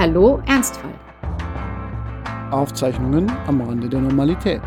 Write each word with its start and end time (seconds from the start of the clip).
Hallo 0.00 0.42
Ernstfall. 0.46 0.94
Aufzeichnungen 2.50 3.30
am 3.46 3.60
Rande 3.60 3.86
der 3.86 4.00
Normalität. 4.00 4.62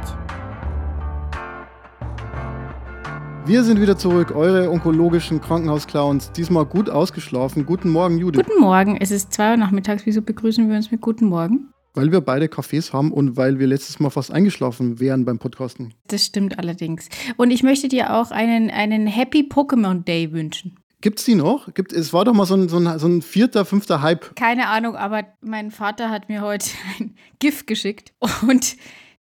Wir 3.44 3.64
sind 3.64 3.82
wieder 3.82 3.98
zurück, 3.98 4.36
eure 4.36 4.70
onkologischen 4.70 5.42
Krankenhausclowns. 5.42 6.34
Diesmal 6.34 6.66
gut 6.66 6.88
ausgeschlafen. 6.88 7.66
Guten 7.66 7.90
Morgen, 7.90 8.20
Judith. 8.20 8.44
Guten 8.46 8.62
Morgen, 8.62 8.98
es 8.98 9.10
ist 9.10 9.34
2 9.34 9.50
Uhr 9.50 9.58
nachmittags. 9.58 10.06
Wieso 10.06 10.22
begrüßen 10.22 10.70
wir 10.70 10.76
uns 10.76 10.92
mit 10.92 11.02
Guten 11.02 11.26
Morgen? 11.26 11.74
Weil 11.96 12.12
wir 12.12 12.22
beide 12.22 12.46
Cafés 12.46 12.94
haben 12.94 13.12
und 13.12 13.36
weil 13.36 13.58
wir 13.58 13.66
letztes 13.66 14.00
Mal 14.00 14.12
fast 14.12 14.32
eingeschlafen 14.32 15.00
wären 15.00 15.26
beim 15.26 15.40
Podcasten. 15.40 15.96
Das 16.10 16.24
stimmt 16.24 16.60
allerdings. 16.60 17.10
Und 17.38 17.50
ich 17.50 17.64
möchte 17.64 17.88
dir 17.88 18.14
auch 18.14 18.30
einen, 18.30 18.70
einen 18.70 19.08
Happy 19.08 19.50
Pokémon 19.52 20.04
Day 20.04 20.32
wünschen. 20.32 20.78
Gibt 21.04 21.20
es 21.20 21.26
die 21.26 21.36
noch? 21.36 21.74
Gibt, 21.74 21.92
es 21.92 22.14
war 22.14 22.24
doch 22.24 22.34
mal 22.34 22.46
so 22.46 22.56
ein, 22.56 22.70
so, 22.70 22.78
ein, 22.78 22.98
so 22.98 23.08
ein 23.08 23.22
vierter, 23.22 23.66
fünfter 23.66 24.02
Hype. 24.02 24.38
Keine 24.38 24.70
Ahnung, 24.70 24.96
aber 24.96 25.26
mein 25.42 25.70
Vater 25.70 26.10
hat 26.10 26.30
mir 26.30 26.42
heute 26.42 26.70
ein 26.98 27.16
GIF 27.40 27.66
geschickt 27.66 28.14
und 28.48 28.78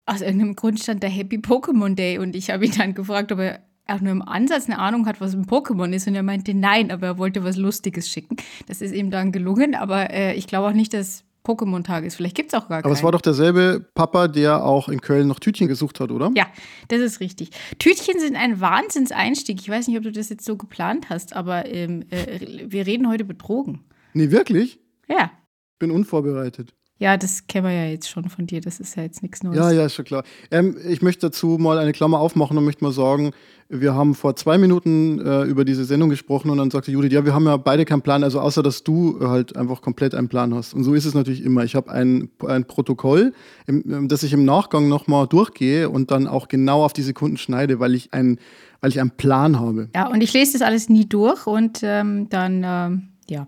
aus 0.05 0.21
irgendeinem 0.21 0.55
Grund 0.55 0.79
stand 0.79 1.01
der 1.01 1.09
Happy 1.09 1.37
Pokémon 1.37 1.95
Day 1.95 2.19
und 2.19 2.35
ich 2.35 2.51
habe 2.51 2.67
ihn 2.67 2.71
dann 2.77 2.93
gefragt, 2.93 3.31
ob 3.31 3.39
er 3.39 3.61
auch 3.87 3.99
nur 3.99 4.11
im 4.11 4.21
Ansatz 4.21 4.67
eine 4.67 4.77
Ahnung 4.77 5.07
hat, 5.07 5.21
was 5.21 5.33
ein 5.33 5.47
Pokémon 5.47 5.91
ist 5.91 6.07
und 6.07 6.13
er 6.13 6.21
meinte 6.21 6.53
nein, 6.53 6.91
aber 6.91 7.07
er 7.07 7.17
wollte 7.17 7.43
was 7.43 7.57
Lustiges 7.57 8.07
schicken. 8.07 8.37
Das 8.67 8.83
ist 8.83 8.93
ihm 8.93 9.09
dann 9.09 9.31
gelungen, 9.31 9.73
aber 9.73 10.11
äh, 10.11 10.35
ich 10.35 10.45
glaube 10.45 10.67
auch 10.67 10.73
nicht, 10.73 10.93
dass 10.93 11.23
Pokémon-Tag 11.43 12.03
ist. 12.03 12.15
Vielleicht 12.15 12.35
gibt 12.35 12.53
es 12.53 12.59
auch 12.59 12.67
gar 12.67 12.81
keinen. 12.81 12.85
Aber 12.85 12.93
es 12.93 13.03
war 13.03 13.11
doch 13.11 13.21
derselbe 13.21 13.85
Papa, 13.93 14.27
der 14.27 14.63
auch 14.63 14.89
in 14.89 15.01
Köln 15.01 15.27
noch 15.27 15.39
Tütchen 15.39 15.67
gesucht 15.67 15.99
hat, 15.99 16.11
oder? 16.11 16.31
Ja, 16.35 16.47
das 16.89 16.99
ist 17.01 17.19
richtig. 17.19 17.51
Tütchen 17.79 18.19
sind 18.19 18.35
ein 18.35 18.61
Wahnsinnseinstieg. 18.61 19.59
Ich 19.59 19.69
weiß 19.69 19.87
nicht, 19.87 19.97
ob 19.97 20.03
du 20.03 20.11
das 20.11 20.29
jetzt 20.29 20.45
so 20.45 20.57
geplant 20.57 21.09
hast, 21.09 21.35
aber 21.35 21.65
ähm, 21.67 22.05
äh, 22.09 22.67
wir 22.67 22.85
reden 22.85 23.09
heute 23.09 23.25
betrogen. 23.25 23.83
Nee, 24.13 24.31
wirklich? 24.31 24.79
Ja. 25.07 25.31
Bin 25.79 25.91
unvorbereitet. 25.91 26.73
Ja, 27.01 27.17
das 27.17 27.47
kennen 27.47 27.65
wir 27.65 27.73
ja 27.73 27.85
jetzt 27.85 28.07
schon 28.07 28.29
von 28.29 28.45
dir. 28.45 28.61
Das 28.61 28.79
ist 28.79 28.95
ja 28.95 29.01
jetzt 29.01 29.23
nichts 29.23 29.41
Neues. 29.41 29.57
Ja, 29.57 29.71
ja, 29.71 29.87
ist 29.87 29.95
schon 29.95 30.05
klar. 30.05 30.23
Ähm, 30.51 30.77
ich 30.87 31.01
möchte 31.01 31.25
dazu 31.25 31.57
mal 31.59 31.79
eine 31.79 31.93
Klammer 31.93 32.19
aufmachen 32.19 32.55
und 32.55 32.63
möchte 32.63 32.83
mal 32.83 32.91
sagen, 32.91 33.31
wir 33.69 33.95
haben 33.95 34.13
vor 34.13 34.35
zwei 34.35 34.59
Minuten 34.59 35.19
äh, 35.19 35.41
über 35.45 35.65
diese 35.65 35.83
Sendung 35.83 36.09
gesprochen 36.09 36.51
und 36.51 36.59
dann 36.59 36.69
sagte 36.69 36.91
Judith, 36.91 37.11
ja, 37.11 37.25
wir 37.25 37.33
haben 37.33 37.45
ja 37.45 37.57
beide 37.57 37.85
keinen 37.85 38.03
Plan, 38.03 38.23
also 38.23 38.39
außer 38.39 38.61
dass 38.61 38.83
du 38.83 39.17
halt 39.19 39.57
einfach 39.57 39.81
komplett 39.81 40.13
einen 40.13 40.29
Plan 40.29 40.53
hast. 40.53 40.75
Und 40.75 40.83
so 40.83 40.93
ist 40.93 41.05
es 41.05 41.15
natürlich 41.15 41.43
immer. 41.43 41.63
Ich 41.63 41.73
habe 41.73 41.89
ein, 41.89 42.29
ein 42.45 42.65
Protokoll, 42.65 43.33
im, 43.65 44.07
das 44.07 44.21
ich 44.21 44.33
im 44.33 44.45
Nachgang 44.45 44.87
nochmal 44.87 45.25
durchgehe 45.25 45.89
und 45.89 46.11
dann 46.11 46.27
auch 46.27 46.49
genau 46.49 46.85
auf 46.85 46.93
die 46.93 47.01
Sekunden 47.01 47.37
schneide, 47.37 47.79
weil 47.79 47.95
ich, 47.95 48.13
ein, 48.13 48.37
weil 48.79 48.91
ich 48.91 48.99
einen 48.99 49.17
Plan 49.17 49.59
habe. 49.59 49.89
Ja, 49.95 50.05
und 50.05 50.21
ich 50.21 50.33
lese 50.33 50.53
das 50.53 50.61
alles 50.61 50.87
nie 50.87 51.09
durch 51.09 51.47
und 51.47 51.79
ähm, 51.81 52.29
dann, 52.29 52.61
ähm, 52.63 53.07
ja 53.27 53.47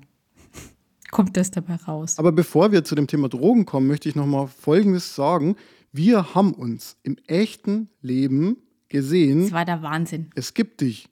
kommt 1.13 1.37
das 1.37 1.51
dabei 1.51 1.75
raus. 1.75 2.17
Aber 2.17 2.31
bevor 2.31 2.71
wir 2.71 2.83
zu 2.83 2.95
dem 2.95 3.07
Thema 3.07 3.29
Drogen 3.29 3.65
kommen, 3.65 3.87
möchte 3.87 4.09
ich 4.09 4.15
noch 4.15 4.25
mal 4.25 4.47
Folgendes 4.47 5.15
sagen. 5.15 5.55
Wir 5.91 6.33
haben 6.33 6.53
uns 6.53 6.97
im 7.03 7.17
echten 7.27 7.87
Leben 8.01 8.57
gesehen. 8.89 9.43
Das 9.43 9.51
war 9.51 9.63
der 9.63 9.81
Wahnsinn. 9.83 10.31
Es 10.35 10.53
gibt 10.53 10.81
dich. 10.81 11.07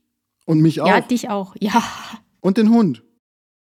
Und 0.45 0.59
mich 0.59 0.81
auch. 0.81 0.87
Ja, 0.87 0.99
dich 1.01 1.29
auch. 1.29 1.55
Ja. 1.59 1.83
Und 2.41 2.57
den 2.57 2.71
Hund. 2.71 3.03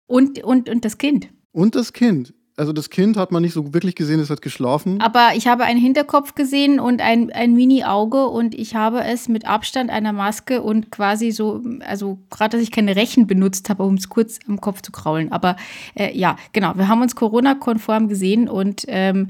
Und, 0.05 0.43
und, 0.43 0.69
und 0.69 0.85
das 0.85 0.99
Kind. 0.99 1.29
Und 1.51 1.75
das 1.75 1.93
Kind 1.93 2.33
also 2.59 2.73
das 2.73 2.89
Kind 2.89 3.15
hat 3.15 3.31
man 3.31 3.41
nicht 3.41 3.53
so 3.53 3.73
wirklich 3.73 3.95
gesehen, 3.95 4.19
es 4.19 4.29
hat 4.29 4.41
geschlafen. 4.41 4.99
Aber 5.01 5.29
ich 5.35 5.47
habe 5.47 5.63
einen 5.63 5.79
Hinterkopf 5.79 6.35
gesehen 6.35 6.79
und 6.79 7.01
ein, 7.01 7.31
ein 7.31 7.53
Mini-Auge 7.53 8.27
und 8.27 8.53
ich 8.53 8.75
habe 8.75 9.03
es 9.03 9.29
mit 9.29 9.47
Abstand 9.47 9.89
einer 9.89 10.11
Maske 10.11 10.61
und 10.61 10.91
quasi 10.91 11.31
so, 11.31 11.63
also 11.79 12.19
gerade, 12.29 12.57
dass 12.57 12.61
ich 12.61 12.71
keine 12.71 12.95
Rechen 12.95 13.27
benutzt 13.27 13.69
habe, 13.69 13.83
um 13.83 13.95
es 13.95 14.09
kurz 14.09 14.39
am 14.47 14.59
Kopf 14.59 14.81
zu 14.81 14.91
kraulen. 14.91 15.31
Aber 15.31 15.55
äh, 15.95 16.15
ja, 16.17 16.35
genau, 16.51 16.73
wir 16.75 16.89
haben 16.89 17.01
uns 17.01 17.15
Corona-konform 17.15 18.09
gesehen 18.09 18.49
und 18.49 18.83
ähm, 18.87 19.29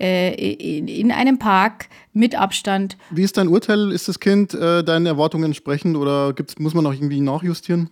äh, 0.00 0.34
in, 0.54 0.88
in, 0.88 1.12
einem 1.12 1.38
Park 1.38 1.88
mit 2.12 2.34
Abstand. 2.34 2.96
Wie 3.10 3.22
ist 3.22 3.36
dein 3.36 3.46
Urteil? 3.46 3.92
Ist 3.92 4.08
das 4.08 4.18
Kind 4.18 4.52
äh, 4.52 4.82
deinen 4.82 5.06
Erwartungen 5.06 5.44
entsprechend 5.44 5.96
oder 5.96 6.32
gibt's, 6.32 6.58
muss 6.58 6.74
man 6.74 6.82
noch 6.82 6.92
irgendwie 6.92 7.20
nachjustieren? 7.20 7.90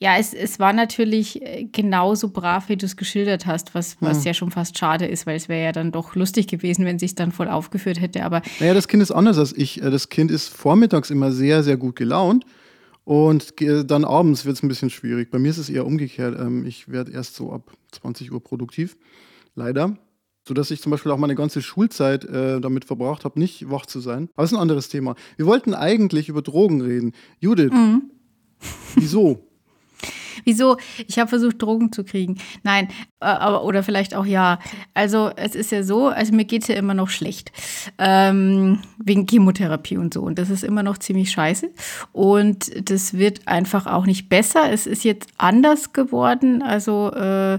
Ja, 0.00 0.16
es, 0.18 0.34
es 0.34 0.58
war 0.58 0.72
natürlich 0.72 1.40
äh, 1.42 1.64
genauso 1.64 2.28
brav, 2.28 2.68
wie 2.68 2.76
du 2.76 2.84
es 2.84 2.96
geschildert 2.96 3.46
hast, 3.46 3.74
was, 3.74 3.96
was 4.00 4.18
hm. 4.18 4.24
ja 4.24 4.34
schon 4.34 4.50
fast 4.50 4.76
schade 4.76 5.06
ist, 5.06 5.26
weil 5.26 5.36
es 5.36 5.48
wäre 5.48 5.64
ja 5.64 5.72
dann 5.72 5.92
doch 5.92 6.14
lustig 6.16 6.48
gewesen, 6.48 6.84
wenn 6.84 6.98
sich 6.98 7.14
dann 7.14 7.32
voll 7.32 7.48
aufgeführt 7.48 8.00
hätte. 8.00 8.24
Aber 8.24 8.42
naja, 8.60 8.74
das 8.74 8.88
Kind 8.88 9.02
ist 9.02 9.12
anders 9.12 9.38
als 9.38 9.56
ich. 9.56 9.82
Äh, 9.82 9.90
das 9.90 10.08
Kind 10.08 10.30
ist 10.30 10.48
vormittags 10.48 11.10
immer 11.10 11.32
sehr, 11.32 11.62
sehr 11.62 11.76
gut 11.76 11.96
gelaunt. 11.96 12.44
Und 13.04 13.54
dann 13.60 14.04
abends 14.04 14.46
wird 14.46 14.56
es 14.56 14.62
ein 14.62 14.68
bisschen 14.68 14.88
schwierig. 14.88 15.30
Bei 15.30 15.38
mir 15.38 15.50
ist 15.50 15.58
es 15.58 15.68
eher 15.68 15.86
umgekehrt. 15.86 16.38
Ähm, 16.40 16.64
ich 16.64 16.88
werde 16.88 17.12
erst 17.12 17.36
so 17.36 17.52
ab 17.52 17.70
20 17.92 18.32
Uhr 18.32 18.42
produktiv. 18.42 18.96
Leider. 19.54 19.96
Sodass 20.46 20.70
ich 20.70 20.82
zum 20.82 20.90
Beispiel 20.90 21.12
auch 21.12 21.18
meine 21.18 21.34
ganze 21.34 21.62
Schulzeit 21.62 22.24
äh, 22.24 22.60
damit 22.60 22.84
verbracht 22.84 23.24
habe, 23.24 23.38
nicht 23.38 23.70
wach 23.70 23.86
zu 23.86 24.00
sein. 24.00 24.28
Aber 24.34 24.42
das 24.42 24.52
ist 24.52 24.56
ein 24.56 24.60
anderes 24.60 24.88
Thema. 24.88 25.14
Wir 25.36 25.46
wollten 25.46 25.74
eigentlich 25.74 26.28
über 26.28 26.42
Drogen 26.42 26.80
reden. 26.80 27.12
Judith, 27.40 27.72
mhm. 27.72 28.10
wieso? 28.96 29.48
Wieso? 30.44 30.76
Ich 31.06 31.18
habe 31.18 31.28
versucht, 31.28 31.60
Drogen 31.60 31.92
zu 31.92 32.04
kriegen. 32.04 32.38
Nein, 32.62 32.88
äh, 33.20 33.26
aber, 33.26 33.64
oder 33.64 33.82
vielleicht 33.82 34.14
auch 34.14 34.26
ja. 34.26 34.58
Also 34.94 35.30
es 35.36 35.54
ist 35.54 35.72
ja 35.72 35.82
so, 35.82 36.08
also 36.08 36.34
mir 36.34 36.44
geht 36.44 36.62
es 36.62 36.68
ja 36.68 36.76
immer 36.76 36.94
noch 36.94 37.08
schlecht. 37.08 37.52
Ähm, 37.98 38.80
wegen 38.98 39.26
Chemotherapie 39.26 39.96
und 39.96 40.14
so. 40.14 40.22
Und 40.22 40.38
das 40.38 40.50
ist 40.50 40.64
immer 40.64 40.82
noch 40.82 40.98
ziemlich 40.98 41.30
scheiße. 41.30 41.70
Und 42.12 42.90
das 42.90 43.14
wird 43.14 43.46
einfach 43.46 43.86
auch 43.86 44.06
nicht 44.06 44.28
besser. 44.28 44.70
Es 44.70 44.86
ist 44.86 45.04
jetzt 45.04 45.28
anders 45.38 45.92
geworden. 45.92 46.62
Also 46.62 47.12
äh, 47.12 47.58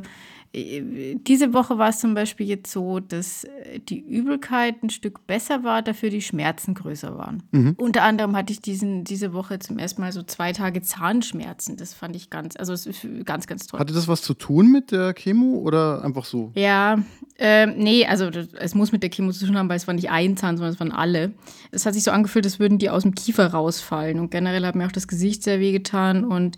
diese 0.56 1.54
Woche 1.54 1.78
war 1.78 1.90
es 1.90 2.00
zum 2.00 2.14
Beispiel 2.14 2.48
jetzt 2.48 2.72
so, 2.72 3.00
dass 3.02 3.44
äh, 3.44 3.80
die 3.80 4.00
Übelkeit 4.00 4.82
ein 4.84 4.90
Stück 4.90 5.28
besser 5.28 5.64
war, 5.64 5.82
dafür 5.82 6.10
die 6.10 6.22
Schmerzen 6.22 6.74
größer 6.74 7.18
waren. 7.18 7.44
Mhm. 7.52 7.76
Unter 7.78 8.04
anderem 8.04 8.36
hatte 8.38 8.54
ich 8.54 8.62
diesen, 8.62 9.04
diese 9.04 9.34
Woche 9.34 9.60
zum 9.60 9.78
ersten 9.78 10.02
Mal 10.02 10.14
so 10.14 10.24
zwei 10.24 10.54
Tage 10.54 10.82
Zahnschmerzen. 10.82 11.76
Das 11.76 11.94
fand 11.94 12.16
ich 12.16 12.30
ganz, 12.30 12.56
also 12.56 12.72
es 12.72 12.86
ist 12.86 13.06
ganz, 13.26 13.48
ganz 13.48 13.68
toll. 13.68 13.80
Hatte 13.80 13.94
das 13.94 14.08
was 14.08 14.22
zu 14.22 14.34
tun 14.34 14.72
mit 14.72 14.92
der 14.92 15.14
Chemo 15.14 15.58
oder 15.58 16.04
einfach 16.06 16.24
so? 16.24 16.52
Ja, 16.56 17.00
ähm, 17.38 17.74
nee, 17.78 18.06
also 18.06 18.30
das, 18.30 18.48
es 18.54 18.76
muss 18.76 18.94
mit 18.94 19.04
der 19.04 19.10
Chemo 19.10 19.32
zu 19.34 19.46
tun 19.46 19.58
haben, 19.58 19.68
weil 19.68 19.78
es 19.78 19.88
war 19.88 19.94
nicht 19.94 20.10
ein 20.10 20.38
Zahn, 20.38 20.56
sondern 20.56 20.74
es 20.74 20.80
waren 20.80 20.94
alle. 20.94 21.34
Es 21.72 21.86
hat 21.86 21.96
sich 21.96 22.04
so 22.04 22.12
angefühlt, 22.12 22.46
als 22.46 22.60
würden 22.60 22.78
die 22.78 22.90
aus 22.90 23.04
dem 23.04 23.14
Kiefer 23.14 23.48
rausfallen. 23.48 24.20
Und 24.20 24.32
generell 24.32 24.66
hat 24.66 24.76
mir 24.76 24.86
auch 24.86 24.92
das 24.94 25.10
Gesicht 25.10 25.44
sehr 25.44 25.60
wehgetan. 25.60 26.24
Und 26.24 26.58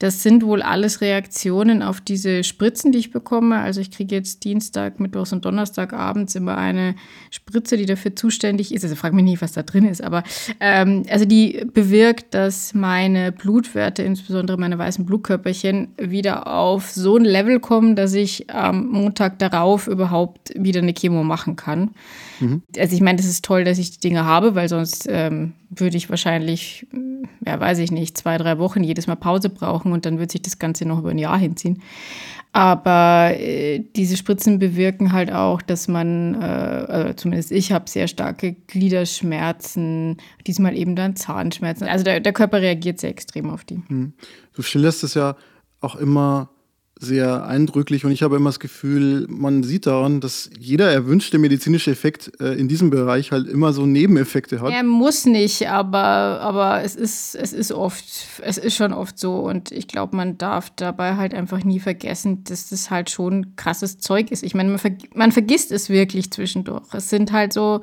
das 0.00 0.24
sind 0.24 0.44
wohl 0.44 0.62
alles 0.62 1.00
Reaktionen 1.00 1.84
auf 1.84 2.00
diese 2.00 2.42
Spritzen, 2.42 2.90
die 2.90 2.98
ich 2.98 3.10
bekomme. 3.12 3.19
Also 3.62 3.80
ich 3.80 3.90
kriege 3.90 4.14
jetzt 4.16 4.44
Dienstag, 4.44 4.98
Mittwochs 4.98 5.32
und 5.32 5.44
Donnerstag 5.44 5.92
abends 5.92 6.34
immer 6.34 6.58
eine 6.58 6.96
Spritze, 7.30 7.76
die 7.76 7.86
dafür 7.86 8.16
zuständig 8.16 8.74
ist. 8.74 8.82
Also 8.82 8.96
frag 8.96 9.12
mich 9.12 9.24
nicht, 9.24 9.42
was 9.42 9.52
da 9.52 9.62
drin 9.62 9.86
ist, 9.86 10.02
aber 10.02 10.24
ähm, 10.58 11.04
also 11.08 11.24
die 11.24 11.64
bewirkt, 11.72 12.34
dass 12.34 12.74
meine 12.74 13.30
Blutwerte, 13.30 14.02
insbesondere 14.02 14.58
meine 14.58 14.76
weißen 14.76 15.06
Blutkörperchen, 15.06 15.88
wieder 15.98 16.48
auf 16.48 16.90
so 16.90 17.16
ein 17.16 17.24
Level 17.24 17.60
kommen, 17.60 17.94
dass 17.94 18.12
ich 18.12 18.50
am 18.50 18.88
Montag 18.88 19.38
darauf 19.38 19.86
über 19.86 20.00
überhaupt 20.00 20.52
wieder 20.56 20.80
eine 20.80 20.94
Chemo 20.94 21.22
machen 21.22 21.56
kann. 21.56 21.90
Mhm. 22.40 22.62
Also 22.78 22.94
ich 22.94 23.02
meine, 23.02 23.16
das 23.16 23.26
ist 23.26 23.44
toll, 23.44 23.64
dass 23.64 23.78
ich 23.78 23.92
die 23.92 24.00
Dinge 24.00 24.24
habe, 24.24 24.54
weil 24.54 24.68
sonst 24.68 25.06
ähm, 25.10 25.52
würde 25.68 25.96
ich 25.96 26.08
wahrscheinlich, 26.08 26.86
ja 27.44 27.60
weiß 27.60 27.78
ich 27.78 27.92
nicht, 27.92 28.16
zwei, 28.16 28.38
drei 28.38 28.58
Wochen 28.58 28.82
jedes 28.82 29.06
Mal 29.06 29.16
Pause 29.16 29.50
brauchen 29.50 29.92
und 29.92 30.06
dann 30.06 30.18
wird 30.18 30.32
sich 30.32 30.42
das 30.42 30.58
Ganze 30.58 30.86
noch 30.86 30.98
über 30.98 31.10
ein 31.10 31.18
Jahr 31.18 31.38
hinziehen. 31.38 31.82
Aber 32.52 33.30
äh, 33.38 33.84
diese 33.94 34.16
Spritzen 34.16 34.58
bewirken 34.58 35.12
halt 35.12 35.30
auch, 35.30 35.62
dass 35.62 35.86
man, 35.86 36.34
äh, 36.34 36.44
also 36.44 37.12
zumindest 37.14 37.52
ich 37.52 37.70
habe 37.70 37.88
sehr 37.88 38.08
starke 38.08 38.54
Gliederschmerzen, 38.66 40.16
diesmal 40.46 40.76
eben 40.76 40.96
dann 40.96 41.14
Zahnschmerzen. 41.14 41.86
Also 41.86 42.04
der, 42.04 42.18
der 42.18 42.32
Körper 42.32 42.60
reagiert 42.60 42.98
sehr 42.98 43.10
extrem 43.10 43.50
auf 43.50 43.62
die. 43.62 43.80
Mhm. 43.88 44.14
Du 44.52 44.62
schilderst 44.62 45.04
es 45.04 45.14
ja 45.14 45.36
auch 45.80 45.94
immer 45.94 46.50
sehr 47.02 47.46
eindrücklich 47.46 48.04
und 48.04 48.12
ich 48.12 48.22
habe 48.22 48.36
immer 48.36 48.50
das 48.50 48.60
Gefühl, 48.60 49.26
man 49.30 49.62
sieht 49.62 49.86
daran, 49.86 50.20
dass 50.20 50.50
jeder 50.58 50.92
erwünschte 50.92 51.38
medizinische 51.38 51.90
Effekt 51.90 52.30
äh, 52.40 52.52
in 52.52 52.68
diesem 52.68 52.90
Bereich 52.90 53.32
halt 53.32 53.48
immer 53.48 53.72
so 53.72 53.86
Nebeneffekte 53.86 54.60
hat. 54.60 54.70
Er 54.70 54.82
muss 54.82 55.24
nicht, 55.24 55.68
aber, 55.70 55.98
aber 55.98 56.82
es, 56.82 56.96
ist, 56.96 57.34
es 57.34 57.54
ist 57.54 57.72
oft, 57.72 58.04
es 58.42 58.58
ist 58.58 58.76
schon 58.76 58.92
oft 58.92 59.18
so 59.18 59.36
und 59.36 59.72
ich 59.72 59.88
glaube, 59.88 60.14
man 60.14 60.36
darf 60.36 60.68
dabei 60.76 61.16
halt 61.16 61.32
einfach 61.32 61.64
nie 61.64 61.80
vergessen, 61.80 62.44
dass 62.44 62.68
das 62.68 62.90
halt 62.90 63.08
schon 63.08 63.56
krasses 63.56 63.98
Zeug 63.98 64.30
ist. 64.30 64.42
Ich 64.42 64.54
meine, 64.54 64.68
man, 64.68 64.78
ver 64.78 64.92
man 65.14 65.32
vergisst 65.32 65.72
es 65.72 65.88
wirklich 65.88 66.30
zwischendurch. 66.30 66.84
Es 66.92 67.08
sind 67.08 67.32
halt 67.32 67.54
so 67.54 67.80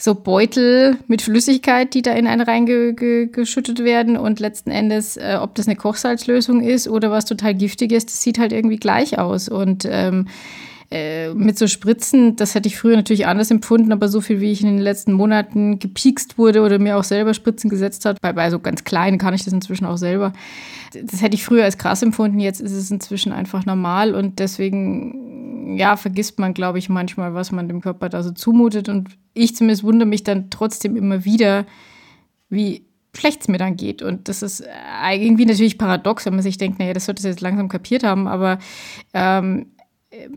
so 0.00 0.14
Beutel 0.14 0.96
mit 1.08 1.20
Flüssigkeit, 1.20 1.92
die 1.92 2.00
da 2.00 2.12
in 2.12 2.26
einen 2.26 2.40
reingeschüttet 2.40 3.84
werden. 3.84 4.16
Und 4.16 4.40
letzten 4.40 4.70
Endes, 4.70 5.18
äh, 5.18 5.36
ob 5.40 5.54
das 5.54 5.68
eine 5.68 5.76
Kochsalzlösung 5.76 6.62
ist 6.62 6.88
oder 6.88 7.10
was 7.10 7.26
total 7.26 7.54
giftig 7.54 7.92
ist, 7.92 8.08
das 8.08 8.22
sieht 8.22 8.38
halt 8.38 8.52
irgendwie 8.52 8.78
gleich 8.78 9.18
aus. 9.18 9.50
Und 9.50 9.86
ähm, 9.88 10.26
äh, 10.90 11.34
mit 11.34 11.58
so 11.58 11.66
Spritzen, 11.66 12.34
das 12.36 12.54
hätte 12.54 12.66
ich 12.66 12.78
früher 12.78 12.96
natürlich 12.96 13.26
anders 13.26 13.50
empfunden, 13.50 13.92
aber 13.92 14.08
so 14.08 14.22
viel, 14.22 14.40
wie 14.40 14.50
ich 14.50 14.62
in 14.62 14.68
den 14.68 14.78
letzten 14.78 15.12
Monaten 15.12 15.78
gepiekst 15.78 16.38
wurde 16.38 16.62
oder 16.62 16.78
mir 16.78 16.96
auch 16.96 17.04
selber 17.04 17.34
Spritzen 17.34 17.68
gesetzt 17.68 18.06
hat, 18.06 18.20
bei, 18.22 18.32
bei 18.32 18.50
so 18.50 18.58
ganz 18.58 18.84
kleinen 18.84 19.18
kann 19.18 19.34
ich 19.34 19.44
das 19.44 19.52
inzwischen 19.52 19.84
auch 19.84 19.98
selber. 19.98 20.32
Das 20.92 21.20
hätte 21.20 21.34
ich 21.34 21.44
früher 21.44 21.62
als 21.64 21.78
krass 21.78 22.02
empfunden, 22.02 22.40
jetzt 22.40 22.60
ist 22.60 22.72
es 22.72 22.90
inzwischen 22.90 23.32
einfach 23.32 23.66
normal 23.66 24.14
und 24.14 24.38
deswegen 24.38 25.49
ja, 25.76 25.96
vergisst 25.96 26.38
man, 26.38 26.54
glaube 26.54 26.78
ich, 26.78 26.88
manchmal, 26.88 27.34
was 27.34 27.52
man 27.52 27.68
dem 27.68 27.80
Körper 27.80 28.08
da 28.08 28.22
so 28.22 28.30
zumutet. 28.30 28.88
Und 28.88 29.16
ich 29.34 29.56
zumindest 29.56 29.84
wundere 29.84 30.08
mich 30.08 30.24
dann 30.24 30.50
trotzdem 30.50 30.96
immer 30.96 31.24
wieder, 31.24 31.66
wie 32.48 32.84
schlecht 33.14 33.42
es 33.42 33.48
mir 33.48 33.58
dann 33.58 33.76
geht. 33.76 34.02
Und 34.02 34.28
das 34.28 34.42
ist 34.42 34.60
äh, 34.60 35.16
irgendwie 35.16 35.46
natürlich 35.46 35.78
paradox, 35.78 36.26
wenn 36.26 36.34
man 36.34 36.42
sich 36.42 36.58
denkt, 36.58 36.78
naja, 36.78 36.92
das 36.92 37.06
sollte 37.06 37.20
es 37.20 37.26
jetzt 37.26 37.40
langsam 37.40 37.68
kapiert 37.68 38.04
haben, 38.04 38.28
aber 38.28 38.58
ähm, 39.14 39.66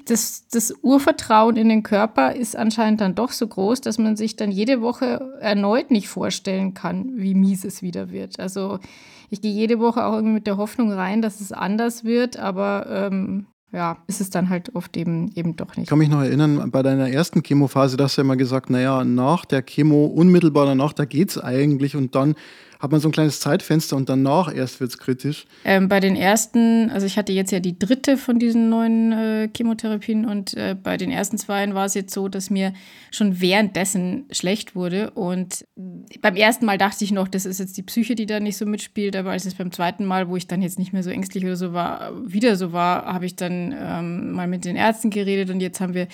das, 0.06 0.48
das 0.50 0.74
Urvertrauen 0.82 1.56
in 1.56 1.70
den 1.70 1.84
Körper 1.84 2.36
ist 2.36 2.56
anscheinend 2.56 3.02
dann 3.02 3.16
doch 3.16 3.32
so 3.32 3.48
groß, 3.48 3.82
dass 3.82 3.98
man 3.98 4.16
sich 4.16 4.36
dann 4.36 4.52
jede 4.52 4.82
Woche 4.82 5.38
erneut 5.40 5.90
nicht 5.90 6.08
vorstellen 6.08 6.74
kann, 6.74 7.14
wie 7.16 7.34
mies 7.34 7.66
es 7.66 7.82
wieder 7.82 8.12
wird. 8.12 8.40
Also 8.40 8.80
ich 9.30 9.42
gehe 9.42 9.52
jede 9.52 9.80
Woche 9.80 10.06
auch 10.06 10.14
irgendwie 10.14 10.36
mit 10.36 10.48
der 10.48 10.58
Hoffnung 10.58 10.92
rein, 10.92 11.24
dass 11.24 11.42
es 11.42 11.52
anders 11.52 12.04
wird, 12.04 12.38
aber 12.38 12.86
ähm, 12.88 13.48
ja, 13.74 13.98
ist 14.08 14.22
es 14.22 14.30
dann 14.30 14.50
halt 14.50 14.76
oft 14.76 14.96
eben, 14.96 15.32
eben 15.36 15.56
doch 15.56 15.76
nicht. 15.76 15.86
Ich 15.86 15.90
kann 15.90 15.98
mich 15.98 16.10
noch 16.10 16.22
erinnern, 16.22 16.70
bei 16.70 16.84
deiner 16.84 17.10
ersten 17.10 17.42
Chemophase, 17.42 17.98
da 17.98 18.06
hast 18.06 18.18
du 18.18 18.22
ja 18.22 18.26
immer 18.26 18.38
gesagt, 18.38 18.70
naja, 18.70 19.04
nach 19.04 19.46
der 19.46 19.64
Chemo, 19.64 20.06
unmittelbar 20.06 20.68
danach, 20.68 20.94
da 20.94 21.06
geht 21.06 21.32
es 21.32 21.38
eigentlich 21.40 21.96
und 21.96 22.14
dann 22.14 22.36
hat 22.84 22.92
man 22.92 23.00
so 23.00 23.08
ein 23.08 23.14
kleines 23.14 23.40
Zeitfenster 23.40 23.96
und 23.96 24.10
danach 24.10 24.54
erst 24.54 24.82
wird 24.82 24.90
es 24.90 24.98
kritisch. 24.98 25.46
Ähm, 25.64 25.88
bei 25.88 26.02
den 26.02 26.18
ersten, 26.18 26.90
also 26.92 27.06
ich 27.06 27.18
hatte 27.18 27.32
jetzt 27.32 27.50
ja 27.52 27.62
die 27.62 27.80
dritte 27.80 28.18
von 28.18 28.40
diesen 28.40 28.68
neuen 28.70 29.14
äh, 29.14 29.50
Chemotherapien 29.56 30.26
und 30.26 30.54
äh, 30.56 30.76
bei 30.76 30.98
den 30.98 31.10
ersten 31.10 31.38
zwei 31.38 31.74
war 31.74 31.86
es 31.86 31.94
jetzt 31.94 32.14
so, 32.14 32.28
dass 32.28 32.50
mir 32.50 32.74
schon 33.10 33.40
währenddessen 33.40 34.26
schlecht 34.32 34.76
wurde. 34.76 35.12
Und 35.12 35.66
beim 36.20 36.36
ersten 36.36 36.66
Mal 36.66 36.78
dachte 36.78 37.06
ich 37.06 37.14
noch, 37.14 37.30
das 37.30 37.46
ist 37.46 37.62
jetzt 37.62 37.78
die 37.78 37.84
Psyche, 37.84 38.16
die 38.16 38.26
da 38.26 38.42
nicht 38.42 38.58
so 38.58 38.66
mitspielt, 38.66 39.16
aber 39.16 39.32
als 39.32 39.46
es 39.46 39.56
beim 39.56 39.72
zweiten 39.72 40.04
Mal, 40.04 40.28
wo 40.28 40.36
ich 40.36 40.48
dann 40.48 40.62
jetzt 40.62 40.78
nicht 40.78 40.92
mehr 40.92 41.04
so 41.04 41.10
ängstlich 41.10 41.46
oder 41.46 41.56
so 41.56 41.72
war, 41.72 42.12
wieder 42.26 42.58
so 42.58 42.74
war, 42.74 43.06
habe 43.06 43.26
ich 43.26 43.38
dann 43.38 43.74
ähm, 43.80 44.34
mal 44.34 44.48
mit 44.48 44.66
den 44.66 44.76
Ärzten 44.76 45.10
geredet 45.10 45.50
und 45.52 45.62
jetzt 45.62 45.80
haben 45.80 45.94
wir 45.94 46.10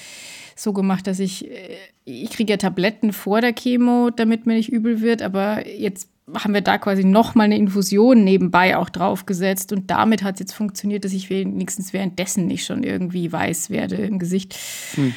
so 0.55 0.71
gemacht, 0.71 1.07
dass 1.07 1.19
ich, 1.19 1.49
äh, 1.49 1.77
ich 2.05 2.29
kriege 2.29 2.53
ja 2.53 2.57
Tabletten 2.57 3.11
vor 3.11 3.41
der 3.41 3.53
Chemo, 3.53 4.11
damit 4.11 4.45
mir 4.45 4.53
nicht 4.53 4.69
übel 4.69 5.01
wird, 5.01 5.23
aber 5.23 5.67
jetzt 5.67 6.09
haben 6.35 6.53
wir 6.53 6.61
da 6.61 6.77
quasi 6.77 7.03
nochmal 7.03 7.45
eine 7.45 7.57
Infusion 7.57 8.23
nebenbei 8.23 8.77
auch 8.77 8.89
draufgesetzt 8.89 9.71
und 9.73 9.89
damit 9.89 10.23
hat 10.23 10.35
es 10.35 10.39
jetzt 10.39 10.53
funktioniert, 10.53 11.05
dass 11.05 11.13
ich 11.13 11.29
wenigstens 11.29 11.93
währenddessen 11.93 12.45
nicht 12.45 12.65
schon 12.65 12.83
irgendwie 12.83 13.31
weiß 13.31 13.69
werde 13.69 13.95
im 13.95 14.19
Gesicht. 14.19 14.57
Hm. 14.95 15.13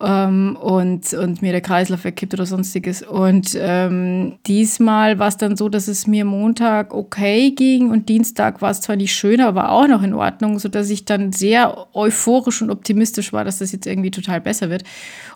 Ähm, 0.00 0.56
und, 0.60 1.12
und 1.14 1.40
mir 1.40 1.52
der 1.52 1.60
Kreislauf 1.60 2.04
wegkippt 2.04 2.34
oder 2.34 2.46
sonstiges. 2.46 3.02
Und 3.02 3.56
ähm, 3.58 4.38
diesmal 4.46 5.18
war 5.18 5.28
es 5.28 5.36
dann 5.36 5.56
so, 5.56 5.68
dass 5.68 5.88
es 5.88 6.06
mir 6.06 6.24
Montag 6.24 6.92
okay 6.92 7.52
ging 7.52 7.90
und 7.90 8.08
Dienstag 8.08 8.60
war 8.60 8.70
es 8.70 8.80
zwar 8.80 8.96
nicht 8.96 9.14
schön, 9.14 9.40
aber 9.40 9.70
auch 9.70 9.86
noch 9.86 10.02
in 10.02 10.14
Ordnung, 10.14 10.58
sodass 10.58 10.90
ich 10.90 11.04
dann 11.04 11.32
sehr 11.32 11.86
euphorisch 11.94 12.60
und 12.60 12.70
optimistisch 12.70 13.32
war, 13.32 13.44
dass 13.44 13.58
das 13.58 13.72
jetzt 13.72 13.86
irgendwie 13.86 14.10
total 14.10 14.40
besser 14.40 14.68
wird. 14.68 14.84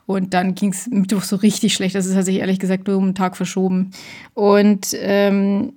Und 0.06 0.34
dann 0.34 0.54
ging 0.54 0.72
es 0.72 0.88
Mittwoch 0.88 1.22
so 1.22 1.36
richtig 1.36 1.74
schlecht. 1.74 1.94
Das 1.94 2.12
hat 2.14 2.24
sich 2.24 2.36
ehrlich 2.36 2.58
gesagt 2.58 2.88
nur 2.88 2.96
um 2.96 3.04
einen 3.04 3.14
Tag 3.14 3.36
verschoben. 3.36 3.92
Und 4.34 4.88
ähm, 5.00 5.74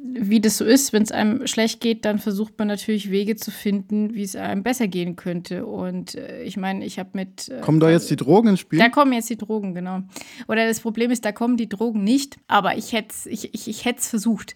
wie 0.00 0.40
das 0.40 0.58
so 0.58 0.64
ist, 0.64 0.92
wenn 0.92 1.02
es 1.02 1.10
einem 1.10 1.46
schlecht 1.46 1.80
geht, 1.80 2.04
dann 2.04 2.18
versucht 2.18 2.58
man 2.58 2.68
natürlich 2.68 3.10
Wege 3.10 3.36
zu 3.36 3.50
finden, 3.50 4.14
wie 4.14 4.22
es 4.22 4.36
einem 4.36 4.62
besser 4.62 4.86
gehen 4.86 5.16
könnte. 5.16 5.66
Und 5.66 6.14
äh, 6.14 6.42
ich 6.42 6.56
meine, 6.56 6.84
ich 6.84 6.98
habe 6.98 7.10
mit. 7.14 7.48
Äh, 7.48 7.60
kommen 7.60 7.80
da 7.80 7.90
jetzt 7.90 8.08
die 8.10 8.16
Drogen 8.16 8.50
ins 8.50 8.60
Spiel? 8.60 8.78
Da 8.78 8.88
kommen 8.88 9.12
jetzt 9.12 9.28
die 9.28 9.36
Drogen, 9.36 9.74
genau. 9.74 10.02
Oder 10.46 10.66
das 10.66 10.80
Problem 10.80 11.10
ist, 11.10 11.24
da 11.24 11.32
kommen 11.32 11.56
die 11.56 11.68
Drogen 11.68 12.04
nicht, 12.04 12.36
aber 12.46 12.76
ich 12.76 12.92
hätte 12.92 13.08
es 13.10 13.26
ich, 13.26 13.54
ich, 13.54 13.68
ich 13.68 13.88
versucht. 13.98 14.54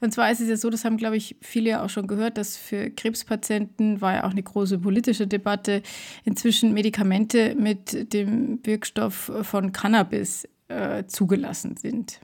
Und 0.00 0.12
zwar 0.12 0.30
ist 0.30 0.40
es 0.40 0.48
ja 0.48 0.56
so, 0.56 0.68
das 0.68 0.84
haben, 0.84 0.98
glaube 0.98 1.16
ich, 1.16 1.36
viele 1.40 1.70
ja 1.70 1.84
auch 1.84 1.90
schon 1.90 2.06
gehört, 2.06 2.36
dass 2.36 2.56
für 2.56 2.90
Krebspatienten 2.90 4.00
war 4.00 4.14
ja 4.14 4.24
auch 4.24 4.32
eine 4.32 4.42
große 4.42 4.78
politische 4.78 5.26
Debatte, 5.26 5.82
inzwischen 6.24 6.74
Medikamente 6.74 7.54
mit 7.58 8.12
dem 8.12 8.58
Wirkstoff 8.62 9.32
von 9.42 9.72
Cannabis 9.72 10.46
äh, 10.68 11.04
zugelassen 11.06 11.76
sind. 11.76 12.20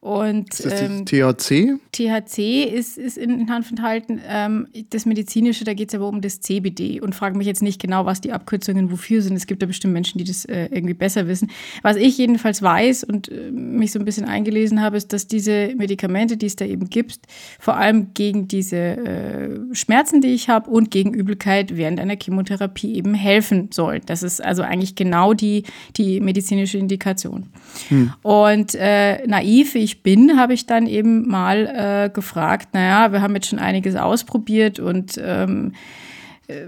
Und, 0.00 0.52
ist 0.54 0.64
das 0.64 0.82
ähm, 0.82 1.04
THC? 1.04 1.78
THC 1.92 2.64
ist, 2.64 2.96
ist 2.96 3.18
in 3.18 3.50
Hanf 3.50 3.70
enthalten. 3.70 4.20
Ähm, 4.28 4.68
das 4.90 5.06
Medizinische, 5.06 5.64
da 5.64 5.74
geht 5.74 5.88
es 5.88 5.94
aber 5.94 6.08
um 6.08 6.20
das 6.20 6.40
CBD 6.40 7.00
und 7.00 7.14
frage 7.14 7.36
mich 7.36 7.46
jetzt 7.46 7.62
nicht 7.62 7.80
genau, 7.80 8.06
was 8.06 8.20
die 8.20 8.32
Abkürzungen 8.32 8.90
wofür 8.90 9.22
sind. 9.22 9.36
Es 9.36 9.46
gibt 9.46 9.62
da 9.62 9.66
bestimmt 9.66 9.94
Menschen, 9.94 10.18
die 10.18 10.24
das 10.24 10.44
äh, 10.44 10.68
irgendwie 10.70 10.94
besser 10.94 11.26
wissen. 11.28 11.50
Was 11.82 11.96
ich 11.96 12.18
jedenfalls 12.18 12.62
weiß 12.62 13.04
und 13.04 13.28
äh, 13.30 13.50
mich 13.50 13.92
so 13.92 13.98
ein 13.98 14.04
bisschen 14.04 14.26
eingelesen 14.26 14.80
habe, 14.80 14.96
ist, 14.96 15.12
dass 15.12 15.26
diese 15.26 15.72
Medikamente, 15.76 16.36
die 16.36 16.46
es 16.46 16.56
da 16.56 16.64
eben 16.64 16.88
gibt, 16.90 17.20
vor 17.58 17.76
allem 17.76 18.12
gegen 18.14 18.48
diese 18.48 18.76
äh, 18.76 19.74
Schmerzen, 19.74 20.20
die 20.20 20.28
ich 20.28 20.48
habe 20.48 20.70
und 20.70 20.90
gegen 20.90 21.14
Übelkeit 21.14 21.76
während 21.76 22.00
einer 22.00 22.16
Chemotherapie 22.20 22.94
eben 22.94 23.14
helfen 23.14 23.70
sollen. 23.72 24.02
Das 24.06 24.22
ist 24.22 24.44
also 24.44 24.62
eigentlich 24.62 24.94
genau 24.94 25.32
die, 25.32 25.64
die 25.96 26.20
medizinische 26.20 26.78
Indikation. 26.78 27.48
Hm. 27.88 28.12
Und 28.22 28.74
äh, 28.74 29.26
naiv, 29.26 29.74
ich 29.74 29.85
bin, 30.02 30.38
habe 30.38 30.54
ich 30.54 30.66
dann 30.66 30.86
eben 30.86 31.28
mal 31.28 31.66
äh, 32.06 32.10
gefragt, 32.10 32.68
naja, 32.72 33.12
wir 33.12 33.22
haben 33.22 33.34
jetzt 33.34 33.48
schon 33.48 33.58
einiges 33.58 33.96
ausprobiert 33.96 34.78
und 34.78 35.20
ähm, 35.22 35.72
äh, 36.48 36.64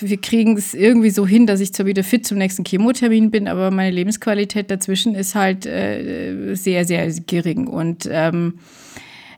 wir 0.00 0.16
kriegen 0.18 0.56
es 0.56 0.74
irgendwie 0.74 1.10
so 1.10 1.26
hin, 1.26 1.46
dass 1.46 1.60
ich 1.60 1.72
zwar 1.72 1.86
wieder 1.86 2.04
fit 2.04 2.26
zum 2.26 2.38
nächsten 2.38 2.64
Chemotermin 2.64 3.30
bin, 3.30 3.48
aber 3.48 3.70
meine 3.70 3.90
Lebensqualität 3.90 4.70
dazwischen 4.70 5.14
ist 5.14 5.34
halt 5.34 5.66
äh, 5.66 6.54
sehr, 6.54 6.84
sehr 6.84 7.10
gering. 7.26 7.66
Und 7.66 8.08
ähm, 8.10 8.58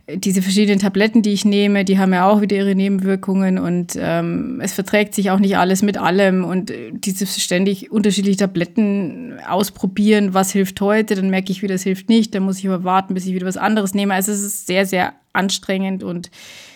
diese 0.08 0.40
verschiedenen 0.40 0.78
Tabletten, 0.78 1.22
die 1.22 1.32
ich 1.32 1.44
nehme, 1.44 1.84
die 1.84 1.98
haben 1.98 2.12
ja 2.12 2.28
auch 2.28 2.40
wieder 2.40 2.56
ihre 2.56 2.76
Nebenwirkungen 2.76 3.58
und 3.58 3.96
ähm, 3.98 4.60
es 4.62 4.72
verträgt 4.72 5.14
sich 5.14 5.32
auch 5.32 5.40
nicht 5.40 5.58
alles 5.58 5.82
mit 5.82 5.98
allem 5.98 6.44
und 6.44 6.70
äh, 6.70 6.92
diese 6.92 7.26
ständig 7.26 7.90
unterschiedliche 7.90 8.38
Tabletten 8.38 9.40
ausprobieren, 9.48 10.32
was 10.32 10.52
hilft 10.52 10.80
heute, 10.80 11.16
dann 11.16 11.28
merke 11.28 11.50
ich 11.50 11.60
wieder, 11.62 11.74
es 11.74 11.82
hilft 11.82 12.08
nicht, 12.08 12.34
dann 12.36 12.44
muss 12.44 12.58
ich 12.58 12.68
aber 12.68 12.84
warten, 12.84 13.14
bis 13.14 13.26
ich 13.26 13.34
wieder 13.34 13.46
was 13.46 13.56
anderes 13.56 13.94
nehme. 13.94 14.14
Also 14.14 14.30
es 14.30 14.42
ist 14.42 14.68
sehr, 14.68 14.86
sehr 14.86 15.12
anstrengend 15.32 16.04
und 16.04 16.30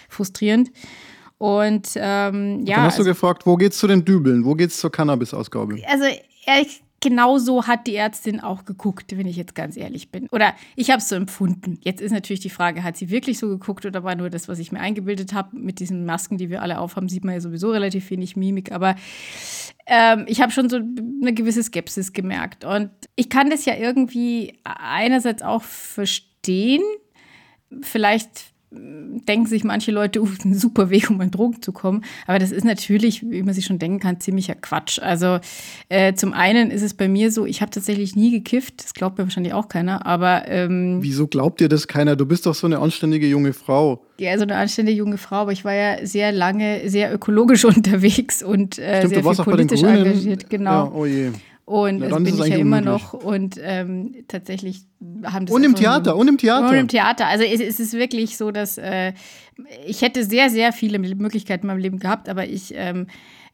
frustrierend. 0.08 0.72
Und 1.38 1.90
ähm, 1.94 2.66
ja. 2.66 2.76
Dann 2.76 2.84
hast 2.86 2.98
du 2.98 3.02
also, 3.02 3.12
gefragt, 3.12 3.46
wo 3.46 3.56
geht's 3.56 3.78
zu 3.78 3.86
den 3.86 4.04
Dübeln? 4.04 4.44
Wo 4.44 4.54
geht's 4.54 4.78
zur 4.78 4.90
Cannabis-Ausgabe? 4.90 5.76
Also 5.88 6.04
ehrlich 6.46 6.82
genau 7.00 7.38
so 7.38 7.66
hat 7.66 7.86
die 7.86 7.96
Ärztin 7.96 8.40
auch 8.40 8.64
geguckt, 8.64 9.16
wenn 9.16 9.26
ich 9.26 9.36
jetzt 9.36 9.54
ganz 9.54 9.76
ehrlich 9.76 10.10
bin. 10.10 10.28
Oder 10.30 10.54
ich 10.76 10.90
habe 10.90 10.98
es 10.98 11.08
so 11.08 11.16
empfunden. 11.16 11.78
Jetzt 11.82 12.00
ist 12.00 12.12
natürlich 12.12 12.40
die 12.40 12.50
Frage, 12.50 12.82
hat 12.82 12.96
sie 12.96 13.10
wirklich 13.10 13.38
so 13.38 13.48
geguckt 13.48 13.86
oder 13.86 14.04
war 14.04 14.14
nur 14.14 14.30
das, 14.30 14.48
was 14.48 14.58
ich 14.58 14.70
mir 14.70 14.80
eingebildet 14.80 15.32
habe? 15.32 15.56
Mit 15.56 15.80
diesen 15.80 16.04
Masken, 16.04 16.36
die 16.36 16.50
wir 16.50 16.62
alle 16.62 16.78
aufhaben, 16.78 17.08
sieht 17.08 17.24
man 17.24 17.34
ja 17.34 17.40
sowieso 17.40 17.70
relativ 17.72 18.10
wenig 18.10 18.36
Mimik. 18.36 18.72
Aber 18.72 18.96
ähm, 19.86 20.24
ich 20.28 20.40
habe 20.40 20.52
schon 20.52 20.68
so 20.68 20.76
eine 20.76 21.32
gewisse 21.32 21.62
Skepsis 21.62 22.12
gemerkt. 22.12 22.64
Und 22.64 22.90
ich 23.16 23.30
kann 23.30 23.50
das 23.50 23.64
ja 23.64 23.74
irgendwie 23.74 24.58
einerseits 24.64 25.42
auch 25.42 25.62
verstehen. 25.62 26.82
Vielleicht 27.80 28.49
denken 28.72 29.46
sich 29.46 29.64
manche 29.64 29.90
Leute, 29.90 30.22
uh, 30.22 30.28
ein 30.44 30.54
super 30.54 30.90
Weg, 30.90 31.10
um 31.10 31.20
an 31.20 31.30
Drogen 31.30 31.60
zu 31.60 31.72
kommen. 31.72 32.04
Aber 32.26 32.38
das 32.38 32.52
ist 32.52 32.64
natürlich, 32.64 33.28
wie 33.28 33.42
man 33.42 33.52
sich 33.52 33.64
schon 33.64 33.80
denken 33.80 33.98
kann, 33.98 34.20
ziemlicher 34.20 34.54
Quatsch. 34.54 35.00
Also 35.00 35.40
äh, 35.88 36.14
zum 36.14 36.32
einen 36.32 36.70
ist 36.70 36.82
es 36.82 36.94
bei 36.94 37.08
mir 37.08 37.32
so, 37.32 37.46
ich 37.46 37.62
habe 37.62 37.70
tatsächlich 37.70 38.14
nie 38.14 38.30
gekifft. 38.30 38.84
Das 38.84 38.94
glaubt 38.94 39.18
mir 39.18 39.24
wahrscheinlich 39.24 39.54
auch 39.54 39.68
keiner. 39.68 40.06
Aber 40.06 40.46
ähm, 40.46 40.98
wieso 41.00 41.26
glaubt 41.26 41.60
dir 41.60 41.68
das 41.68 41.88
keiner? 41.88 42.14
Du 42.14 42.26
bist 42.26 42.46
doch 42.46 42.54
so 42.54 42.66
eine 42.66 42.78
anständige 42.78 43.26
junge 43.26 43.52
Frau. 43.52 44.04
Ja, 44.18 44.36
so 44.36 44.44
eine 44.44 44.56
anständige 44.56 44.98
junge 44.98 45.18
Frau. 45.18 45.36
Aber 45.36 45.52
ich 45.52 45.64
war 45.64 45.74
ja 45.74 46.06
sehr 46.06 46.30
lange 46.30 46.88
sehr 46.88 47.12
ökologisch 47.12 47.64
unterwegs 47.64 48.42
und 48.42 48.78
äh, 48.78 48.98
Stimmt, 48.98 49.24
sehr 49.24 49.34
viel 49.34 49.44
politisch 49.44 49.82
engagiert. 49.82 50.48
Genau. 50.48 50.70
Ja, 50.70 50.92
oh 50.92 51.06
je. 51.06 51.30
Und 51.70 52.00
das 52.00 52.16
bin 52.16 52.26
ich 52.26 52.46
ja 52.46 52.56
immer 52.56 52.80
noch. 52.80 53.12
Und 53.12 53.54
ähm, 53.62 54.24
tatsächlich 54.26 54.88
haben 55.22 55.46
das. 55.46 55.54
Und 55.54 55.62
im 55.62 55.76
Theater, 55.76 56.16
und 56.16 56.26
im 56.26 56.36
Theater. 56.36 56.68
Und 56.68 56.74
im 56.74 56.88
Theater. 56.88 57.28
Also 57.28 57.44
es, 57.44 57.60
es 57.60 57.78
ist 57.78 57.92
wirklich 57.92 58.36
so, 58.36 58.50
dass 58.50 58.76
äh, 58.76 59.12
ich 59.86 60.02
hätte 60.02 60.24
sehr, 60.24 60.50
sehr 60.50 60.72
viele 60.72 60.98
Möglichkeiten 60.98 61.62
in 61.62 61.66
meinem 61.68 61.78
Leben 61.78 62.00
gehabt, 62.00 62.28
aber 62.28 62.44
ich 62.44 62.74
ähm, 62.74 63.06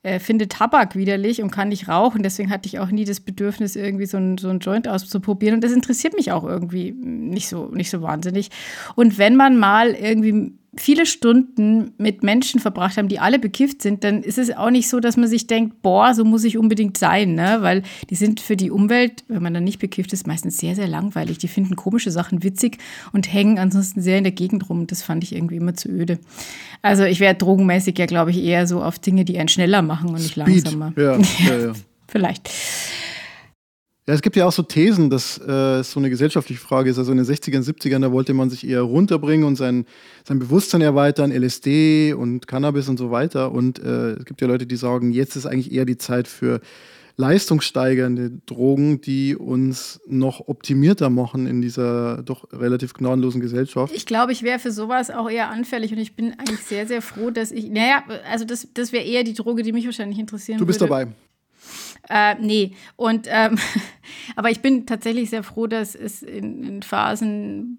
äh, 0.02 0.18
finde 0.18 0.48
Tabak 0.48 0.96
widerlich 0.96 1.42
und 1.42 1.50
kann 1.50 1.68
nicht 1.68 1.88
rauchen. 1.88 2.22
Deswegen 2.22 2.48
hatte 2.48 2.66
ich 2.66 2.78
auch 2.78 2.90
nie 2.90 3.04
das 3.04 3.20
Bedürfnis, 3.20 3.76
irgendwie 3.76 4.06
so 4.06 4.16
ein, 4.16 4.38
so 4.38 4.48
ein 4.48 4.60
Joint 4.60 4.88
auszuprobieren. 4.88 5.56
Und 5.56 5.62
das 5.62 5.72
interessiert 5.72 6.14
mich 6.14 6.32
auch 6.32 6.44
irgendwie 6.44 6.92
nicht 6.92 7.48
so, 7.48 7.66
nicht 7.66 7.90
so 7.90 8.00
wahnsinnig. 8.00 8.48
Und 8.94 9.18
wenn 9.18 9.36
man 9.36 9.58
mal 9.58 9.90
irgendwie 9.90 10.54
viele 10.80 11.06
Stunden 11.06 11.92
mit 11.98 12.22
Menschen 12.22 12.60
verbracht 12.60 12.96
haben, 12.96 13.08
die 13.08 13.18
alle 13.18 13.38
bekifft 13.38 13.82
sind, 13.82 14.04
dann 14.04 14.22
ist 14.22 14.38
es 14.38 14.54
auch 14.56 14.70
nicht 14.70 14.88
so, 14.88 15.00
dass 15.00 15.16
man 15.16 15.28
sich 15.28 15.46
denkt, 15.46 15.82
boah, 15.82 16.14
so 16.14 16.24
muss 16.24 16.44
ich 16.44 16.58
unbedingt 16.58 16.98
sein, 16.98 17.34
ne? 17.34 17.58
Weil 17.60 17.82
die 18.10 18.14
sind 18.14 18.40
für 18.40 18.56
die 18.56 18.70
Umwelt, 18.70 19.24
wenn 19.28 19.42
man 19.42 19.54
dann 19.54 19.64
nicht 19.64 19.78
bekifft 19.78 20.12
ist, 20.12 20.26
meistens 20.26 20.58
sehr, 20.58 20.74
sehr 20.74 20.88
langweilig. 20.88 21.38
Die 21.38 21.48
finden 21.48 21.76
komische 21.76 22.10
Sachen 22.10 22.42
witzig 22.42 22.78
und 23.12 23.32
hängen 23.32 23.58
ansonsten 23.58 24.00
sehr 24.02 24.18
in 24.18 24.24
der 24.24 24.32
Gegend 24.32 24.68
rum. 24.68 24.86
Das 24.86 25.02
fand 25.02 25.24
ich 25.24 25.34
irgendwie 25.34 25.56
immer 25.56 25.74
zu 25.74 25.88
öde. 25.88 26.18
Also 26.82 27.04
ich 27.04 27.20
wäre 27.20 27.34
drogenmäßig 27.34 27.98
ja, 27.98 28.06
glaube 28.06 28.30
ich, 28.30 28.42
eher 28.42 28.66
so 28.66 28.82
auf 28.82 28.98
Dinge, 28.98 29.24
die 29.24 29.38
einen 29.38 29.48
schneller 29.48 29.82
machen 29.82 30.10
und 30.10 30.16
nicht 30.16 30.32
Speed. 30.32 30.64
langsamer. 30.64 30.92
Ja, 30.96 31.18
ja, 31.48 31.58
ja. 31.58 31.72
Vielleicht. 32.08 32.50
Ja, 34.08 34.14
es 34.14 34.22
gibt 34.22 34.36
ja 34.36 34.46
auch 34.46 34.52
so 34.52 34.62
Thesen, 34.62 35.10
dass 35.10 35.36
äh, 35.38 35.80
es 35.80 35.90
so 35.90 35.98
eine 35.98 36.10
gesellschaftliche 36.10 36.60
Frage 36.60 36.90
ist. 36.90 36.98
Also 36.98 37.10
in 37.10 37.18
den 37.18 37.26
60ern, 37.26 37.64
70ern, 37.64 38.02
da 38.02 38.12
wollte 38.12 38.34
man 38.34 38.50
sich 38.50 38.66
eher 38.66 38.82
runterbringen 38.82 39.44
und 39.44 39.56
sein, 39.56 39.84
sein 40.24 40.38
Bewusstsein 40.38 40.80
erweitern, 40.80 41.32
LSD 41.32 42.12
und 42.12 42.46
Cannabis 42.46 42.88
und 42.88 42.98
so 42.98 43.10
weiter. 43.10 43.50
Und 43.50 43.80
äh, 43.80 44.12
es 44.12 44.24
gibt 44.24 44.40
ja 44.40 44.46
Leute, 44.46 44.66
die 44.66 44.76
sagen, 44.76 45.10
jetzt 45.10 45.34
ist 45.34 45.46
eigentlich 45.46 45.72
eher 45.72 45.86
die 45.86 45.98
Zeit 45.98 46.28
für 46.28 46.60
leistungssteigernde 47.16 48.30
Drogen, 48.46 49.00
die 49.00 49.34
uns 49.34 50.00
noch 50.06 50.46
optimierter 50.46 51.10
machen 51.10 51.46
in 51.48 51.60
dieser 51.60 52.22
doch 52.22 52.52
relativ 52.52 52.92
gnadenlosen 52.94 53.40
Gesellschaft. 53.40 53.92
Ich 53.96 54.06
glaube, 54.06 54.32
ich 54.32 54.42
wäre 54.42 54.60
für 54.60 54.70
sowas 54.70 55.10
auch 55.10 55.28
eher 55.28 55.50
anfällig 55.50 55.92
und 55.92 55.98
ich 55.98 56.14
bin 56.14 56.34
eigentlich 56.38 56.60
sehr, 56.60 56.86
sehr 56.86 57.02
froh, 57.02 57.30
dass 57.30 57.50
ich, 57.50 57.70
naja, 57.70 58.04
also 58.30 58.44
das, 58.44 58.68
das 58.72 58.92
wäre 58.92 59.04
eher 59.04 59.24
die 59.24 59.34
Droge, 59.34 59.62
die 59.62 59.72
mich 59.72 59.86
wahrscheinlich 59.86 60.18
interessieren 60.18 60.58
würde. 60.58 60.64
Du 60.64 60.66
bist 60.66 60.80
würde. 60.80 60.90
dabei. 60.90 61.12
Äh, 62.08 62.36
nee, 62.40 62.72
und 62.96 63.26
ähm, 63.30 63.58
aber 64.36 64.50
ich 64.50 64.60
bin 64.60 64.86
tatsächlich 64.86 65.30
sehr 65.30 65.42
froh, 65.42 65.66
dass 65.66 65.94
es 65.94 66.22
in, 66.22 66.62
in, 66.62 66.82
Phasen 66.82 67.78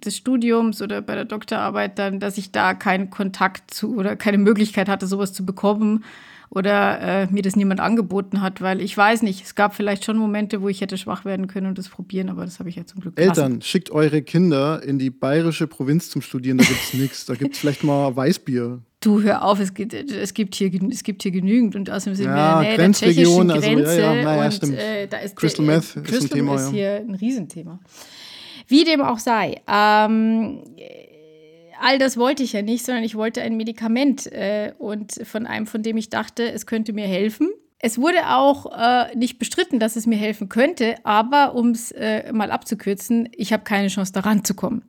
des 0.00 0.16
Studiums 0.16 0.82
oder 0.82 1.02
bei 1.02 1.14
der 1.14 1.24
Doktorarbeit 1.24 1.98
dann, 1.98 2.20
dass 2.20 2.38
ich 2.38 2.50
da 2.50 2.74
keinen 2.74 3.10
Kontakt 3.10 3.72
zu 3.72 3.96
oder 3.96 4.16
keine 4.16 4.38
Möglichkeit 4.38 4.88
hatte, 4.88 5.06
sowas 5.06 5.32
zu 5.32 5.46
bekommen 5.46 6.04
oder 6.50 7.00
äh, 7.00 7.26
mir 7.30 7.42
das 7.42 7.54
niemand 7.54 7.78
angeboten 7.78 8.40
hat, 8.40 8.60
weil 8.60 8.80
ich 8.80 8.96
weiß 8.96 9.22
nicht, 9.22 9.44
es 9.44 9.54
gab 9.54 9.74
vielleicht 9.74 10.04
schon 10.04 10.16
Momente, 10.16 10.62
wo 10.62 10.68
ich 10.68 10.80
hätte 10.80 10.98
schwach 10.98 11.24
werden 11.24 11.46
können 11.46 11.68
und 11.68 11.78
das 11.78 11.88
probieren, 11.88 12.28
aber 12.28 12.44
das 12.44 12.58
habe 12.58 12.68
ich 12.68 12.76
ja 12.76 12.84
zum 12.84 13.00
Glück 13.00 13.14
gelassen. 13.14 13.40
Eltern, 13.40 13.62
schickt 13.62 13.92
eure 13.92 14.22
Kinder 14.22 14.82
in 14.82 14.98
die 14.98 15.10
bayerische 15.10 15.68
Provinz 15.68 16.10
zum 16.10 16.22
Studieren, 16.22 16.58
da 16.58 16.64
gibt 16.64 16.80
es 16.82 16.94
nichts. 16.94 17.24
Da 17.26 17.36
gibt 17.36 17.54
es 17.54 17.60
vielleicht 17.60 17.84
mal 17.84 18.14
Weißbier. 18.16 18.80
Du, 19.00 19.22
hör 19.22 19.42
auf, 19.44 19.58
es 19.60 19.72
gibt, 19.72 19.94
es 19.94 20.34
gibt, 20.34 20.54
hier, 20.54 20.70
es 20.90 21.02
gibt 21.02 21.22
hier 21.22 21.32
genügend 21.32 21.74
und 21.74 21.88
außerdem 21.88 22.14
sind 22.14 22.26
ja, 22.26 22.60
wir 22.60 22.70
in 22.70 22.76
der 22.76 22.92
tschechischen 22.92 23.48
Grenze 23.48 23.64
also, 23.64 23.98
ja, 23.98 24.14
ja, 24.14 24.22
naja, 24.22 24.44
und 24.44 24.52
stimmt. 24.52 24.78
Äh, 24.78 25.06
da 25.06 25.18
ist 25.18 25.36
Crystal 25.36 25.64
der, 25.64 25.76
Meth 25.76 25.94
Crystal 25.94 26.16
ist 26.16 26.24
ein 26.24 26.30
Thema. 26.30 26.54
ist 26.56 26.70
hier 26.70 26.96
ein 26.96 27.14
Riesenthema. 27.14 27.80
Wie 28.68 28.84
dem 28.84 29.00
auch 29.00 29.18
sei. 29.18 29.62
Ähm, 29.66 30.62
all 31.80 31.98
das 31.98 32.18
wollte 32.18 32.42
ich 32.42 32.52
ja 32.52 32.60
nicht, 32.60 32.84
sondern 32.84 33.02
ich 33.02 33.14
wollte 33.14 33.40
ein 33.40 33.56
Medikament 33.56 34.26
äh, 34.26 34.74
und 34.78 35.14
von 35.24 35.46
einem, 35.46 35.66
von 35.66 35.82
dem 35.82 35.96
ich 35.96 36.10
dachte, 36.10 36.52
es 36.52 36.66
könnte 36.66 36.92
mir 36.92 37.06
helfen. 37.06 37.48
Es 37.82 37.96
wurde 37.98 38.28
auch 38.28 38.66
äh, 38.76 39.16
nicht 39.16 39.38
bestritten, 39.38 39.78
dass 39.78 39.96
es 39.96 40.06
mir 40.06 40.18
helfen 40.18 40.50
könnte, 40.50 40.96
aber 41.02 41.54
um 41.54 41.70
es 41.70 41.90
äh, 41.92 42.30
mal 42.30 42.50
abzukürzen, 42.50 43.30
ich 43.32 43.54
habe 43.54 43.64
keine 43.64 43.88
Chance 43.88 44.12
daran 44.12 44.44
zu 44.44 44.54
kommen. 44.54 44.82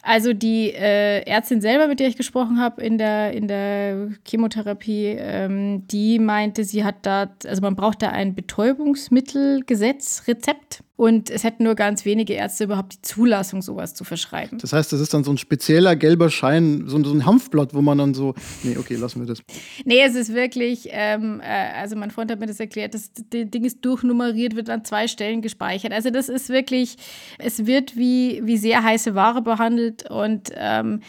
Also 0.00 0.32
die 0.32 0.70
äh, 0.70 1.26
Ärztin 1.26 1.60
selber, 1.60 1.88
mit 1.88 2.00
der 2.00 2.08
ich 2.08 2.16
gesprochen 2.16 2.58
habe 2.58 2.82
in 2.82 2.96
der, 2.96 3.32
in 3.34 3.48
der 3.48 4.08
Chemotherapie, 4.26 5.14
ähm, 5.18 5.86
die 5.88 6.18
meinte, 6.18 6.64
sie 6.64 6.84
hat 6.84 6.96
da, 7.02 7.30
also 7.46 7.60
man 7.60 7.76
braucht 7.76 8.00
da 8.00 8.08
ein 8.08 8.34
Betäubungsmittelgesetz, 8.34 10.22
Rezept. 10.26 10.82
Und 11.02 11.30
es 11.30 11.42
hätten 11.42 11.64
nur 11.64 11.74
ganz 11.74 12.04
wenige 12.04 12.34
Ärzte 12.34 12.62
überhaupt 12.62 12.92
die 12.92 13.02
Zulassung, 13.02 13.60
sowas 13.60 13.92
zu 13.92 14.04
verschreiben. 14.04 14.58
Das 14.58 14.72
heißt, 14.72 14.92
das 14.92 15.00
ist 15.00 15.12
dann 15.12 15.24
so 15.24 15.32
ein 15.32 15.36
spezieller 15.36 15.96
gelber 15.96 16.30
Schein, 16.30 16.84
so, 16.86 17.02
so 17.02 17.12
ein 17.12 17.26
Hanfblatt, 17.26 17.74
wo 17.74 17.82
man 17.82 17.98
dann 17.98 18.14
so, 18.14 18.36
nee, 18.62 18.76
okay, 18.78 18.94
lassen 18.94 19.18
wir 19.18 19.26
das. 19.26 19.42
Nee, 19.84 20.00
es 20.04 20.14
ist 20.14 20.32
wirklich, 20.32 20.90
ähm, 20.92 21.40
äh, 21.40 21.80
also 21.80 21.96
mein 21.96 22.12
Freund 22.12 22.30
hat 22.30 22.38
mir 22.38 22.46
das 22.46 22.60
erklärt, 22.60 22.94
das, 22.94 23.10
das 23.14 23.50
Ding 23.50 23.64
ist 23.64 23.84
durchnummeriert, 23.84 24.54
wird 24.54 24.70
an 24.70 24.84
zwei 24.84 25.08
Stellen 25.08 25.42
gespeichert. 25.42 25.92
Also 25.92 26.10
das 26.10 26.28
ist 26.28 26.50
wirklich, 26.50 26.94
es 27.40 27.66
wird 27.66 27.96
wie, 27.96 28.40
wie 28.44 28.56
sehr 28.56 28.84
heiße 28.84 29.16
Ware 29.16 29.42
behandelt 29.42 30.08
und 30.08 30.50
ähm, 30.54 31.00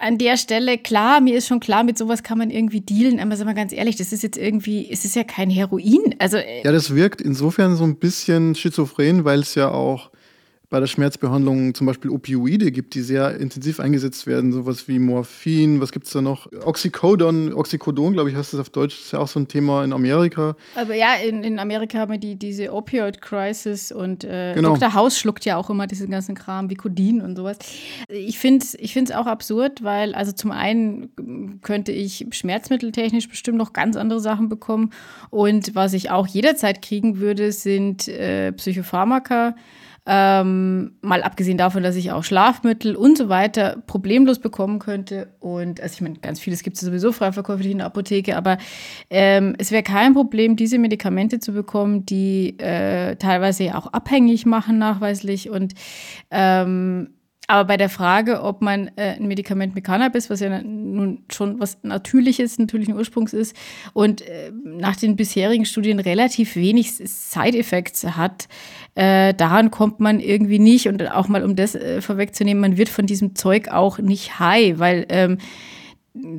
an 0.00 0.16
der 0.16 0.36
Stelle, 0.36 0.78
klar, 0.78 1.20
mir 1.20 1.36
ist 1.36 1.46
schon 1.46 1.60
klar, 1.60 1.84
mit 1.84 1.98
sowas 1.98 2.22
kann 2.22 2.38
man 2.38 2.50
irgendwie 2.50 2.80
dealen, 2.80 3.20
aber 3.20 3.36
sag 3.36 3.44
mal 3.44 3.54
ganz 3.54 3.72
ehrlich, 3.72 3.96
das 3.96 4.12
ist 4.12 4.22
jetzt 4.22 4.38
irgendwie, 4.38 4.90
es 4.90 5.04
ist 5.04 5.14
ja 5.14 5.24
kein 5.24 5.50
Heroin. 5.50 6.14
Also, 6.18 6.38
äh 6.38 6.62
ja, 6.64 6.72
das 6.72 6.94
wirkt 6.94 7.20
insofern 7.20 7.76
so 7.76 7.84
ein 7.84 7.96
bisschen 7.96 8.54
schizophren, 8.54 9.24
weil 9.24 9.40
es 9.40 9.54
ja 9.54 9.70
auch 9.70 10.10
bei 10.70 10.78
der 10.78 10.86
Schmerzbehandlung 10.86 11.74
zum 11.74 11.88
Beispiel 11.88 12.12
Opioide 12.12 12.70
gibt, 12.70 12.94
die 12.94 13.00
sehr 13.00 13.36
intensiv 13.36 13.80
eingesetzt 13.80 14.28
werden, 14.28 14.52
sowas 14.52 14.86
wie 14.86 15.00
Morphin, 15.00 15.80
was 15.80 15.90
gibt 15.90 16.06
es 16.06 16.12
da 16.12 16.22
noch? 16.22 16.46
Oxycodon, 16.64 17.52
Oxycodon, 17.52 18.12
glaube 18.12 18.30
ich, 18.30 18.36
heißt 18.36 18.52
das 18.52 18.60
auf 18.60 18.70
Deutsch, 18.70 18.96
ist 19.00 19.12
ja 19.12 19.18
auch 19.18 19.26
so 19.26 19.40
ein 19.40 19.48
Thema 19.48 19.82
in 19.82 19.92
Amerika. 19.92 20.54
Aber 20.76 20.94
ja, 20.94 21.16
in, 21.16 21.42
in 21.42 21.58
Amerika 21.58 21.98
haben 21.98 22.12
wir 22.12 22.18
die, 22.18 22.36
diese 22.36 22.72
Opioid-Crisis 22.72 23.90
und 23.90 24.22
äh, 24.22 24.54
genau. 24.54 24.74
Dr. 24.74 24.94
House 24.94 25.18
schluckt 25.18 25.44
ja 25.44 25.56
auch 25.56 25.70
immer 25.70 25.88
diesen 25.88 26.08
ganzen 26.08 26.36
Kram 26.36 26.70
wie 26.70 26.76
Codein 26.76 27.20
und 27.20 27.34
sowas. 27.34 27.58
Ich 28.08 28.38
finde 28.38 28.64
es 28.64 28.74
ich 28.74 29.14
auch 29.16 29.26
absurd, 29.26 29.82
weil, 29.82 30.14
also 30.14 30.30
zum 30.30 30.52
einen 30.52 31.60
könnte 31.62 31.90
ich 31.90 32.26
schmerzmitteltechnisch 32.30 33.28
bestimmt 33.28 33.58
noch 33.58 33.72
ganz 33.72 33.96
andere 33.96 34.20
Sachen 34.20 34.48
bekommen 34.48 34.90
und 35.30 35.74
was 35.74 35.94
ich 35.94 36.12
auch 36.12 36.28
jederzeit 36.28 36.80
kriegen 36.80 37.18
würde, 37.18 37.50
sind 37.50 38.06
äh, 38.06 38.52
Psychopharmaka. 38.52 39.56
Ähm, 40.12 40.96
mal 41.02 41.22
abgesehen 41.22 41.56
davon, 41.56 41.84
dass 41.84 41.94
ich 41.94 42.10
auch 42.10 42.24
Schlafmittel 42.24 42.96
und 42.96 43.16
so 43.16 43.28
weiter 43.28 43.80
problemlos 43.86 44.40
bekommen 44.40 44.80
könnte. 44.80 45.28
Und 45.38 45.80
also 45.80 45.94
ich 45.94 46.00
meine, 46.00 46.16
ganz 46.16 46.40
vieles 46.40 46.64
gibt 46.64 46.74
es 46.74 46.82
sowieso 46.82 47.12
frei 47.12 47.30
verkäuflich 47.30 47.70
in 47.70 47.78
der 47.78 47.86
Apotheke, 47.86 48.36
aber 48.36 48.58
ähm, 49.08 49.54
es 49.58 49.70
wäre 49.70 49.84
kein 49.84 50.12
Problem, 50.14 50.56
diese 50.56 50.78
Medikamente 50.78 51.38
zu 51.38 51.52
bekommen, 51.52 52.06
die 52.06 52.58
äh, 52.58 53.14
teilweise 53.16 53.62
ja 53.62 53.78
auch 53.78 53.86
abhängig 53.92 54.46
machen, 54.46 54.78
nachweislich. 54.78 55.48
Und 55.48 55.74
ähm, 56.32 57.10
aber 57.50 57.66
bei 57.66 57.76
der 57.76 57.88
Frage, 57.88 58.44
ob 58.44 58.62
man 58.62 58.92
äh, 58.94 59.16
ein 59.16 59.26
Medikament 59.26 59.74
mit 59.74 59.82
Cannabis, 59.82 60.30
was 60.30 60.38
ja 60.38 60.62
nun 60.62 61.24
schon 61.32 61.58
was 61.58 61.78
Natürliches, 61.82 62.60
natürlichen 62.60 62.94
Ursprungs 62.94 63.32
ist 63.32 63.56
und 63.92 64.22
äh, 64.22 64.52
nach 64.64 64.94
den 64.94 65.16
bisherigen 65.16 65.64
Studien 65.64 65.98
relativ 65.98 66.54
wenig 66.54 66.92
Side-Effects 66.92 68.04
hat, 68.16 68.46
äh, 68.94 69.34
daran 69.34 69.70
kommt 69.70 70.00
man 70.00 70.20
irgendwie 70.20 70.58
nicht. 70.58 70.88
Und 70.88 71.10
auch 71.10 71.28
mal, 71.28 71.44
um 71.44 71.56
das 71.56 71.74
äh, 71.74 72.00
vorwegzunehmen, 72.00 72.60
man 72.60 72.76
wird 72.76 72.88
von 72.88 73.06
diesem 73.06 73.34
Zeug 73.34 73.68
auch 73.68 73.98
nicht 73.98 74.38
high, 74.38 74.78
weil 74.78 75.06
ähm, 75.08 75.38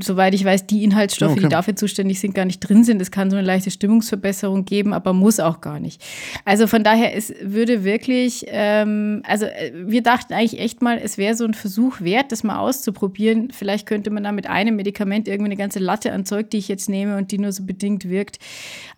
soweit 0.01 0.33
ich 0.33 0.45
weiß, 0.45 0.67
die 0.67 0.83
Inhaltsstoffe, 0.83 1.31
okay. 1.31 1.41
die 1.41 1.49
dafür 1.49 1.75
zuständig 1.75 2.19
sind, 2.19 2.35
gar 2.35 2.45
nicht 2.45 2.59
drin 2.59 2.83
sind. 2.83 3.01
Es 3.01 3.11
kann 3.11 3.29
so 3.29 3.37
eine 3.37 3.45
leichte 3.45 3.71
Stimmungsverbesserung 3.71 4.65
geben, 4.65 4.93
aber 4.93 5.13
muss 5.13 5.39
auch 5.39 5.61
gar 5.61 5.79
nicht. 5.79 6.03
Also 6.45 6.67
von 6.67 6.83
daher, 6.83 7.15
es 7.15 7.33
würde 7.41 7.83
wirklich, 7.83 8.45
ähm, 8.47 9.21
also 9.25 9.45
äh, 9.45 9.71
wir 9.73 10.01
dachten 10.01 10.33
eigentlich 10.33 10.59
echt 10.59 10.81
mal, 10.81 10.99
es 11.03 11.17
wäre 11.17 11.35
so 11.35 11.45
ein 11.45 11.53
Versuch 11.53 12.01
wert, 12.01 12.31
das 12.31 12.43
mal 12.43 12.59
auszuprobieren. 12.59 13.51
Vielleicht 13.51 13.87
könnte 13.87 14.09
man 14.09 14.23
da 14.23 14.31
mit 14.31 14.47
einem 14.47 14.75
Medikament 14.75 15.27
irgendwie 15.27 15.49
eine 15.49 15.57
ganze 15.57 15.79
Latte 15.79 16.11
an 16.11 16.25
Zeug, 16.25 16.49
die 16.49 16.57
ich 16.57 16.67
jetzt 16.67 16.89
nehme 16.89 17.17
und 17.17 17.31
die 17.31 17.37
nur 17.37 17.51
so 17.51 17.63
bedingt 17.65 18.09
wirkt, 18.09 18.39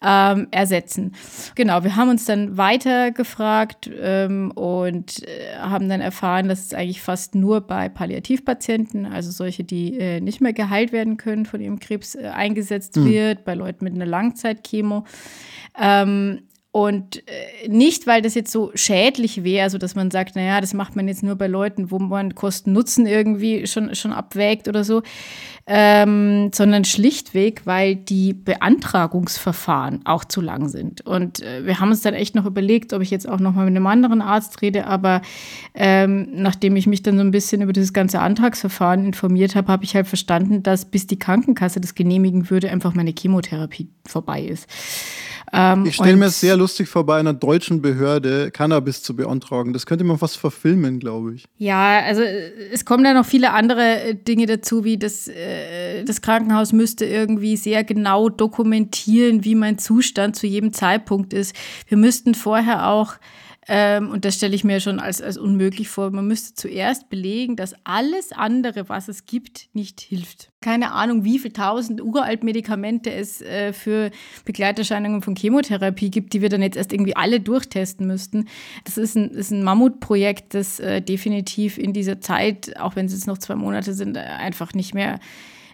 ähm, 0.05 0.47
ersetzen. 0.51 1.13
Genau, 1.55 1.83
wir 1.83 1.95
haben 1.95 2.09
uns 2.09 2.25
dann 2.25 2.57
weiter 2.57 3.11
gefragt 3.11 3.89
ähm, 4.01 4.51
und 4.51 5.23
äh, 5.23 5.57
haben 5.59 5.89
dann 5.89 6.01
erfahren, 6.01 6.47
dass 6.47 6.65
es 6.65 6.73
eigentlich 6.73 7.01
fast 7.01 7.35
nur 7.35 7.61
bei 7.61 7.89
Palliativpatienten, 7.89 9.05
also 9.05 9.31
solche, 9.31 9.63
die 9.63 9.97
äh, 9.97 10.19
nicht 10.19 10.41
mehr 10.41 10.53
geheilt 10.53 10.72
werden 10.91 11.17
können 11.17 11.45
von 11.45 11.61
ihrem 11.61 11.79
Krebs, 11.79 12.15
äh, 12.15 12.27
eingesetzt 12.27 12.97
mhm. 12.97 13.05
wird, 13.05 13.45
bei 13.45 13.53
Leuten 13.53 13.83
mit 13.83 13.93
einer 13.93 14.05
Langzeitchemo. 14.05 15.05
Ähm, 15.79 16.41
und 16.73 17.21
äh, 17.27 17.67
nicht, 17.69 18.07
weil 18.07 18.23
das 18.23 18.33
jetzt 18.33 18.51
so 18.51 18.71
schädlich 18.73 19.43
wäre, 19.43 19.65
also 19.65 19.77
dass 19.77 19.93
man 19.93 20.09
sagt, 20.09 20.35
naja, 20.35 20.59
das 20.59 20.73
macht 20.73 20.95
man 20.95 21.07
jetzt 21.07 21.21
nur 21.21 21.35
bei 21.35 21.45
Leuten, 21.45 21.91
wo 21.91 21.99
man 21.99 22.33
Kosten-Nutzen 22.33 23.05
irgendwie 23.05 23.67
schon, 23.67 23.93
schon 23.93 24.11
abwägt 24.11 24.67
oder 24.67 24.83
so, 24.83 25.03
ähm, 25.67 26.49
sondern 26.51 26.83
schlichtweg, 26.83 27.61
weil 27.65 27.95
die 27.95 28.33
Beantragungsverfahren 28.33 30.03
auch 30.05 30.25
zu 30.25 30.41
lang 30.41 30.67
sind. 30.67 31.05
Und 31.05 31.43
äh, 31.43 31.63
wir 31.63 31.79
haben 31.79 31.91
uns 31.91 32.01
dann 32.01 32.15
echt 32.15 32.33
noch 32.33 32.47
überlegt, 32.47 32.91
ob 32.93 33.03
ich 33.03 33.11
jetzt 33.11 33.29
auch 33.29 33.39
noch 33.39 33.53
mal 33.53 33.65
mit 33.65 33.75
einem 33.75 33.85
anderen 33.85 34.23
Arzt 34.23 34.63
rede, 34.63 34.87
aber 34.87 35.21
ähm, 35.75 36.27
nachdem 36.33 36.75
ich 36.75 36.87
mich 36.87 37.03
dann 37.03 37.17
so 37.17 37.21
ein 37.21 37.29
bisschen 37.29 37.61
über 37.61 37.73
dieses 37.73 37.93
ganze 37.93 38.19
Antragsverfahren 38.19 39.05
informiert 39.05 39.55
habe, 39.55 39.71
habe 39.71 39.83
ich 39.83 39.93
halt 39.93 40.07
verstanden, 40.07 40.63
dass 40.63 40.85
bis 40.85 41.05
die 41.05 41.19
Krankenkasse 41.19 41.79
das 41.79 41.93
genehmigen 41.93 42.49
würde, 42.49 42.71
einfach 42.71 42.95
meine 42.95 43.13
Chemotherapie 43.15 43.89
vorbei 44.07 44.41
ist. 44.41 44.67
Ähm, 45.53 45.85
ich 45.85 45.95
stelle 45.95 46.17
mir 46.17 46.29
sehr 46.29 46.57
lustig 46.63 46.87
vor, 46.87 47.05
bei 47.05 47.19
einer 47.19 47.33
deutschen 47.33 47.81
Behörde 47.81 48.49
Cannabis 48.49 49.03
zu 49.03 49.17
beantragen. 49.17 49.73
Das 49.73 49.85
könnte 49.85 50.05
man 50.05 50.17
fast 50.17 50.37
verfilmen, 50.37 50.99
glaube 50.99 51.35
ich. 51.35 51.43
Ja, 51.57 51.99
also 51.99 52.21
es 52.21 52.85
kommen 52.85 53.03
da 53.03 53.13
noch 53.13 53.25
viele 53.25 53.51
andere 53.51 54.01
äh, 54.01 54.15
Dinge 54.15 54.45
dazu, 54.45 54.85
wie 54.85 54.97
das, 54.97 55.27
äh, 55.27 56.05
das 56.05 56.21
Krankenhaus 56.21 56.71
müsste 56.71 57.03
irgendwie 57.05 57.57
sehr 57.57 57.83
genau 57.83 58.29
dokumentieren, 58.29 59.43
wie 59.43 59.55
mein 59.55 59.77
Zustand 59.77 60.37
zu 60.37 60.47
jedem 60.47 60.71
Zeitpunkt 60.71 61.33
ist. 61.33 61.53
Wir 61.89 61.97
müssten 61.97 62.33
vorher 62.33 62.87
auch 62.87 63.15
ähm, 63.67 64.09
und 64.09 64.25
das 64.25 64.35
stelle 64.35 64.55
ich 64.55 64.63
mir 64.63 64.79
schon 64.79 64.99
als, 64.99 65.21
als 65.21 65.37
unmöglich 65.37 65.87
vor. 65.87 66.11
Man 66.11 66.27
müsste 66.27 66.53
zuerst 66.53 67.09
belegen, 67.09 67.55
dass 67.55 67.73
alles 67.83 68.31
andere, 68.31 68.89
was 68.89 69.07
es 69.07 69.25
gibt, 69.25 69.69
nicht 69.73 70.01
hilft. 70.01 70.49
Keine 70.61 70.91
Ahnung, 70.91 71.23
wie 71.23 71.39
viele 71.39 71.53
tausend 71.53 72.01
uralt 72.01 72.43
Medikamente 72.43 73.11
es 73.11 73.41
äh, 73.41 73.73
für 73.73 74.11
Begleiterscheinungen 74.45 75.21
von 75.21 75.35
Chemotherapie 75.35 76.09
gibt, 76.09 76.33
die 76.33 76.41
wir 76.41 76.49
dann 76.49 76.61
jetzt 76.61 76.77
erst 76.77 76.93
irgendwie 76.93 77.15
alle 77.15 77.39
durchtesten 77.39 78.07
müssten. 78.07 78.47
Das 78.83 78.97
ist 78.97 79.15
ein, 79.15 79.31
ist 79.31 79.51
ein 79.51 79.63
Mammutprojekt, 79.63 80.53
das 80.53 80.79
äh, 80.79 81.01
definitiv 81.01 81.77
in 81.77 81.93
dieser 81.93 82.19
Zeit, 82.19 82.77
auch 82.79 82.95
wenn 82.95 83.05
es 83.05 83.13
jetzt 83.13 83.27
noch 83.27 83.37
zwei 83.37 83.55
Monate 83.55 83.93
sind, 83.93 84.17
äh, 84.17 84.21
einfach 84.21 84.73
nicht 84.73 84.93
mehr 84.93 85.19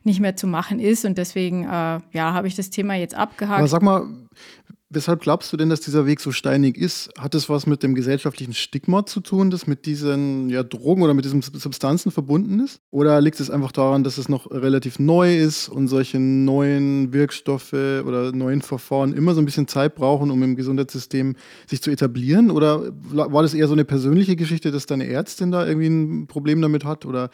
nicht 0.05 0.22
mehr 0.22 0.36
zu 0.36 0.48
machen 0.48 0.79
ist. 0.79 1.03
Und 1.03 1.17
deswegen, 1.17 1.65
äh, 1.65 1.67
ja, 1.67 2.34
habe 2.34 2.48
ich 2.48 2.55
das 2.55 2.69
Thema 2.69 2.96
jetzt 2.96 3.15
abgehakt. 3.15 3.60
Aber 3.60 3.67
sag 3.67 3.81
mal, 3.81 4.08
Weshalb 4.91 5.22
glaubst 5.22 5.53
du 5.53 5.58
denn, 5.58 5.69
dass 5.69 5.81
dieser 5.81 6.08
Weg 6.08 6.19
so 6.19 6.31
steinig 6.31 6.75
ist? 6.75 7.12
Hat 7.15 7.36
es 7.36 7.48
was 7.48 7.67
mit 7.67 7.84
dem 7.84 7.93
gesellschaftlichen 7.93 8.55
Stigma 8.55 9.05
zu 9.05 9.19
tun, 9.19 9.51
das 9.51 9.67
mit 9.67 9.86
diesen 9.86 10.50
ja, 10.50 10.63
Drogen 10.63 11.03
oder 11.03 11.13
mit 11.13 11.25
diesen 11.25 11.43
Substanzen 11.43 12.10
verbunden 12.10 12.60
ist? 12.60 12.81
Oder 12.89 13.22
liegt 13.22 13.39
es 13.39 13.51
einfach 13.51 13.72
daran, 13.72 14.03
dass 14.03 14.17
es 14.17 14.29
noch 14.29 14.50
relativ 14.50 14.98
neu 14.98 15.38
ist 15.38 15.69
und 15.69 15.89
solche 15.89 16.17
neuen 16.19 17.13
Wirkstoffe 17.13 17.74
oder 17.74 18.31
neuen 18.31 18.63
Verfahren 18.63 19.13
immer 19.13 19.36
so 19.36 19.41
ein 19.41 19.46
bisschen 19.46 19.67
Zeit 19.67 19.93
brauchen, 19.93 20.31
um 20.31 20.41
im 20.41 20.55
Gesundheitssystem 20.55 21.36
sich 21.67 21.84
zu 21.84 21.91
etablieren? 21.91 22.50
Oder 22.50 22.91
war 23.12 23.43
das 23.43 23.53
eher 23.53 23.67
so 23.67 23.74
eine 23.74 23.86
persönliche 23.86 24.36
Geschichte, 24.36 24.72
dass 24.72 24.88
deine 24.88 25.05
Ärztin 25.05 25.51
da 25.51 25.67
irgendwie 25.67 25.89
ein 25.89 26.25
Problem 26.25 26.63
damit 26.63 26.84
hat? 26.84 27.05
Oder 27.05 27.29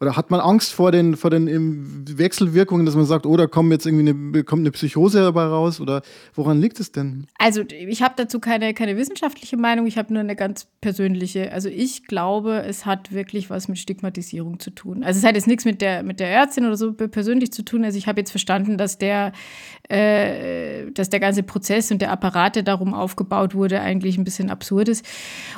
oder 0.00 0.16
hat 0.16 0.30
man 0.30 0.40
Angst 0.40 0.72
vor 0.72 0.92
den, 0.92 1.16
vor 1.16 1.30
den 1.30 2.06
Wechselwirkungen, 2.18 2.86
dass 2.86 2.94
man 2.94 3.06
sagt, 3.06 3.26
oh, 3.26 3.36
da 3.36 3.46
kommt 3.46 3.72
jetzt 3.72 3.86
irgendwie 3.86 4.08
eine, 4.08 4.44
kommt 4.44 4.60
eine 4.60 4.70
Psychose 4.70 5.20
dabei 5.20 5.44
raus? 5.44 5.80
Oder 5.80 6.02
woran 6.34 6.60
liegt 6.60 6.80
es 6.80 6.92
denn? 6.92 7.26
Also 7.38 7.62
ich 7.68 8.02
habe 8.02 8.14
dazu 8.16 8.40
keine, 8.40 8.74
keine 8.74 8.96
wissenschaftliche 8.96 9.56
Meinung, 9.56 9.86
ich 9.86 9.98
habe 9.98 10.12
nur 10.12 10.20
eine 10.20 10.36
ganz 10.36 10.66
persönliche. 10.80 11.52
Also 11.52 11.68
ich 11.68 12.04
glaube, 12.06 12.62
es 12.62 12.84
hat 12.84 13.12
wirklich 13.12 13.50
was 13.50 13.68
mit 13.68 13.78
Stigmatisierung 13.78 14.60
zu 14.60 14.70
tun. 14.70 15.02
Also 15.02 15.18
es 15.18 15.24
hat 15.24 15.34
jetzt 15.34 15.46
nichts 15.46 15.64
mit 15.64 15.80
der, 15.80 16.02
mit 16.02 16.20
der 16.20 16.30
Ärztin 16.30 16.66
oder 16.66 16.76
so 16.76 16.92
persönlich 16.92 17.52
zu 17.52 17.62
tun. 17.62 17.84
Also 17.84 17.98
ich 17.98 18.06
habe 18.06 18.20
jetzt 18.20 18.30
verstanden, 18.30 18.76
dass 18.76 18.98
der, 18.98 19.32
äh, 19.88 20.90
dass 20.92 21.10
der 21.10 21.20
ganze 21.20 21.42
Prozess 21.42 21.90
und 21.90 22.02
der 22.02 22.12
Apparat, 22.12 22.56
der 22.56 22.62
darum 22.62 22.94
aufgebaut 22.94 23.54
wurde, 23.54 23.80
eigentlich 23.80 24.18
ein 24.18 24.24
bisschen 24.24 24.50
absurd 24.50 24.88
ist. 24.88 25.04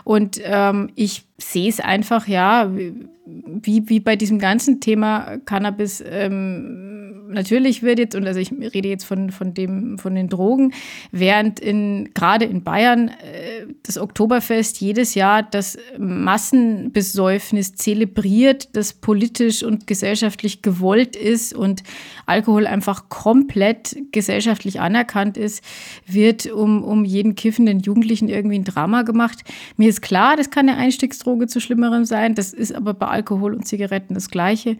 Und 0.04 0.40
ähm, 0.44 0.90
ich 0.94 1.27
sehe 1.38 1.68
es 1.68 1.80
einfach, 1.80 2.26
ja, 2.26 2.70
wie, 2.74 3.88
wie 3.88 4.00
bei 4.00 4.16
diesem 4.16 4.38
ganzen 4.38 4.80
Thema 4.80 5.38
Cannabis, 5.44 6.02
ähm, 6.06 6.88
natürlich 7.28 7.82
wird 7.82 7.98
jetzt, 7.98 8.14
und 8.14 8.26
also 8.26 8.40
ich 8.40 8.50
rede 8.52 8.88
jetzt 8.88 9.04
von, 9.04 9.30
von, 9.30 9.54
dem, 9.54 9.98
von 9.98 10.14
den 10.14 10.28
Drogen, 10.28 10.72
während 11.12 11.60
in, 11.60 12.10
gerade 12.14 12.46
in 12.46 12.64
Bayern 12.64 13.08
äh, 13.08 13.66
das 13.82 13.98
Oktoberfest 13.98 14.80
jedes 14.80 15.14
Jahr 15.14 15.42
das 15.42 15.78
Massenbesäufnis 15.98 17.74
zelebriert, 17.74 18.74
das 18.74 18.94
politisch 18.94 19.62
und 19.62 19.86
gesellschaftlich 19.86 20.62
gewollt 20.62 21.16
ist 21.16 21.54
und 21.54 21.82
Alkohol 22.26 22.66
einfach 22.66 23.08
komplett 23.08 23.96
gesellschaftlich 24.10 24.80
anerkannt 24.80 25.36
ist, 25.36 25.62
wird 26.06 26.46
um, 26.46 26.82
um 26.82 27.04
jeden 27.04 27.34
kiffenden 27.34 27.80
Jugendlichen 27.80 28.28
irgendwie 28.28 28.58
ein 28.58 28.64
Drama 28.64 29.02
gemacht. 29.02 29.44
Mir 29.76 29.88
ist 29.88 30.02
klar, 30.02 30.36
das 30.36 30.50
kann 30.50 30.68
eine 30.68 30.78
Einstiegsdroge 30.78 31.27
zu 31.46 31.60
Schlimmerem 31.60 32.04
sein, 32.04 32.34
das 32.34 32.52
ist 32.52 32.74
aber 32.74 32.94
bei 32.94 33.06
Alkohol 33.06 33.54
und 33.54 33.66
Zigaretten 33.66 34.14
das 34.14 34.30
Gleiche. 34.30 34.76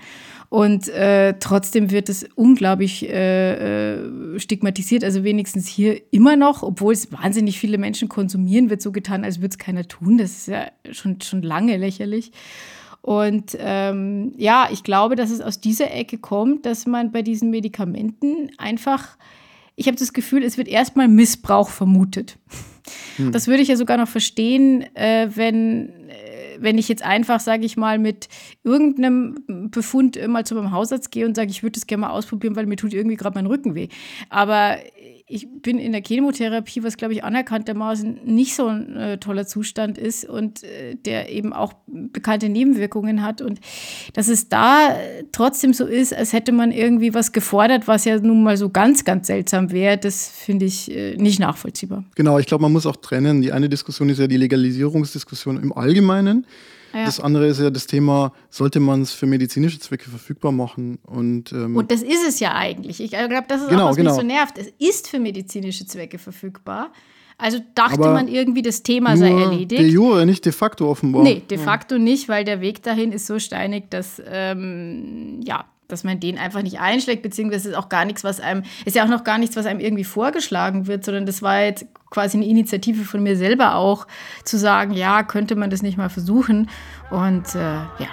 Und 0.50 0.88
äh, 0.88 1.34
trotzdem 1.40 1.90
wird 1.90 2.08
es 2.08 2.26
unglaublich 2.34 3.08
äh, 3.08 3.94
äh, 3.96 4.38
stigmatisiert, 4.38 5.04
also 5.04 5.22
wenigstens 5.24 5.66
hier 5.68 6.00
immer 6.10 6.36
noch, 6.36 6.62
obwohl 6.62 6.94
es 6.94 7.12
wahnsinnig 7.12 7.58
viele 7.58 7.76
Menschen 7.76 8.08
konsumieren, 8.08 8.70
wird 8.70 8.80
so 8.80 8.92
getan, 8.92 9.24
als 9.24 9.40
würde 9.40 9.52
es 9.52 9.58
keiner 9.58 9.86
tun. 9.86 10.16
Das 10.16 10.30
ist 10.30 10.48
ja 10.48 10.68
schon, 10.90 11.20
schon 11.20 11.42
lange 11.42 11.76
lächerlich. 11.76 12.32
Und 13.02 13.56
ähm, 13.58 14.32
ja, 14.36 14.68
ich 14.70 14.82
glaube, 14.82 15.16
dass 15.16 15.30
es 15.30 15.40
aus 15.40 15.60
dieser 15.60 15.92
Ecke 15.92 16.18
kommt, 16.18 16.66
dass 16.66 16.86
man 16.86 17.12
bei 17.12 17.22
diesen 17.22 17.50
Medikamenten 17.50 18.50
einfach, 18.58 19.16
ich 19.76 19.86
habe 19.86 19.96
das 19.96 20.12
Gefühl, 20.12 20.42
es 20.42 20.58
wird 20.58 20.68
erstmal 20.68 21.08
Missbrauch 21.08 21.68
vermutet. 21.68 22.36
Hm. 23.16 23.32
Das 23.32 23.46
würde 23.46 23.62
ich 23.62 23.68
ja 23.68 23.76
sogar 23.76 23.96
noch 23.96 24.08
verstehen, 24.08 24.84
äh, 24.94 25.28
wenn 25.34 25.92
wenn 26.60 26.78
ich 26.78 26.88
jetzt 26.88 27.02
einfach, 27.02 27.40
sage 27.40 27.64
ich 27.64 27.76
mal, 27.76 27.98
mit 27.98 28.28
irgendeinem 28.64 29.70
Befund 29.70 30.18
mal 30.28 30.44
zu 30.44 30.54
meinem 30.54 30.72
Hausarzt 30.72 31.10
gehe 31.10 31.26
und 31.26 31.36
sage, 31.36 31.50
ich 31.50 31.62
würde 31.62 31.74
das 31.74 31.86
gerne 31.86 32.02
mal 32.02 32.10
ausprobieren, 32.10 32.56
weil 32.56 32.66
mir 32.66 32.76
tut 32.76 32.94
irgendwie 32.94 33.16
gerade 33.16 33.36
mein 33.36 33.46
Rücken 33.46 33.74
weh. 33.74 33.88
Aber 34.28 34.76
ich 35.28 35.46
bin 35.62 35.78
in 35.78 35.92
der 35.92 36.02
Chemotherapie, 36.02 36.82
was 36.82 36.96
glaube 36.96 37.12
ich 37.12 37.22
anerkanntermaßen 37.22 38.20
nicht 38.24 38.54
so 38.54 38.66
ein 38.66 38.96
äh, 38.96 39.18
toller 39.18 39.46
Zustand 39.46 39.98
ist 39.98 40.24
und 40.24 40.62
äh, 40.62 40.96
der 40.96 41.30
eben 41.30 41.52
auch 41.52 41.74
bekannte 41.86 42.48
Nebenwirkungen 42.48 43.22
hat 43.22 43.42
und 43.42 43.60
dass 44.14 44.28
es 44.28 44.48
da 44.48 44.96
trotzdem 45.32 45.74
so 45.74 45.84
ist, 45.84 46.14
als 46.14 46.32
hätte 46.32 46.52
man 46.52 46.72
irgendwie 46.72 47.12
was 47.12 47.32
gefordert, 47.32 47.86
was 47.86 48.06
ja 48.06 48.18
nun 48.18 48.42
mal 48.42 48.56
so 48.56 48.70
ganz, 48.70 49.04
ganz 49.04 49.26
seltsam 49.26 49.70
wäre, 49.70 49.98
das 49.98 50.28
finde 50.28 50.64
ich 50.64 50.90
äh, 50.90 51.16
nicht 51.16 51.38
nachvollziehbar. 51.40 52.04
Genau, 52.14 52.38
ich 52.38 52.46
glaube, 52.46 52.62
man 52.62 52.72
muss 52.72 52.86
auch 52.86 52.96
trennen. 52.96 53.42
Die 53.42 53.52
eine 53.52 53.68
Diskussion 53.68 54.08
ist 54.08 54.18
ja 54.18 54.26
die 54.26 54.38
Legalisierungsdiskussion 54.38 55.62
im 55.62 55.72
Allgemeinen. 55.72 56.46
Ja. 56.92 57.04
Das 57.04 57.20
andere 57.20 57.46
ist 57.46 57.60
ja 57.60 57.70
das 57.70 57.86
Thema, 57.86 58.32
sollte 58.50 58.80
man 58.80 59.02
es 59.02 59.12
für 59.12 59.26
medizinische 59.26 59.78
Zwecke 59.78 60.08
verfügbar 60.08 60.52
machen? 60.52 60.98
Und, 61.04 61.52
ähm 61.52 61.76
und 61.76 61.90
das 61.90 62.02
ist 62.02 62.26
es 62.26 62.40
ja 62.40 62.54
eigentlich. 62.54 63.00
Ich 63.00 63.10
glaube, 63.10 63.44
das 63.46 63.62
ist 63.62 63.68
genau, 63.68 63.84
auch, 63.84 63.88
was 63.90 63.96
genau. 63.96 64.12
mich 64.12 64.20
so 64.20 64.26
nervt. 64.26 64.58
Es 64.58 64.68
ist 64.78 65.08
für 65.08 65.18
medizinische 65.18 65.86
Zwecke 65.86 66.18
verfügbar. 66.18 66.92
Also 67.36 67.60
dachte 67.74 68.00
Aber 68.00 68.12
man 68.12 68.26
irgendwie, 68.26 68.62
das 68.62 68.82
Thema 68.82 69.16
sei 69.16 69.30
erledigt. 69.30 69.80
De 69.80 69.86
jure, 69.86 70.26
nicht 70.26 70.44
de 70.44 70.52
facto 70.52 70.90
offenbar. 70.90 71.22
Nee, 71.22 71.42
de 71.48 71.56
facto 71.56 71.94
ja. 71.94 72.00
nicht, 72.00 72.28
weil 72.28 72.44
der 72.44 72.60
Weg 72.60 72.82
dahin 72.82 73.12
ist 73.12 73.26
so 73.26 73.38
steinig, 73.38 73.90
dass 73.90 74.20
ähm, 74.26 75.40
ja, 75.44 75.64
dass 75.88 76.04
man 76.04 76.20
den 76.20 76.38
einfach 76.38 76.62
nicht 76.62 76.80
einschlägt, 76.80 77.22
beziehungsweise 77.22 77.70
ist 77.70 77.74
auch 77.74 77.88
gar 77.88 78.04
nichts, 78.04 78.22
was 78.22 78.40
einem, 78.40 78.62
ist 78.84 78.94
ja 78.94 79.04
auch 79.04 79.08
noch 79.08 79.24
gar 79.24 79.38
nichts, 79.38 79.56
was 79.56 79.66
einem 79.66 79.80
irgendwie 79.80 80.04
vorgeschlagen 80.04 80.86
wird, 80.86 81.04
sondern 81.04 81.26
das 81.26 81.42
war 81.42 81.62
jetzt 81.62 81.86
quasi 82.10 82.36
eine 82.36 82.46
Initiative 82.46 83.04
von 83.04 83.22
mir 83.22 83.36
selber 83.36 83.74
auch, 83.74 84.06
zu 84.44 84.58
sagen, 84.58 84.92
ja, 84.92 85.22
könnte 85.22 85.56
man 85.56 85.70
das 85.70 85.82
nicht 85.82 85.98
mal 85.98 86.10
versuchen. 86.10 86.68
Und 87.10 87.54
äh, 87.54 87.58
ja. 87.58 88.08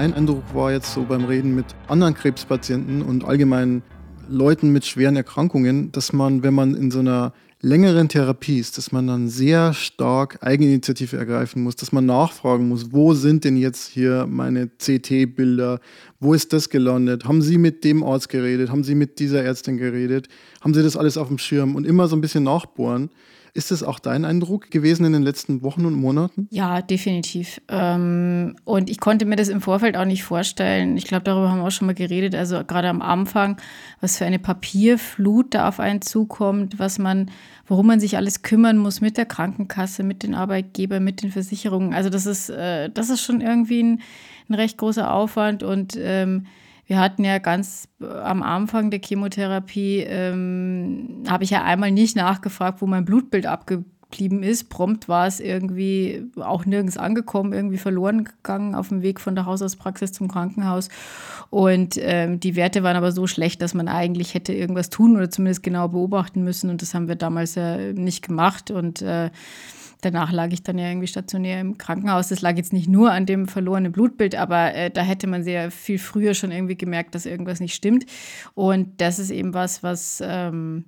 Mein 0.00 0.14
Eindruck 0.14 0.54
war 0.54 0.72
jetzt 0.72 0.94
so 0.94 1.02
beim 1.02 1.26
Reden 1.26 1.54
mit 1.54 1.66
anderen 1.86 2.14
Krebspatienten 2.14 3.02
und 3.02 3.22
allgemein 3.22 3.82
Leuten 4.30 4.70
mit 4.70 4.86
schweren 4.86 5.14
Erkrankungen, 5.14 5.92
dass 5.92 6.14
man, 6.14 6.42
wenn 6.42 6.54
man 6.54 6.74
in 6.74 6.90
so 6.90 7.00
einer 7.00 7.34
längeren 7.60 8.08
Therapie 8.08 8.58
ist, 8.58 8.78
dass 8.78 8.92
man 8.92 9.06
dann 9.06 9.28
sehr 9.28 9.74
stark 9.74 10.38
Eigeninitiative 10.40 11.18
ergreifen 11.18 11.62
muss, 11.62 11.76
dass 11.76 11.92
man 11.92 12.06
nachfragen 12.06 12.66
muss, 12.66 12.94
wo 12.94 13.12
sind 13.12 13.44
denn 13.44 13.58
jetzt 13.58 13.88
hier 13.88 14.26
meine 14.26 14.68
CT-Bilder, 14.68 15.80
wo 16.18 16.32
ist 16.32 16.54
das 16.54 16.70
gelandet, 16.70 17.26
haben 17.26 17.42
Sie 17.42 17.58
mit 17.58 17.84
dem 17.84 18.02
Arzt 18.02 18.30
geredet, 18.30 18.70
haben 18.70 18.84
Sie 18.84 18.94
mit 18.94 19.18
dieser 19.18 19.44
Ärztin 19.44 19.76
geredet, 19.76 20.28
haben 20.62 20.72
Sie 20.72 20.82
das 20.82 20.96
alles 20.96 21.18
auf 21.18 21.28
dem 21.28 21.36
Schirm? 21.36 21.74
Und 21.74 21.86
immer 21.86 22.08
so 22.08 22.16
ein 22.16 22.22
bisschen 22.22 22.44
nachbohren. 22.44 23.10
Ist 23.52 23.70
das 23.70 23.82
auch 23.82 23.98
dein 23.98 24.24
Eindruck 24.24 24.70
gewesen 24.70 25.04
in 25.04 25.12
den 25.12 25.22
letzten 25.22 25.62
Wochen 25.62 25.84
und 25.84 25.94
Monaten? 25.94 26.46
Ja, 26.50 26.82
definitiv. 26.82 27.60
Ähm, 27.68 28.56
und 28.64 28.88
ich 28.88 29.00
konnte 29.00 29.24
mir 29.24 29.36
das 29.36 29.48
im 29.48 29.60
Vorfeld 29.60 29.96
auch 29.96 30.04
nicht 30.04 30.22
vorstellen. 30.22 30.96
Ich 30.96 31.04
glaube, 31.04 31.24
darüber 31.24 31.50
haben 31.50 31.58
wir 31.58 31.66
auch 31.66 31.70
schon 31.70 31.86
mal 31.86 31.94
geredet. 31.94 32.34
Also 32.34 32.62
gerade 32.64 32.88
am 32.88 33.02
Anfang, 33.02 33.56
was 34.00 34.18
für 34.18 34.24
eine 34.24 34.38
Papierflut 34.38 35.54
da 35.54 35.68
auf 35.68 35.80
einen 35.80 36.02
zukommt, 36.02 36.78
was 36.78 36.98
man, 36.98 37.30
worum 37.66 37.86
man 37.86 38.00
sich 38.00 38.16
alles 38.16 38.42
kümmern 38.42 38.78
muss 38.78 39.00
mit 39.00 39.16
der 39.16 39.26
Krankenkasse, 39.26 40.02
mit 40.02 40.22
den 40.22 40.34
Arbeitgebern, 40.34 41.02
mit 41.02 41.22
den 41.22 41.32
Versicherungen. 41.32 41.92
Also 41.92 42.08
das 42.10 42.26
ist, 42.26 42.50
äh, 42.50 42.88
das 42.90 43.10
ist 43.10 43.22
schon 43.22 43.40
irgendwie 43.40 43.82
ein, 43.82 44.00
ein 44.48 44.54
recht 44.54 44.78
großer 44.78 45.12
Aufwand 45.12 45.62
und 45.62 45.98
ähm, 45.98 46.46
wir 46.90 46.98
hatten 46.98 47.22
ja 47.22 47.38
ganz 47.38 47.86
äh, 48.00 48.06
am 48.06 48.42
Anfang 48.42 48.90
der 48.90 48.98
Chemotherapie, 49.00 50.00
ähm, 50.00 51.22
habe 51.28 51.44
ich 51.44 51.50
ja 51.50 51.62
einmal 51.62 51.92
nicht 51.92 52.16
nachgefragt, 52.16 52.82
wo 52.82 52.86
mein 52.88 53.04
Blutbild 53.04 53.46
abgeblieben 53.46 54.42
ist. 54.42 54.70
Prompt 54.70 55.08
war 55.08 55.28
es 55.28 55.38
irgendwie 55.38 56.24
auch 56.34 56.66
nirgends 56.66 56.96
angekommen, 56.96 57.52
irgendwie 57.52 57.78
verloren 57.78 58.24
gegangen 58.24 58.74
auf 58.74 58.88
dem 58.88 59.02
Weg 59.02 59.20
von 59.20 59.36
der 59.36 59.46
Hausarztpraxis 59.46 60.10
zum 60.10 60.26
Krankenhaus. 60.26 60.88
Und 61.48 61.96
ähm, 62.00 62.40
die 62.40 62.56
Werte 62.56 62.82
waren 62.82 62.96
aber 62.96 63.12
so 63.12 63.28
schlecht, 63.28 63.62
dass 63.62 63.72
man 63.72 63.86
eigentlich 63.86 64.34
hätte 64.34 64.52
irgendwas 64.52 64.90
tun 64.90 65.16
oder 65.16 65.30
zumindest 65.30 65.62
genau 65.62 65.86
beobachten 65.86 66.42
müssen. 66.42 66.70
Und 66.70 66.82
das 66.82 66.92
haben 66.92 67.06
wir 67.06 67.14
damals 67.14 67.54
ja 67.54 67.76
nicht 67.92 68.26
gemacht. 68.26 68.72
Und 68.72 69.00
äh, 69.00 69.30
Danach 70.00 70.32
lag 70.32 70.50
ich 70.52 70.62
dann 70.62 70.78
ja 70.78 70.88
irgendwie 70.88 71.06
stationär 71.06 71.60
im 71.60 71.78
Krankenhaus. 71.78 72.28
Das 72.28 72.40
lag 72.40 72.56
jetzt 72.56 72.72
nicht 72.72 72.88
nur 72.88 73.12
an 73.12 73.26
dem 73.26 73.48
verlorenen 73.48 73.92
Blutbild, 73.92 74.34
aber 74.34 74.74
äh, 74.74 74.90
da 74.90 75.02
hätte 75.02 75.26
man 75.26 75.42
sehr 75.42 75.70
viel 75.70 75.98
früher 75.98 76.34
schon 76.34 76.52
irgendwie 76.52 76.76
gemerkt, 76.76 77.14
dass 77.14 77.26
irgendwas 77.26 77.60
nicht 77.60 77.74
stimmt. 77.74 78.06
Und 78.54 79.00
das 79.00 79.18
ist 79.18 79.30
eben 79.30 79.54
was, 79.54 79.82
was 79.82 80.22
ähm, 80.24 80.84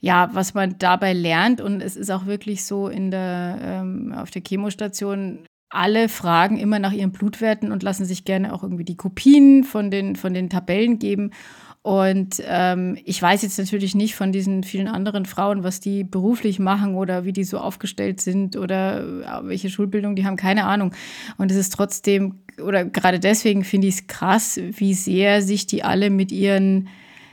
ja, 0.00 0.30
was 0.32 0.54
man 0.54 0.76
dabei 0.78 1.12
lernt. 1.12 1.60
Und 1.60 1.82
es 1.82 1.96
ist 1.96 2.10
auch 2.10 2.26
wirklich 2.26 2.64
so 2.64 2.88
in 2.88 3.10
der 3.10 3.58
ähm, 3.62 4.14
auf 4.16 4.30
der 4.30 4.42
Chemostation 4.46 5.40
alle 5.70 6.08
fragen 6.08 6.58
immer 6.58 6.80
nach 6.80 6.92
ihren 6.92 7.12
Blutwerten 7.12 7.70
und 7.70 7.84
lassen 7.84 8.04
sich 8.04 8.24
gerne 8.24 8.52
auch 8.52 8.64
irgendwie 8.64 8.84
die 8.84 8.96
Kopien 8.96 9.62
von 9.62 9.90
den, 9.90 10.16
von 10.16 10.34
den 10.34 10.50
Tabellen 10.50 10.98
geben. 10.98 11.30
Und 11.82 12.42
ähm, 12.46 12.98
ich 13.04 13.22
weiß 13.22 13.40
jetzt 13.40 13.58
natürlich 13.58 13.94
nicht 13.94 14.14
von 14.14 14.32
diesen 14.32 14.64
vielen 14.64 14.86
anderen 14.86 15.24
Frauen, 15.24 15.64
was 15.64 15.80
die 15.80 16.04
beruflich 16.04 16.58
machen 16.58 16.94
oder 16.94 17.24
wie 17.24 17.32
die 17.32 17.44
so 17.44 17.58
aufgestellt 17.58 18.20
sind 18.20 18.56
oder 18.56 19.00
äh, 19.00 19.48
welche 19.48 19.70
Schulbildung 19.70 20.14
die 20.14 20.26
haben, 20.26 20.36
keine 20.36 20.64
Ahnung. 20.64 20.94
Und 21.38 21.50
es 21.50 21.56
ist 21.56 21.72
trotzdem, 21.72 22.40
oder 22.62 22.84
gerade 22.84 23.18
deswegen 23.18 23.64
finde 23.64 23.88
ich 23.88 23.94
es 23.94 24.06
krass, 24.08 24.60
wie 24.62 24.92
sehr 24.92 25.40
sich 25.40 25.66
die 25.66 25.82
alle 25.82 26.10
mit 26.10 26.32
ihren 26.32 26.88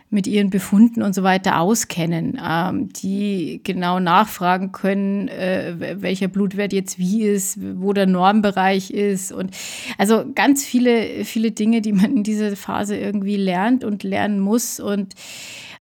mit 0.10 0.26
ihren 0.26 0.50
Befunden 0.50 1.02
und 1.02 1.14
so 1.14 1.24
weiter 1.24 1.60
auskennen, 1.60 2.40
ähm, 2.42 2.90
die 2.94 3.60
genau 3.64 4.00
nachfragen 4.00 4.72
können, 4.72 5.28
äh, 5.28 5.98
welcher 6.02 6.30
Blutwert 6.30 6.72
jetzt 6.72 6.98
wie 6.98 7.24
ist, 7.24 7.60
wo 7.76 7.92
der 7.92 8.06
Normbereich 8.06 8.92
ist 8.92 9.34
und 9.34 9.52
also 9.98 10.24
ganz 10.34 10.64
viele, 10.64 11.26
viele 11.26 11.52
Dinge, 11.52 11.82
die 11.82 11.92
man 11.92 12.18
in 12.18 12.24
dieser 12.24 12.56
Phase 12.56 12.96
irgendwie 12.98 13.36
lernt 13.36 13.84
und 13.84 14.04
lernen 14.04 14.40
muss 14.40 14.80
und 14.80 15.14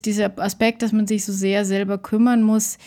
dieser 0.06 0.38
Aspekt, 0.38 0.82
dass 0.82 0.92
man 0.92 1.06
sich 1.06 1.24
so 1.24 1.32
sehr 1.32 1.64
selber 1.64 1.98
kümmern 1.98 2.42
muss, 2.42 2.78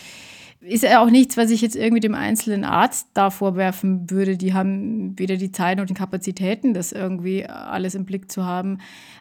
ist 0.60 0.82
ja 0.82 1.02
auch 1.02 1.10
nichts, 1.10 1.36
was 1.36 1.50
ich 1.50 1.60
jetzt 1.60 1.76
irgendwie 1.76 2.00
dem 2.00 2.14
einzelnen 2.14 2.64
Arzt 2.64 3.08
da 3.14 3.30
vorwerfen 3.30 4.10
würde. 4.10 4.36
Die 4.36 4.54
haben 4.54 5.16
weder 5.18 5.36
die 5.36 5.52
Zeit 5.52 5.78
noch 5.78 5.86
die 5.86 5.94
Kapazitäten, 5.94 6.74
das 6.74 6.90
irgendwie 6.90 7.46
alles 7.46 7.94
im 7.94 8.04
Blick 8.04 8.30
zu 8.30 8.44
haben. 8.44 8.78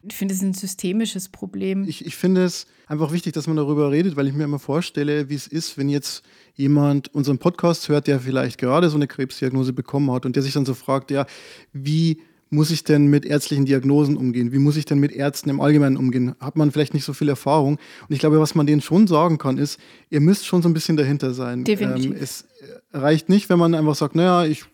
Ich 0.07 0.15
finde, 0.15 0.33
es 0.33 0.41
ist 0.41 0.47
ein 0.47 0.53
systemisches 0.55 1.29
Problem. 1.29 1.83
Ich, 1.87 2.05
ich 2.05 2.15
finde 2.15 2.43
es 2.43 2.65
einfach 2.87 3.11
wichtig, 3.11 3.33
dass 3.33 3.45
man 3.45 3.55
darüber 3.55 3.91
redet, 3.91 4.15
weil 4.15 4.27
ich 4.27 4.33
mir 4.33 4.45
immer 4.45 4.59
vorstelle, 4.59 5.29
wie 5.29 5.35
es 5.35 5.45
ist, 5.45 5.77
wenn 5.77 5.89
jetzt 5.89 6.23
jemand 6.55 7.13
unseren 7.13 7.37
Podcast 7.37 7.87
hört, 7.87 8.07
der 8.07 8.19
vielleicht 8.19 8.57
gerade 8.57 8.89
so 8.89 8.95
eine 8.95 9.07
Krebsdiagnose 9.07 9.73
bekommen 9.73 10.11
hat 10.11 10.25
und 10.25 10.35
der 10.35 10.43
sich 10.43 10.53
dann 10.53 10.65
so 10.65 10.73
fragt, 10.73 11.11
ja, 11.11 11.27
wie 11.71 12.19
muss 12.49 12.71
ich 12.71 12.83
denn 12.83 13.07
mit 13.07 13.25
ärztlichen 13.25 13.65
Diagnosen 13.65 14.17
umgehen? 14.17 14.51
Wie 14.51 14.59
muss 14.59 14.77
ich 14.77 14.85
denn 14.85 14.99
mit 14.99 15.11
Ärzten 15.11 15.49
im 15.49 15.61
Allgemeinen 15.61 15.97
umgehen? 15.97 16.35
Hat 16.39 16.55
man 16.55 16.71
vielleicht 16.71 16.93
nicht 16.93 17.05
so 17.05 17.13
viel 17.13 17.29
Erfahrung? 17.29 17.75
Und 17.75 18.13
ich 18.13 18.19
glaube, 18.19 18.39
was 18.39 18.55
man 18.55 18.67
denen 18.67 18.81
schon 18.81 19.07
sagen 19.07 19.37
kann, 19.37 19.57
ist, 19.57 19.79
ihr 20.09 20.21
müsst 20.21 20.45
schon 20.45 20.61
so 20.61 20.69
ein 20.69 20.73
bisschen 20.73 20.97
dahinter 20.97 21.33
sein. 21.33 21.63
Definitiv. 21.63 22.11
Ähm, 22.11 22.17
es 22.19 22.45
reicht 22.93 23.29
nicht, 23.29 23.49
wenn 23.49 23.59
man 23.59 23.75
einfach 23.75 23.95
sagt, 23.95 24.15
naja, 24.15 24.45
ich 24.45 24.65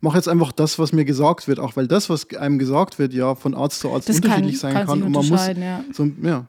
mache 0.00 0.16
jetzt 0.16 0.28
einfach 0.28 0.52
das, 0.52 0.78
was 0.78 0.92
mir 0.92 1.04
gesagt 1.04 1.48
wird, 1.48 1.58
auch 1.58 1.76
weil 1.76 1.88
das, 1.88 2.08
was 2.08 2.32
einem 2.36 2.58
gesagt 2.58 2.98
wird, 2.98 3.12
ja 3.12 3.34
von 3.34 3.54
Arzt 3.54 3.80
zu 3.80 3.90
Arzt 3.90 4.08
das 4.08 4.16
unterschiedlich 4.16 4.60
kann, 4.60 4.72
sein 4.74 4.86
kann. 4.86 5.02
Und 5.02 5.12
man 5.12 5.26
muss 5.26 5.46
ja. 5.46 5.84
so, 5.92 6.08
ja, 6.22 6.46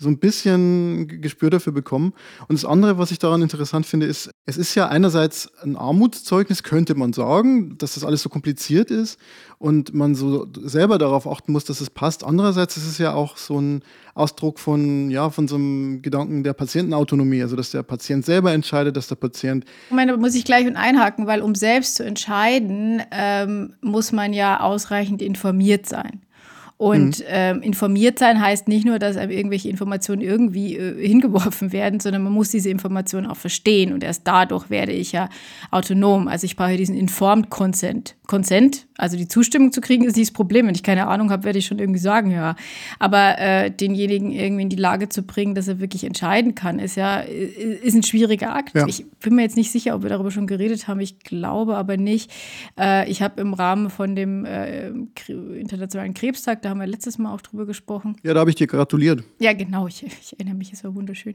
so 0.00 0.08
ein 0.08 0.18
bisschen 0.18 1.20
Gespür 1.20 1.50
dafür 1.50 1.72
bekommen. 1.72 2.12
Und 2.46 2.54
das 2.56 2.64
andere, 2.64 2.98
was 2.98 3.10
ich 3.10 3.18
daran 3.18 3.42
interessant 3.42 3.84
finde, 3.84 4.06
ist, 4.06 4.30
es 4.46 4.56
ist 4.56 4.76
ja 4.76 4.88
einerseits 4.88 5.50
ein 5.62 5.76
Armutszeugnis, 5.76 6.62
könnte 6.62 6.94
man 6.94 7.12
sagen, 7.12 7.76
dass 7.78 7.94
das 7.94 8.04
alles 8.04 8.22
so 8.22 8.28
kompliziert 8.28 8.92
ist 8.92 9.18
und 9.58 9.92
man 9.94 10.14
so 10.14 10.46
selber 10.62 10.98
darauf 10.98 11.26
achten 11.26 11.50
muss, 11.50 11.64
dass 11.64 11.80
es 11.80 11.90
passt. 11.90 12.22
Andererseits 12.22 12.76
ist 12.76 12.86
es 12.86 12.98
ja 12.98 13.12
auch 13.12 13.36
so 13.36 13.60
ein 13.60 13.82
Ausdruck 14.14 14.60
von, 14.60 15.10
ja, 15.10 15.30
von 15.30 15.48
so 15.48 15.56
einem 15.56 16.00
Gedanken 16.00 16.44
der 16.44 16.52
Patientenautonomie, 16.52 17.42
also 17.42 17.56
dass 17.56 17.72
der 17.72 17.82
Patient 17.82 18.24
selber 18.24 18.52
entscheidet, 18.52 18.96
dass 18.96 19.08
der 19.08 19.16
Patient. 19.16 19.64
Ich 19.88 19.94
meine, 19.94 20.12
da 20.12 20.18
muss 20.18 20.36
ich 20.36 20.44
gleich 20.44 20.64
einhaken, 20.76 21.26
weil 21.26 21.42
um 21.42 21.56
selbst 21.56 21.96
zu 21.96 22.04
entscheiden, 22.04 23.02
ähm, 23.10 23.74
muss 23.80 24.12
man 24.12 24.32
ja 24.32 24.60
ausreichend 24.60 25.22
informiert 25.22 25.86
sein. 25.86 26.22
Und 26.78 27.18
mhm. 27.18 27.24
ähm, 27.26 27.62
informiert 27.62 28.20
sein 28.20 28.40
heißt 28.40 28.68
nicht 28.68 28.86
nur, 28.86 29.00
dass 29.00 29.16
einem 29.16 29.32
irgendwelche 29.32 29.68
Informationen 29.68 30.22
irgendwie 30.22 30.76
äh, 30.76 31.06
hingeworfen 31.08 31.72
werden, 31.72 31.98
sondern 31.98 32.22
man 32.22 32.32
muss 32.32 32.50
diese 32.50 32.70
Informationen 32.70 33.26
auch 33.26 33.36
verstehen. 33.36 33.92
Und 33.92 34.04
erst 34.04 34.26
dadurch 34.28 34.70
werde 34.70 34.92
ich 34.92 35.10
ja 35.10 35.28
autonom. 35.72 36.28
Also 36.28 36.44
ich 36.44 36.54
brauche 36.54 36.76
diesen 36.76 36.96
Informed 36.96 37.50
Consent. 37.50 38.14
Consent, 38.28 38.86
also 38.98 39.16
die 39.16 39.26
Zustimmung 39.26 39.72
zu 39.72 39.80
kriegen, 39.80 40.04
ist 40.04 40.16
nicht 40.16 40.28
das 40.28 40.34
Problem. 40.34 40.66
Wenn 40.66 40.74
ich 40.74 40.82
keine 40.82 41.06
Ahnung 41.06 41.30
habe, 41.30 41.44
werde 41.44 41.58
ich 41.58 41.66
schon 41.66 41.78
irgendwie 41.78 41.98
sagen, 41.98 42.30
ja. 42.30 42.56
Aber 42.98 43.38
äh, 43.38 43.70
denjenigen 43.70 44.30
irgendwie 44.30 44.62
in 44.64 44.68
die 44.68 44.76
Lage 44.76 45.08
zu 45.08 45.22
bringen, 45.22 45.54
dass 45.54 45.66
er 45.66 45.80
wirklich 45.80 46.04
entscheiden 46.04 46.54
kann, 46.54 46.78
ist 46.78 46.96
ja 46.96 47.20
ist 47.20 47.94
ein 47.94 48.02
schwieriger 48.02 48.54
Akt. 48.54 48.74
Ja. 48.74 48.86
Ich 48.86 49.06
bin 49.20 49.34
mir 49.34 49.42
jetzt 49.42 49.56
nicht 49.56 49.72
sicher, 49.72 49.94
ob 49.94 50.02
wir 50.02 50.10
darüber 50.10 50.30
schon 50.30 50.46
geredet 50.46 50.88
haben. 50.88 51.00
Ich 51.00 51.20
glaube 51.20 51.76
aber 51.76 51.96
nicht. 51.96 52.30
Äh, 52.78 53.10
ich 53.10 53.22
habe 53.22 53.40
im 53.40 53.54
Rahmen 53.54 53.88
von 53.88 54.14
dem 54.14 54.44
äh, 54.44 54.88
Internationalen 55.28 56.12
Krebstag, 56.12 56.60
da 56.68 56.72
haben 56.72 56.80
wir 56.80 56.86
letztes 56.86 57.16
Mal 57.16 57.32
auch 57.32 57.40
drüber 57.40 57.64
gesprochen. 57.64 58.16
Ja, 58.22 58.34
da 58.34 58.40
habe 58.40 58.50
ich 58.50 58.56
dir 58.56 58.66
gratuliert. 58.66 59.24
Ja, 59.38 59.54
genau. 59.54 59.86
Ich, 59.86 60.02
ich 60.02 60.34
erinnere 60.34 60.54
mich, 60.54 60.70
es 60.70 60.84
war 60.84 60.94
wunderschön. 60.94 61.34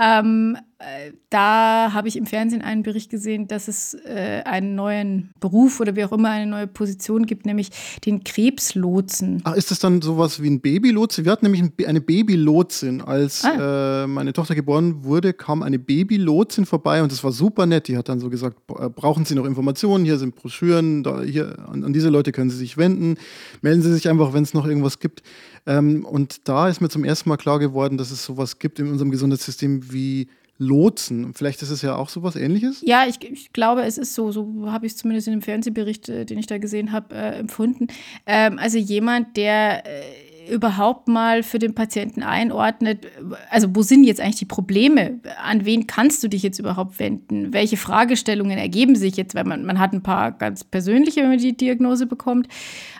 Ähm, 0.00 0.56
äh, 0.78 1.12
da 1.28 1.92
habe 1.92 2.08
ich 2.08 2.16
im 2.16 2.24
Fernsehen 2.24 2.62
einen 2.62 2.82
Bericht 2.82 3.10
gesehen, 3.10 3.46
dass 3.48 3.68
es 3.68 3.94
äh, 4.06 4.42
einen 4.44 4.74
neuen 4.74 5.30
Beruf 5.40 5.80
oder 5.80 5.94
wie 5.94 6.04
auch 6.04 6.12
immer 6.12 6.30
eine 6.30 6.50
neue 6.50 6.66
Position 6.66 7.26
gibt, 7.26 7.44
nämlich 7.44 7.68
den 8.06 8.24
Krebslotsen. 8.24 9.42
Ach, 9.44 9.54
ist 9.54 9.70
das 9.70 9.78
dann 9.78 10.00
sowas 10.00 10.42
wie 10.42 10.48
ein 10.48 10.60
Babylotse? 10.60 11.24
Wir 11.24 11.32
hatten 11.32 11.50
nämlich 11.50 11.86
eine 11.86 12.00
Babylotsin. 12.00 13.02
Als 13.02 13.44
ah. 13.44 14.04
äh, 14.04 14.06
meine 14.06 14.32
Tochter 14.32 14.54
geboren 14.54 15.04
wurde, 15.04 15.34
kam 15.34 15.62
eine 15.62 15.78
Babylotsin 15.78 16.64
vorbei 16.64 17.02
und 17.02 17.12
das 17.12 17.22
war 17.22 17.32
super 17.32 17.66
nett. 17.66 17.88
Die 17.88 17.96
hat 17.96 18.08
dann 18.08 18.20
so 18.20 18.30
gesagt, 18.30 18.56
äh, 18.70 18.88
brauchen 18.88 19.24
Sie 19.24 19.34
noch 19.34 19.44
Informationen? 19.44 20.04
Hier 20.04 20.18
sind 20.18 20.34
Broschüren, 20.34 21.02
da, 21.02 21.20
hier, 21.22 21.58
an, 21.68 21.84
an 21.84 21.92
diese 21.92 22.08
Leute 22.08 22.32
können 22.32 22.48
Sie 22.48 22.56
sich 22.56 22.76
wenden. 22.76 23.16
Melden 23.60 23.82
Sie 23.82 23.92
sich 23.92 24.08
einfach, 24.08 24.32
wenn 24.32 24.42
es 24.42 24.54
noch 24.54 24.61
irgendwas 24.66 24.98
gibt. 24.98 25.22
Ähm, 25.66 26.04
und 26.04 26.48
da 26.48 26.68
ist 26.68 26.80
mir 26.80 26.88
zum 26.88 27.04
ersten 27.04 27.28
Mal 27.28 27.36
klar 27.36 27.58
geworden, 27.58 27.98
dass 27.98 28.10
es 28.10 28.24
sowas 28.24 28.58
gibt 28.58 28.78
in 28.78 28.88
unserem 28.88 29.10
Gesundheitssystem 29.10 29.92
wie 29.92 30.28
Lotsen. 30.58 31.34
Vielleicht 31.34 31.62
ist 31.62 31.70
es 31.70 31.82
ja 31.82 31.96
auch 31.96 32.08
sowas 32.08 32.36
ähnliches? 32.36 32.82
Ja, 32.84 33.04
ich, 33.06 33.22
ich 33.22 33.52
glaube, 33.52 33.82
es 33.82 33.98
ist 33.98 34.14
so. 34.14 34.30
So 34.30 34.70
habe 34.70 34.86
ich 34.86 34.92
es 34.92 34.98
zumindest 34.98 35.26
in 35.26 35.34
dem 35.34 35.42
Fernsehbericht, 35.42 36.08
äh, 36.08 36.24
den 36.24 36.38
ich 36.38 36.46
da 36.46 36.58
gesehen 36.58 36.92
habe, 36.92 37.14
äh, 37.14 37.38
empfunden. 37.38 37.88
Ähm, 38.26 38.58
also 38.58 38.78
jemand, 38.78 39.36
der 39.36 39.84
äh, 39.86 40.02
überhaupt 40.50 41.08
mal 41.08 41.42
für 41.42 41.58
den 41.58 41.74
Patienten 41.74 42.22
einordnet, 42.22 43.06
also 43.50 43.68
wo 43.74 43.82
sind 43.82 44.04
jetzt 44.04 44.20
eigentlich 44.20 44.36
die 44.36 44.44
Probleme? 44.44 45.20
An 45.42 45.64
wen 45.64 45.86
kannst 45.86 46.22
du 46.22 46.28
dich 46.28 46.42
jetzt 46.42 46.58
überhaupt 46.58 46.98
wenden? 46.98 47.52
Welche 47.52 47.76
Fragestellungen 47.76 48.58
ergeben 48.58 48.96
sich 48.96 49.16
jetzt? 49.16 49.34
Weil 49.34 49.44
man, 49.44 49.64
man 49.64 49.78
hat 49.78 49.92
ein 49.92 50.02
paar 50.02 50.32
ganz 50.32 50.64
persönliche, 50.64 51.22
wenn 51.22 51.30
man 51.30 51.38
die 51.38 51.56
Diagnose 51.56 52.06
bekommt. 52.06 52.48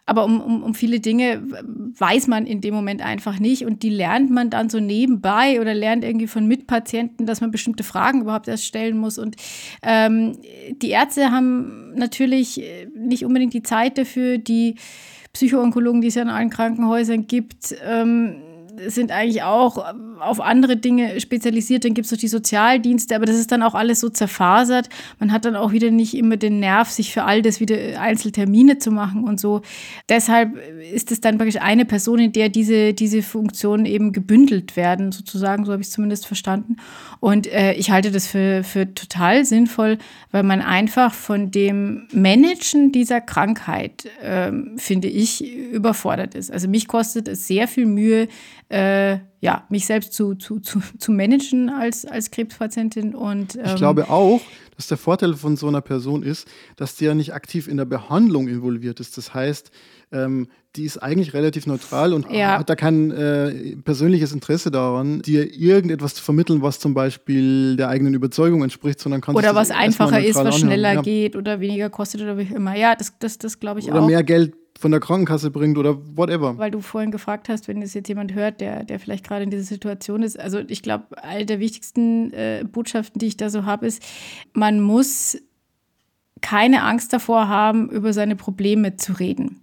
Aber 0.04 0.24
um, 0.24 0.40
um, 0.40 0.62
um 0.62 0.74
viele 0.74 1.00
Dinge 1.00 1.42
weiß 1.98 2.26
man 2.26 2.46
in 2.46 2.60
dem 2.60 2.74
Moment 2.74 3.02
einfach 3.02 3.38
nicht 3.38 3.64
und 3.64 3.82
die 3.82 3.90
lernt 3.90 4.30
man 4.30 4.50
dann 4.50 4.68
so 4.68 4.80
nebenbei 4.80 5.60
oder 5.60 5.74
lernt 5.74 6.04
irgendwie 6.04 6.26
von 6.26 6.46
Mitpatienten, 6.46 7.26
dass 7.26 7.40
man 7.40 7.50
bestimmte 7.50 7.84
Fragen 7.84 8.22
überhaupt 8.22 8.48
erst 8.48 8.64
stellen 8.64 8.98
muss. 8.98 9.18
Und 9.18 9.36
ähm, 9.82 10.38
die 10.76 10.90
Ärzte 10.90 11.30
haben 11.30 11.94
natürlich 11.94 12.60
nicht 12.96 13.24
unbedingt 13.24 13.54
die 13.54 13.62
Zeit 13.62 13.98
dafür, 13.98 14.38
die 14.38 14.76
Psychoonkologen, 15.32 16.00
die 16.00 16.08
es 16.08 16.14
ja 16.14 16.22
in 16.22 16.28
allen 16.28 16.50
Krankenhäusern 16.50 17.26
gibt, 17.26 17.74
ähm, 17.84 18.42
sind 18.86 19.10
eigentlich 19.10 19.42
auch 19.42 19.84
auf 20.20 20.40
andere 20.40 20.76
Dinge 20.76 21.20
spezialisiert. 21.20 21.84
Dann 21.84 21.94
gibt 21.94 22.06
es 22.06 22.12
noch 22.12 22.18
die 22.18 22.28
Sozialdienste, 22.28 23.14
aber 23.14 23.26
das 23.26 23.36
ist 23.36 23.52
dann 23.52 23.62
auch 23.62 23.74
alles 23.74 24.00
so 24.00 24.08
zerfasert. 24.08 24.88
Man 25.18 25.32
hat 25.32 25.44
dann 25.44 25.56
auch 25.56 25.72
wieder 25.72 25.90
nicht 25.90 26.14
immer 26.14 26.36
den 26.36 26.60
Nerv, 26.60 26.90
sich 26.90 27.12
für 27.12 27.24
all 27.24 27.42
das 27.42 27.60
wieder 27.60 28.00
Einzeltermine 28.00 28.78
zu 28.78 28.90
machen 28.90 29.24
und 29.24 29.40
so. 29.40 29.62
Deshalb 30.08 30.56
ist 30.92 31.12
es 31.12 31.20
dann 31.20 31.38
praktisch 31.38 31.60
eine 31.60 31.84
Person, 31.84 32.18
in 32.18 32.32
der 32.32 32.48
diese, 32.48 32.94
diese 32.94 33.22
Funktionen 33.22 33.86
eben 33.86 34.12
gebündelt 34.12 34.76
werden, 34.76 35.12
sozusagen. 35.12 35.64
So 35.64 35.72
habe 35.72 35.82
ich 35.82 35.88
es 35.88 35.94
zumindest 35.94 36.26
verstanden. 36.26 36.76
Und 37.20 37.46
äh, 37.46 37.74
ich 37.74 37.90
halte 37.90 38.10
das 38.10 38.26
für, 38.26 38.64
für 38.64 38.94
total 38.94 39.44
sinnvoll, 39.44 39.98
weil 40.30 40.42
man 40.42 40.60
einfach 40.60 41.14
von 41.14 41.50
dem 41.50 42.08
Managen 42.12 42.92
dieser 42.92 43.20
Krankheit, 43.20 44.06
äh, 44.22 44.52
finde 44.76 45.08
ich, 45.08 45.44
überfordert 45.54 46.34
ist. 46.34 46.50
Also 46.50 46.68
mich 46.68 46.88
kostet 46.88 47.28
es 47.28 47.46
sehr 47.46 47.68
viel 47.68 47.86
Mühe, 47.86 48.28
äh, 48.72 49.18
ja, 49.40 49.66
mich 49.68 49.84
selbst 49.84 50.14
zu, 50.14 50.34
zu, 50.34 50.58
zu, 50.60 50.80
zu 50.98 51.12
managen 51.12 51.68
als, 51.68 52.06
als 52.06 52.30
Krebspatientin. 52.30 53.14
Und, 53.14 53.56
ähm, 53.56 53.62
ich 53.66 53.76
glaube 53.76 54.08
auch, 54.08 54.40
dass 54.76 54.86
der 54.86 54.96
Vorteil 54.96 55.34
von 55.34 55.56
so 55.56 55.68
einer 55.68 55.82
Person 55.82 56.22
ist, 56.22 56.48
dass 56.76 56.94
die 56.94 57.04
ja 57.04 57.14
nicht 57.14 57.34
aktiv 57.34 57.68
in 57.68 57.76
der 57.76 57.84
Behandlung 57.84 58.48
involviert 58.48 58.98
ist. 58.98 59.18
Das 59.18 59.34
heißt, 59.34 59.70
ähm, 60.10 60.48
die 60.74 60.84
ist 60.84 61.02
eigentlich 61.02 61.34
relativ 61.34 61.66
neutral 61.66 62.14
und 62.14 62.30
ja. 62.30 62.58
hat 62.58 62.70
da 62.70 62.76
kein 62.76 63.10
äh, 63.10 63.76
persönliches 63.76 64.32
Interesse 64.32 64.70
daran, 64.70 65.20
dir 65.20 65.52
irgendetwas 65.52 66.14
zu 66.14 66.22
vermitteln, 66.22 66.62
was 66.62 66.78
zum 66.78 66.94
Beispiel 66.94 67.76
der 67.76 67.88
eigenen 67.88 68.14
Überzeugung 68.14 68.62
entspricht, 68.62 69.00
sondern 69.00 69.20
kann 69.20 69.34
Oder 69.34 69.54
was 69.54 69.70
einfacher 69.70 70.24
ist, 70.24 70.36
was 70.36 70.58
schneller 70.58 70.94
ja. 70.94 71.02
geht 71.02 71.36
oder 71.36 71.60
weniger 71.60 71.90
kostet 71.90 72.22
oder 72.22 72.38
wie 72.38 72.54
immer. 72.54 72.74
Ja, 72.74 72.94
das, 72.94 73.12
das, 73.18 73.36
das 73.36 73.60
glaube 73.60 73.80
ich 73.80 73.86
oder 73.86 73.96
auch. 73.96 73.98
Oder 73.98 74.06
mehr 74.06 74.22
Geld 74.22 74.54
von 74.82 74.90
der 74.90 75.00
Krankenkasse 75.00 75.52
bringt 75.52 75.78
oder 75.78 75.96
whatever. 76.16 76.58
Weil 76.58 76.72
du 76.72 76.80
vorhin 76.80 77.12
gefragt 77.12 77.48
hast, 77.48 77.68
wenn 77.68 77.80
das 77.80 77.94
jetzt 77.94 78.08
jemand 78.08 78.34
hört, 78.34 78.60
der, 78.60 78.82
der 78.82 78.98
vielleicht 78.98 79.24
gerade 79.24 79.44
in 79.44 79.50
dieser 79.50 79.62
Situation 79.62 80.24
ist. 80.24 80.38
Also 80.38 80.58
ich 80.58 80.82
glaube, 80.82 81.22
eine 81.22 81.46
der 81.46 81.60
wichtigsten 81.60 82.32
äh, 82.32 82.64
Botschaften, 82.70 83.20
die 83.20 83.26
ich 83.26 83.36
da 83.36 83.48
so 83.48 83.64
habe, 83.64 83.86
ist, 83.86 84.02
man 84.52 84.80
muss 84.80 85.38
keine 86.40 86.82
Angst 86.82 87.12
davor 87.12 87.46
haben, 87.46 87.88
über 87.90 88.12
seine 88.12 88.34
Probleme 88.34 88.96
zu 88.96 89.12
reden. 89.12 89.62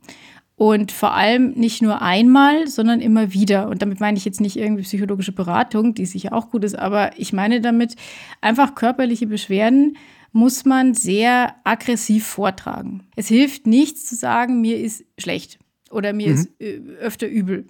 Und 0.55 0.93
vor 0.93 1.13
allem 1.13 1.51
nicht 1.51 1.81
nur 1.81 2.01
einmal, 2.01 2.67
sondern 2.67 3.01
immer 3.01 3.33
wieder. 3.33 3.67
Und 3.67 3.81
damit 3.81 3.99
meine 3.99 4.17
ich 4.17 4.23
jetzt 4.23 4.39
nicht 4.39 4.55
irgendwie 4.55 4.83
psychologische 4.83 5.33
Beratung, 5.33 5.95
die 5.95 6.05
sicher 6.05 6.31
auch 6.31 6.49
gut 6.49 6.63
ist, 6.63 6.79
aber 6.79 7.11
ich 7.17 7.33
meine 7.33 7.59
damit 7.59 7.95
einfach 8.39 8.73
körperliche 8.73 9.27
Beschwerden 9.27 9.97
muss 10.31 10.65
man 10.65 10.93
sehr 10.93 11.55
aggressiv 11.63 12.25
vortragen. 12.25 13.07
Es 13.15 13.27
hilft 13.27 13.67
nichts 13.67 14.05
zu 14.05 14.15
sagen, 14.15 14.61
mir 14.61 14.77
ist 14.79 15.03
schlecht 15.17 15.59
oder 15.91 16.13
mir 16.13 16.29
mhm. 16.29 16.33
ist 16.33 16.61
äh, 16.61 16.79
öfter 16.99 17.27
übel, 17.27 17.67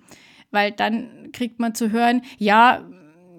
weil 0.52 0.72
dann 0.72 1.32
kriegt 1.32 1.60
man 1.60 1.76
zu 1.76 1.92
hören, 1.92 2.22
ja, 2.38 2.84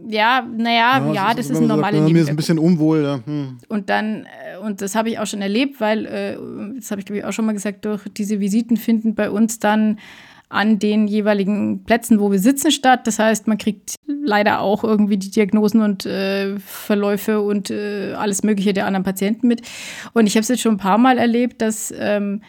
ja, 0.08 0.42
naja, 0.42 0.98
ja, 0.98 1.12
ja, 1.12 1.34
das 1.34 1.50
ist, 1.50 1.60
ein 1.60 1.66
normales 1.66 2.00
ja, 2.00 2.08
Mir 2.08 2.22
ist 2.22 2.30
ein 2.30 2.36
bisschen 2.36 2.58
unwohl. 2.58 3.02
Ja. 3.02 3.20
Hm. 3.24 3.58
Und 3.68 3.90
dann, 3.90 4.24
äh, 4.24 4.58
und 4.58 4.80
das 4.80 4.94
habe 4.94 5.10
ich 5.10 5.18
auch 5.18 5.26
schon 5.26 5.42
erlebt, 5.42 5.80
weil, 5.80 6.06
äh, 6.06 6.36
das 6.76 6.90
habe 6.90 7.00
ich 7.00 7.06
glaube 7.06 7.18
ich 7.18 7.24
auch 7.24 7.32
schon 7.32 7.44
mal 7.44 7.52
gesagt, 7.52 7.84
durch 7.84 8.04
diese 8.16 8.40
Visiten 8.40 8.76
finden 8.76 9.14
bei 9.14 9.30
uns 9.30 9.58
dann 9.58 9.98
an 10.50 10.80
den 10.80 11.06
jeweiligen 11.06 11.84
Plätzen, 11.84 12.20
wo 12.20 12.30
wir 12.30 12.40
sitzen, 12.40 12.72
statt. 12.72 13.06
Das 13.06 13.18
heißt, 13.20 13.46
man 13.46 13.56
kriegt 13.56 13.94
leider 14.06 14.60
auch 14.60 14.82
irgendwie 14.84 15.16
die 15.16 15.30
Diagnosen 15.30 15.80
und 15.80 16.04
äh, 16.04 16.58
Verläufe 16.58 17.40
und 17.40 17.70
äh, 17.70 18.14
alles 18.14 18.42
Mögliche 18.42 18.72
der 18.72 18.86
anderen 18.86 19.04
Patienten 19.04 19.46
mit. 19.46 19.62
Und 20.12 20.26
ich 20.26 20.34
habe 20.34 20.42
es 20.42 20.48
jetzt 20.48 20.60
schon 20.60 20.74
ein 20.74 20.78
paar 20.78 20.98
Mal 20.98 21.18
erlebt, 21.18 21.62
dass 21.62 21.94
ähm, 21.96 22.42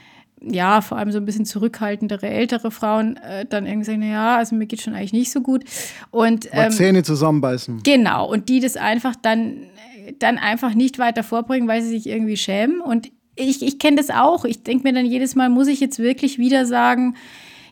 ja, 0.44 0.82
vor 0.82 0.98
allem 0.98 1.12
so 1.12 1.20
ein 1.20 1.26
bisschen 1.26 1.46
zurückhaltendere 1.46 2.28
ältere 2.28 2.72
Frauen 2.72 3.18
äh, 3.18 3.46
dann 3.46 3.68
irgendwie 3.68 3.86
sagen, 3.86 4.00
naja, 4.00 4.38
also 4.38 4.56
mir 4.56 4.66
geht 4.66 4.82
schon 4.82 4.96
eigentlich 4.96 5.14
nicht 5.14 5.32
so 5.32 5.42
gut. 5.42 5.64
Und 6.10 6.50
ähm, 6.52 6.72
Zähne 6.72 7.04
zusammenbeißen. 7.04 7.84
Genau, 7.84 8.28
und 8.28 8.50
die 8.50 8.60
das 8.60 8.78
einfach 8.78 9.16
dann, 9.16 9.68
dann 10.18 10.40
einfach 10.40 10.74
nicht 10.74 10.98
weiter 10.98 11.22
vorbringen, 11.22 11.68
weil 11.68 11.84
sie 11.84 11.90
sich 11.90 12.08
irgendwie 12.08 12.38
schämen. 12.38 12.82
Und 12.82 13.12
ich, 13.36 13.62
ich 13.62 13.78
kenne 13.78 13.98
das 13.98 14.10
auch. 14.10 14.44
Ich 14.44 14.64
denke 14.64 14.88
mir 14.88 14.94
dann 14.94 15.06
jedes 15.06 15.36
Mal, 15.36 15.50
muss 15.50 15.68
ich 15.68 15.80
jetzt 15.80 16.00
wirklich 16.00 16.40
wieder 16.40 16.66
sagen, 16.66 17.16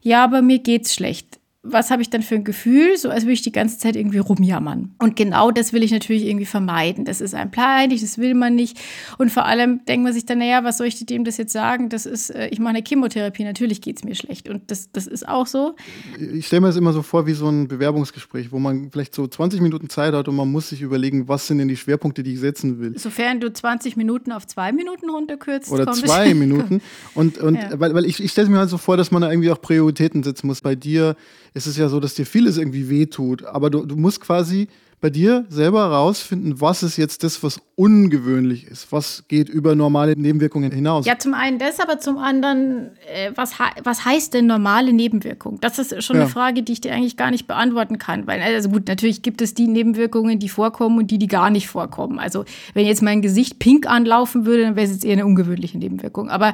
ja, 0.01 0.23
aber 0.23 0.41
mir 0.41 0.59
geht's 0.59 0.93
schlecht 0.93 1.38
was 1.71 1.91
habe 1.91 2.01
ich 2.01 2.09
dann 2.09 2.21
für 2.21 2.35
ein 2.35 2.43
Gefühl? 2.43 2.97
So 2.97 3.09
als 3.09 3.23
würde 3.23 3.33
ich 3.33 3.41
die 3.41 3.51
ganze 3.51 3.77
Zeit 3.77 3.95
irgendwie 3.95 4.17
rumjammern. 4.17 4.95
Und 4.99 5.15
genau 5.15 5.51
das 5.51 5.73
will 5.73 5.83
ich 5.83 5.91
natürlich 5.91 6.25
irgendwie 6.25 6.45
vermeiden. 6.45 7.05
Das 7.05 7.21
ist 7.21 7.33
ein 7.35 7.51
peinlich, 7.51 8.01
das 8.01 8.17
will 8.17 8.33
man 8.33 8.55
nicht. 8.55 8.77
Und 9.17 9.31
vor 9.31 9.45
allem 9.45 9.85
denkt 9.85 10.03
man 10.03 10.13
sich 10.13 10.25
dann, 10.25 10.39
naja, 10.39 10.63
was 10.63 10.77
soll 10.77 10.87
ich 10.87 11.05
dem 11.05 11.23
das 11.23 11.37
jetzt 11.37 11.53
sagen? 11.53 11.89
Das 11.89 12.05
ist, 12.05 12.29
äh, 12.29 12.47
ich 12.49 12.59
mache 12.59 12.75
eine 12.75 12.83
Chemotherapie, 12.85 13.43
natürlich 13.43 13.81
geht 13.81 13.97
es 13.97 14.03
mir 14.03 14.15
schlecht. 14.15 14.49
Und 14.49 14.71
das, 14.71 14.91
das 14.91 15.07
ist 15.07 15.27
auch 15.27 15.47
so. 15.47 15.75
Ich 16.19 16.47
stelle 16.47 16.61
mir 16.61 16.67
das 16.67 16.75
immer 16.75 16.93
so 16.93 17.01
vor 17.01 17.25
wie 17.25 17.33
so 17.33 17.49
ein 17.49 17.67
Bewerbungsgespräch, 17.67 18.51
wo 18.51 18.59
man 18.59 18.91
vielleicht 18.91 19.15
so 19.15 19.27
20 19.27 19.61
Minuten 19.61 19.89
Zeit 19.89 20.13
hat 20.13 20.27
und 20.27 20.35
man 20.35 20.51
muss 20.51 20.69
sich 20.69 20.81
überlegen, 20.81 21.27
was 21.27 21.47
sind 21.47 21.59
denn 21.59 21.67
die 21.67 21.77
Schwerpunkte, 21.77 22.23
die 22.23 22.33
ich 22.33 22.39
setzen 22.39 22.79
will. 22.79 22.97
Sofern 22.97 23.39
du 23.39 23.51
20 23.51 23.97
Minuten 23.97 24.31
auf 24.31 24.47
zwei 24.47 24.71
Minuten 24.71 25.09
runterkürzt. 25.09 25.71
Oder 25.71 25.91
zwei 25.93 26.33
Minuten. 26.33 26.81
Und, 27.15 27.37
und 27.37 27.55
ja. 27.55 27.79
weil, 27.79 27.93
weil 27.93 28.05
ich, 28.05 28.23
ich 28.23 28.31
stelle 28.31 28.49
mir 28.49 28.59
halt 28.59 28.69
so 28.69 28.77
vor, 28.77 28.97
dass 28.97 29.11
man 29.11 29.21
da 29.21 29.29
irgendwie 29.29 29.51
auch 29.51 29.61
Prioritäten 29.61 30.23
setzen 30.23 30.47
muss. 30.47 30.61
Bei 30.61 30.75
dir 30.75 31.15
ist 31.59 31.67
es 31.67 31.77
ja 31.77 31.89
so, 31.89 31.99
dass 31.99 32.13
dir 32.15 32.25
vieles 32.25 32.57
irgendwie 32.57 32.89
wehtut, 32.89 33.43
aber 33.43 33.69
du, 33.69 33.85
du 33.85 33.95
musst 33.95 34.21
quasi 34.21 34.67
bei 35.01 35.09
dir 35.09 35.45
selber 35.47 35.89
herausfinden, 35.89 36.59
was 36.59 36.83
ist 36.83 36.97
jetzt 36.97 37.23
das, 37.23 37.41
was 37.41 37.61
ungewöhnlich 37.75 38.67
ist, 38.67 38.91
was 38.91 39.23
geht 39.29 39.47
über 39.47 39.73
normale 39.73 40.17
Nebenwirkungen 40.17 40.71
hinaus. 40.71 41.05
Ja, 41.05 41.17
zum 41.17 41.33
einen 41.33 41.57
das, 41.57 41.79
aber 41.79 41.99
zum 41.99 42.17
anderen, 42.17 42.91
äh, 43.07 43.31
was, 43.35 43.53
was 43.83 44.03
heißt 44.03 44.33
denn 44.33 44.47
normale 44.47 44.91
Nebenwirkung? 44.91 45.59
Das 45.61 45.79
ist 45.79 46.03
schon 46.03 46.17
ja. 46.17 46.23
eine 46.23 46.29
Frage, 46.29 46.63
die 46.63 46.73
ich 46.73 46.81
dir 46.81 46.93
eigentlich 46.93 47.15
gar 47.15 47.31
nicht 47.31 47.47
beantworten 47.47 47.97
kann. 47.97 48.27
Weil, 48.27 48.41
also 48.41 48.69
gut, 48.69 48.89
natürlich 48.89 49.21
gibt 49.21 49.41
es 49.41 49.53
die 49.53 49.67
Nebenwirkungen, 49.67 50.39
die 50.39 50.49
vorkommen 50.49 50.97
und 50.97 51.11
die, 51.11 51.17
die 51.17 51.27
gar 51.27 51.49
nicht 51.49 51.69
vorkommen. 51.69 52.19
Also 52.19 52.43
wenn 52.73 52.85
jetzt 52.85 53.01
mein 53.01 53.21
Gesicht 53.21 53.59
pink 53.59 53.87
anlaufen 53.87 54.45
würde, 54.45 54.63
dann 54.63 54.75
wäre 54.75 54.85
es 54.85 54.91
jetzt 54.91 55.05
eher 55.05 55.13
eine 55.13 55.25
ungewöhnliche 55.25 55.77
Nebenwirkung. 55.77 56.29
Aber 56.29 56.53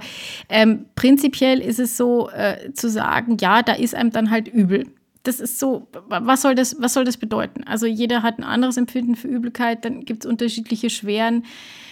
ähm, 0.50 0.86
prinzipiell 0.96 1.60
ist 1.60 1.80
es 1.80 1.98
so 1.98 2.30
äh, 2.30 2.72
zu 2.74 2.90
sagen, 2.90 3.38
ja, 3.40 3.64
da 3.64 3.74
ist 3.74 3.96
einem 3.96 4.12
dann 4.12 4.30
halt 4.30 4.48
übel 4.48 4.86
das 5.28 5.40
ist 5.40 5.60
so, 5.60 5.88
was 6.08 6.42
soll 6.42 6.56
das, 6.56 6.76
was 6.80 6.94
soll 6.94 7.04
das 7.04 7.18
bedeuten? 7.18 7.64
Also 7.66 7.86
jeder 7.86 8.24
hat 8.24 8.38
ein 8.40 8.44
anderes 8.44 8.78
Empfinden 8.78 9.16
für 9.16 9.28
Übelkeit, 9.28 9.84
dann 9.86 10.06
gibt 10.06 10.24
es 10.24 10.30
unterschiedliche 10.30 10.90
Schweren. 10.90 11.44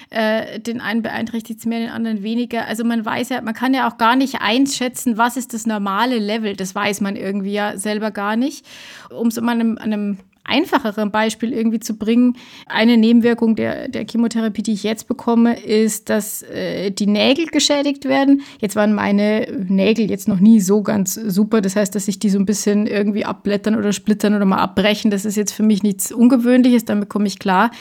Äh, 0.10 0.60
den 0.60 0.80
einen 0.80 1.02
beeinträchtigt 1.02 1.60
es 1.60 1.66
mehr, 1.66 1.80
den 1.80 1.90
anderen 1.90 2.22
weniger. 2.22 2.68
Also 2.68 2.84
man 2.84 3.04
weiß 3.04 3.30
ja, 3.30 3.42
man 3.42 3.56
kann 3.56 3.74
ja 3.74 3.90
auch 3.90 3.98
gar 3.98 4.16
nicht 4.16 4.42
einschätzen, 4.42 5.18
was 5.18 5.38
ist 5.38 5.56
das 5.56 5.66
normale 5.66 6.20
Level. 6.20 6.56
Das 6.56 6.76
weiß 6.76 7.02
man 7.02 7.16
irgendwie 7.16 7.54
ja 7.54 7.78
selber 7.78 8.12
gar 8.12 8.36
nicht. 8.36 8.64
Um 9.10 9.30
es 9.30 9.42
mal 9.42 9.60
an 9.60 9.78
einem 9.80 10.20
einfachere 10.46 11.10
Beispiel 11.10 11.54
irgendwie 11.54 11.80
zu 11.80 11.98
bringen. 11.98 12.36
Eine 12.66 12.98
Nebenwirkung 12.98 13.56
der, 13.56 13.88
der 13.88 14.06
Chemotherapie, 14.06 14.62
die 14.62 14.74
ich 14.74 14.84
jetzt 14.84 15.08
bekomme, 15.08 15.60
ist, 15.60 16.10
dass 16.10 16.44
äh, 16.44 16.92
die 16.92 17.08
Nägel 17.08 17.48
geschädigt 17.48 18.06
werden. 18.06 18.42
Jetzt 18.60 18.76
waren 18.76 18.94
meine 18.94 19.48
Nägel 19.68 20.10
jetzt 20.10 20.28
noch 20.28 20.40
nie 20.40 20.60
so 20.60 20.84
ganz 20.84 21.14
super. 21.14 21.62
Das 21.62 21.76
heißt, 21.76 21.96
dass 21.96 22.06
sich 22.06 22.20
die 22.20 22.30
so 22.30 22.40
ein 22.40 22.46
bisschen 22.46 22.88
irgendwie 22.88 23.24
abblättern 23.26 23.76
oder 23.76 23.94
splittern 23.94 24.36
oder 24.36 24.46
mal 24.46 24.58
abbrechen. 24.58 25.12
Das 25.12 25.24
ist 25.26 25.38
jetzt 25.38 25.54
für 25.54 25.64
mich 25.64 25.82
nichts 25.82 26.12
Ungewöhnliches, 26.12 26.86
damit 26.86 27.10
komme 27.10 27.28
ich 27.28 27.40
klar. 27.40 27.72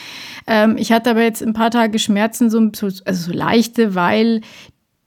Ähm, 0.46 0.76
ich 0.78 0.92
hatte 0.92 1.10
aber 1.10 1.22
jetzt 1.22 1.42
ein 1.42 1.54
paar 1.54 1.70
Tage 1.70 1.98
Schmerzen, 1.98 2.48
so, 2.48 2.58
also 3.04 3.12
so 3.12 3.32
leichte, 3.32 3.94
weil 3.94 4.40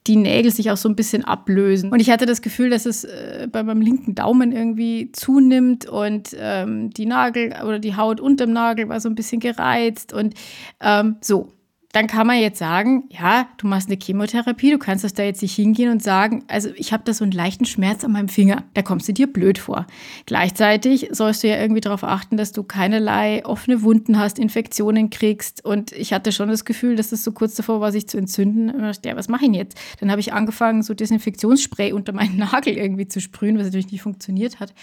die 0.07 0.15
Nägel 0.15 0.51
sich 0.51 0.69
auch 0.71 0.77
so 0.77 0.87
ein 0.87 0.95
bisschen 0.95 1.25
ablösen. 1.25 1.91
Und 1.91 1.99
ich 1.99 2.11
hatte 2.11 2.25
das 2.25 2.41
Gefühl, 2.41 2.69
dass 2.69 2.85
es 2.85 3.03
äh, 3.03 3.47
bei 3.51 3.63
meinem 3.63 3.81
linken 3.81 4.15
Daumen 4.15 4.51
irgendwie 4.51 5.11
zunimmt 5.11 5.87
und 5.87 6.35
ähm, 6.39 6.91
die 6.91 7.05
Nagel 7.05 7.55
oder 7.63 7.79
die 7.79 7.95
Haut 7.95 8.19
unterm 8.19 8.53
Nagel 8.53 8.87
war 8.89 8.99
so 8.99 9.09
ein 9.09 9.15
bisschen 9.15 9.39
gereizt 9.39 10.13
und 10.13 10.35
ähm, 10.79 11.17
so 11.21 11.51
dann 11.95 12.07
kann 12.07 12.27
man 12.27 12.41
jetzt 12.41 12.59
sagen, 12.59 13.05
ja, 13.09 13.47
du 13.55 13.67
machst 13.67 13.87
eine 13.87 13.97
Chemotherapie, 13.97 14.69
du 14.69 14.77
kannst 14.77 15.05
das 15.05 15.13
da 15.13 15.23
jetzt 15.23 15.41
nicht 15.41 15.55
hingehen 15.55 15.89
und 15.89 16.03
sagen, 16.03 16.43
also 16.49 16.67
ich 16.75 16.91
habe 16.91 17.03
da 17.05 17.13
so 17.13 17.23
einen 17.23 17.31
leichten 17.31 17.63
Schmerz 17.63 18.03
an 18.03 18.11
meinem 18.11 18.27
Finger. 18.27 18.63
Da 18.73 18.81
kommst 18.81 19.07
du 19.07 19.13
dir 19.13 19.31
blöd 19.31 19.57
vor. 19.57 19.87
Gleichzeitig 20.25 21.07
sollst 21.11 21.41
du 21.41 21.47
ja 21.47 21.55
irgendwie 21.55 21.79
darauf 21.79 22.03
achten, 22.03 22.35
dass 22.35 22.51
du 22.51 22.63
keinerlei 22.63 23.45
offene 23.45 23.81
Wunden 23.81 24.19
hast, 24.19 24.39
Infektionen 24.39 25.09
kriegst. 25.09 25.63
Und 25.63 25.93
ich 25.93 26.11
hatte 26.11 26.33
schon 26.33 26.49
das 26.49 26.65
Gefühl, 26.65 26.97
dass 26.97 27.13
es 27.13 27.23
so 27.23 27.31
kurz 27.31 27.55
davor 27.55 27.79
war, 27.79 27.93
sich 27.93 28.09
zu 28.09 28.17
entzünden. 28.17 28.71
Und 28.71 28.81
dachte, 28.81 29.07
ja, 29.07 29.15
was 29.15 29.29
mache 29.29 29.45
ich 29.45 29.51
denn 29.51 29.53
jetzt? 29.53 29.77
Dann 30.01 30.11
habe 30.11 30.19
ich 30.19 30.33
angefangen, 30.33 30.83
so 30.83 30.93
Desinfektionsspray 30.93 31.93
unter 31.93 32.11
meinen 32.11 32.35
Nagel 32.51 32.77
irgendwie 32.77 33.07
zu 33.07 33.21
sprühen, 33.21 33.57
was 33.57 33.67
natürlich 33.67 33.93
nicht 33.93 34.01
funktioniert 34.01 34.59
hat 34.59 34.73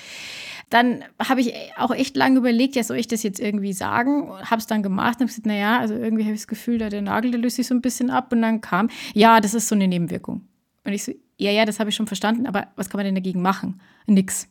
dann 0.72 1.04
habe 1.18 1.42
ich 1.42 1.52
auch 1.76 1.90
echt 1.90 2.16
lange 2.16 2.38
überlegt, 2.38 2.76
ja, 2.76 2.82
soll 2.82 2.96
ich 2.96 3.06
das 3.06 3.22
jetzt 3.22 3.40
irgendwie 3.40 3.72
sagen? 3.72 4.30
Habe 4.30 4.60
es 4.60 4.66
dann 4.66 4.82
gemacht 4.82 5.16
und 5.16 5.22
habe 5.22 5.26
gesagt, 5.26 5.46
naja, 5.46 5.78
also 5.78 5.94
irgendwie 5.94 6.24
habe 6.24 6.32
ich 6.32 6.40
das 6.40 6.46
Gefühl, 6.48 6.78
da 6.78 6.88
der 6.88 7.02
Nagel, 7.02 7.30
der 7.30 7.40
löst 7.40 7.56
sich 7.56 7.66
so 7.66 7.74
ein 7.74 7.82
bisschen 7.82 8.10
ab. 8.10 8.32
Und 8.32 8.42
dann 8.42 8.60
kam, 8.60 8.88
ja, 9.12 9.40
das 9.40 9.54
ist 9.54 9.68
so 9.68 9.74
eine 9.74 9.86
Nebenwirkung. 9.86 10.46
Und 10.84 10.92
ich 10.92 11.04
so, 11.04 11.12
ja, 11.36 11.50
ja, 11.50 11.64
das 11.64 11.78
habe 11.78 11.90
ich 11.90 11.96
schon 11.96 12.06
verstanden, 12.06 12.46
aber 12.46 12.68
was 12.76 12.88
kann 12.88 12.98
man 12.98 13.04
denn 13.04 13.14
dagegen 13.14 13.42
machen? 13.42 13.80
Nix. 14.06 14.48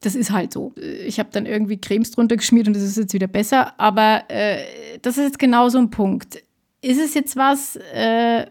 Das 0.00 0.14
ist 0.14 0.30
halt 0.30 0.52
so. 0.52 0.72
Ich 0.76 1.18
habe 1.18 1.30
dann 1.32 1.46
irgendwie 1.46 1.80
Cremes 1.80 2.12
drunter 2.12 2.36
geschmiert 2.36 2.68
und 2.68 2.76
das 2.76 2.82
ist 2.82 2.96
jetzt 2.96 3.14
wieder 3.14 3.26
besser. 3.26 3.78
Aber 3.80 4.24
äh, 4.28 4.98
das 5.02 5.18
ist 5.18 5.24
jetzt 5.24 5.38
genau 5.38 5.68
so 5.68 5.78
ein 5.78 5.90
Punkt. 5.90 6.42
Ist 6.82 7.00
es 7.00 7.14
jetzt 7.14 7.34
was, 7.34 7.76
äh, 7.76 8.46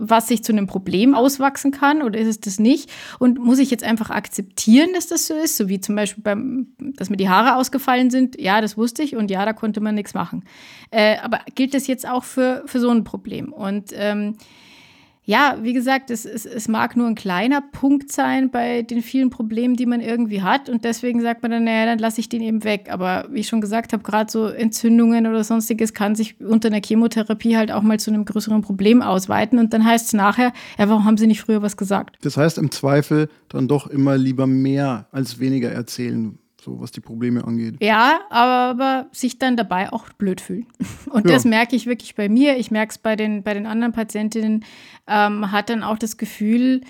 was 0.00 0.28
sich 0.28 0.42
zu 0.42 0.52
einem 0.52 0.66
Problem 0.66 1.14
auswachsen 1.14 1.70
kann 1.70 2.02
oder 2.02 2.18
ist 2.18 2.26
es 2.26 2.40
das 2.40 2.58
nicht? 2.58 2.90
Und 3.18 3.38
muss 3.38 3.58
ich 3.58 3.70
jetzt 3.70 3.84
einfach 3.84 4.10
akzeptieren, 4.10 4.90
dass 4.94 5.06
das 5.06 5.26
so 5.26 5.34
ist? 5.34 5.56
So 5.56 5.68
wie 5.68 5.80
zum 5.80 5.94
Beispiel, 5.94 6.22
beim, 6.22 6.68
dass 6.78 7.10
mir 7.10 7.16
die 7.16 7.28
Haare 7.28 7.56
ausgefallen 7.56 8.10
sind. 8.10 8.40
Ja, 8.40 8.60
das 8.60 8.76
wusste 8.76 9.02
ich 9.02 9.14
und 9.14 9.30
ja, 9.30 9.44
da 9.44 9.52
konnte 9.52 9.80
man 9.80 9.94
nichts 9.94 10.14
machen. 10.14 10.44
Äh, 10.90 11.18
aber 11.18 11.40
gilt 11.54 11.74
das 11.74 11.86
jetzt 11.86 12.08
auch 12.08 12.24
für, 12.24 12.62
für 12.66 12.80
so 12.80 12.90
ein 12.90 13.04
Problem? 13.04 13.52
Und 13.52 13.90
ähm, 13.94 14.36
ja, 15.24 15.58
wie 15.62 15.74
gesagt, 15.74 16.10
es, 16.10 16.24
es, 16.24 16.46
es 16.46 16.66
mag 16.66 16.96
nur 16.96 17.06
ein 17.06 17.14
kleiner 17.14 17.60
Punkt 17.60 18.10
sein 18.10 18.50
bei 18.50 18.82
den 18.82 19.02
vielen 19.02 19.30
Problemen, 19.30 19.76
die 19.76 19.86
man 19.86 20.00
irgendwie 20.00 20.42
hat. 20.42 20.68
Und 20.68 20.84
deswegen 20.84 21.20
sagt 21.20 21.42
man 21.42 21.50
dann, 21.50 21.64
naja, 21.64 21.86
dann 21.86 21.98
lasse 21.98 22.20
ich 22.20 22.28
den 22.28 22.42
eben 22.42 22.64
weg. 22.64 22.88
Aber 22.90 23.26
wie 23.30 23.40
ich 23.40 23.48
schon 23.48 23.60
gesagt 23.60 23.92
habe, 23.92 24.02
gerade 24.02 24.30
so 24.30 24.46
Entzündungen 24.46 25.26
oder 25.26 25.44
sonstiges 25.44 25.92
kann 25.92 26.14
sich 26.14 26.40
unter 26.40 26.68
einer 26.68 26.80
Chemotherapie 26.84 27.56
halt 27.56 27.70
auch 27.70 27.82
mal 27.82 28.00
zu 28.00 28.10
einem 28.10 28.24
größeren 28.24 28.62
Problem 28.62 29.02
ausweiten. 29.02 29.58
Und 29.58 29.74
dann 29.74 29.84
heißt 29.84 30.06
es 30.06 30.12
nachher, 30.14 30.52
ja, 30.78 30.88
warum 30.88 31.04
haben 31.04 31.18
Sie 31.18 31.26
nicht 31.26 31.42
früher 31.42 31.62
was 31.62 31.76
gesagt? 31.76 32.16
Das 32.22 32.36
heißt 32.36 32.58
im 32.58 32.70
Zweifel 32.70 33.28
dann 33.48 33.68
doch 33.68 33.86
immer 33.86 34.16
lieber 34.16 34.46
mehr 34.46 35.06
als 35.12 35.38
weniger 35.38 35.70
erzählen 35.70 36.38
so 36.60 36.80
was 36.80 36.90
die 36.90 37.00
Probleme 37.00 37.44
angeht. 37.44 37.76
Ja, 37.80 38.20
aber 38.30 39.08
sich 39.12 39.38
dann 39.38 39.56
dabei 39.56 39.92
auch 39.92 40.08
blöd 40.10 40.40
fühlen. 40.40 40.66
Und 41.10 41.26
ja. 41.26 41.32
das 41.32 41.44
merke 41.44 41.76
ich 41.76 41.86
wirklich 41.86 42.14
bei 42.14 42.28
mir. 42.28 42.56
Ich 42.56 42.70
merke 42.70 42.90
es 42.90 42.98
bei 42.98 43.16
den, 43.16 43.42
bei 43.42 43.54
den 43.54 43.66
anderen 43.66 43.92
Patientinnen, 43.92 44.64
ähm, 45.06 45.50
hat 45.52 45.70
dann 45.70 45.82
auch 45.82 45.98
das 45.98 46.16
Gefühl, 46.16 46.82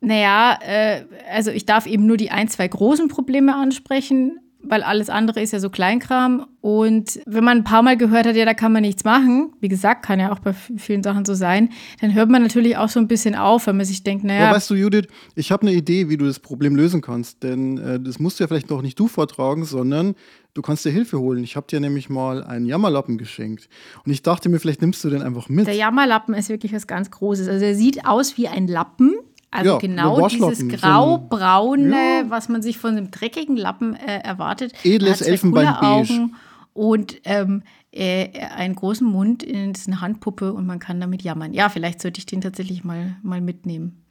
naja, 0.00 0.58
äh, 0.62 1.04
also 1.30 1.50
ich 1.50 1.66
darf 1.66 1.86
eben 1.86 2.06
nur 2.06 2.16
die 2.16 2.30
ein, 2.30 2.48
zwei 2.48 2.68
großen 2.68 3.08
Probleme 3.08 3.56
ansprechen, 3.56 4.38
weil 4.68 4.82
alles 4.82 5.10
andere 5.10 5.40
ist 5.40 5.52
ja 5.52 5.60
so 5.60 5.70
Kleinkram. 5.70 6.46
Und 6.60 7.20
wenn 7.26 7.44
man 7.44 7.58
ein 7.58 7.64
paar 7.64 7.82
Mal 7.82 7.96
gehört 7.96 8.26
hat, 8.26 8.36
ja, 8.36 8.44
da 8.44 8.54
kann 8.54 8.72
man 8.72 8.82
nichts 8.82 9.04
machen, 9.04 9.52
wie 9.60 9.68
gesagt, 9.68 10.04
kann 10.04 10.20
ja 10.20 10.32
auch 10.32 10.38
bei 10.40 10.52
vielen 10.52 11.02
Sachen 11.02 11.24
so 11.24 11.34
sein, 11.34 11.70
dann 12.00 12.14
hört 12.14 12.28
man 12.28 12.42
natürlich 12.42 12.76
auch 12.76 12.88
so 12.88 13.00
ein 13.00 13.08
bisschen 13.08 13.34
auf, 13.34 13.66
wenn 13.66 13.76
man 13.76 13.86
sich 13.86 14.02
denkt, 14.02 14.24
naja. 14.24 14.46
Aber 14.46 14.56
weißt 14.56 14.70
du, 14.70 14.74
Judith, 14.74 15.06
ich 15.34 15.52
habe 15.52 15.62
eine 15.62 15.72
Idee, 15.72 16.08
wie 16.08 16.16
du 16.16 16.26
das 16.26 16.40
Problem 16.40 16.76
lösen 16.76 17.00
kannst. 17.00 17.42
Denn 17.42 17.78
äh, 17.78 18.00
das 18.00 18.18
musst 18.18 18.38
du 18.38 18.44
ja 18.44 18.48
vielleicht 18.48 18.70
noch 18.70 18.82
nicht 18.82 18.98
du 18.98 19.08
vortragen, 19.08 19.64
sondern 19.64 20.14
du 20.54 20.62
kannst 20.62 20.84
dir 20.84 20.90
Hilfe 20.90 21.18
holen. 21.20 21.42
Ich 21.44 21.56
habe 21.56 21.66
dir 21.68 21.80
nämlich 21.80 22.10
mal 22.10 22.42
einen 22.44 22.66
Jammerlappen 22.66 23.18
geschenkt. 23.18 23.68
Und 24.04 24.12
ich 24.12 24.22
dachte 24.22 24.48
mir, 24.48 24.58
vielleicht 24.58 24.82
nimmst 24.82 25.02
du 25.04 25.10
den 25.10 25.22
einfach 25.22 25.48
mit. 25.48 25.66
Der 25.66 25.74
Jammerlappen 25.74 26.34
ist 26.34 26.48
wirklich 26.48 26.72
was 26.72 26.86
ganz 26.86 27.10
Großes. 27.10 27.48
Also 27.48 27.64
er 27.64 27.74
sieht 27.74 28.06
aus 28.06 28.36
wie 28.36 28.48
ein 28.48 28.66
Lappen 28.66 29.14
also 29.50 29.72
ja, 29.72 29.78
genau 29.78 30.28
dieses 30.28 30.68
grau-braune, 30.68 31.90
ja. 31.90 32.30
was 32.30 32.48
man 32.48 32.62
sich 32.62 32.78
von 32.78 32.96
einem 32.96 33.10
dreckigen 33.10 33.56
Lappen 33.56 33.94
äh, 33.94 34.18
erwartet. 34.18 34.72
Edles 34.84 35.22
Elfenbeinbeige. 35.22 36.28
Und 36.74 37.16
ähm, 37.24 37.62
äh, 37.90 38.28
einen 38.54 38.74
großen 38.74 39.06
Mund, 39.06 39.42
in 39.42 39.72
eine 39.86 40.00
Handpuppe 40.00 40.52
und 40.52 40.66
man 40.66 40.78
kann 40.78 41.00
damit 41.00 41.22
jammern. 41.22 41.54
Ja, 41.54 41.70
vielleicht 41.70 42.00
sollte 42.00 42.18
ich 42.18 42.26
den 42.26 42.40
tatsächlich 42.40 42.84
mal, 42.84 43.16
mal 43.22 43.40
mitnehmen. 43.40 44.04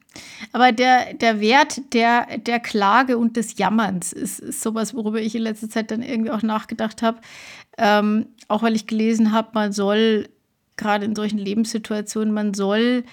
Aber 0.52 0.72
der, 0.72 1.14
der 1.14 1.40
Wert 1.40 1.94
der, 1.94 2.40
der 2.40 2.60
Klage 2.60 3.18
und 3.18 3.38
des 3.38 3.58
Jammerns 3.58 4.14
ist, 4.14 4.40
ist 4.40 4.62
sowas, 4.62 4.96
worüber 4.96 5.22
ich 5.22 5.36
in 5.36 5.44
letzter 5.44 5.70
Zeit 5.70 5.92
dann 5.92 6.02
irgendwie 6.02 6.32
auch 6.32 6.42
nachgedacht 6.42 7.02
habe. 7.02 7.20
Ähm, 7.78 8.28
auch 8.48 8.64
weil 8.64 8.76
ich 8.76 8.88
gelesen 8.88 9.32
habe, 9.32 9.50
man 9.54 9.72
soll, 9.72 10.30
gerade 10.76 11.06
in 11.06 11.16
solchen 11.16 11.38
Lebenssituationen, 11.38 12.34
man 12.34 12.54
soll 12.54 13.04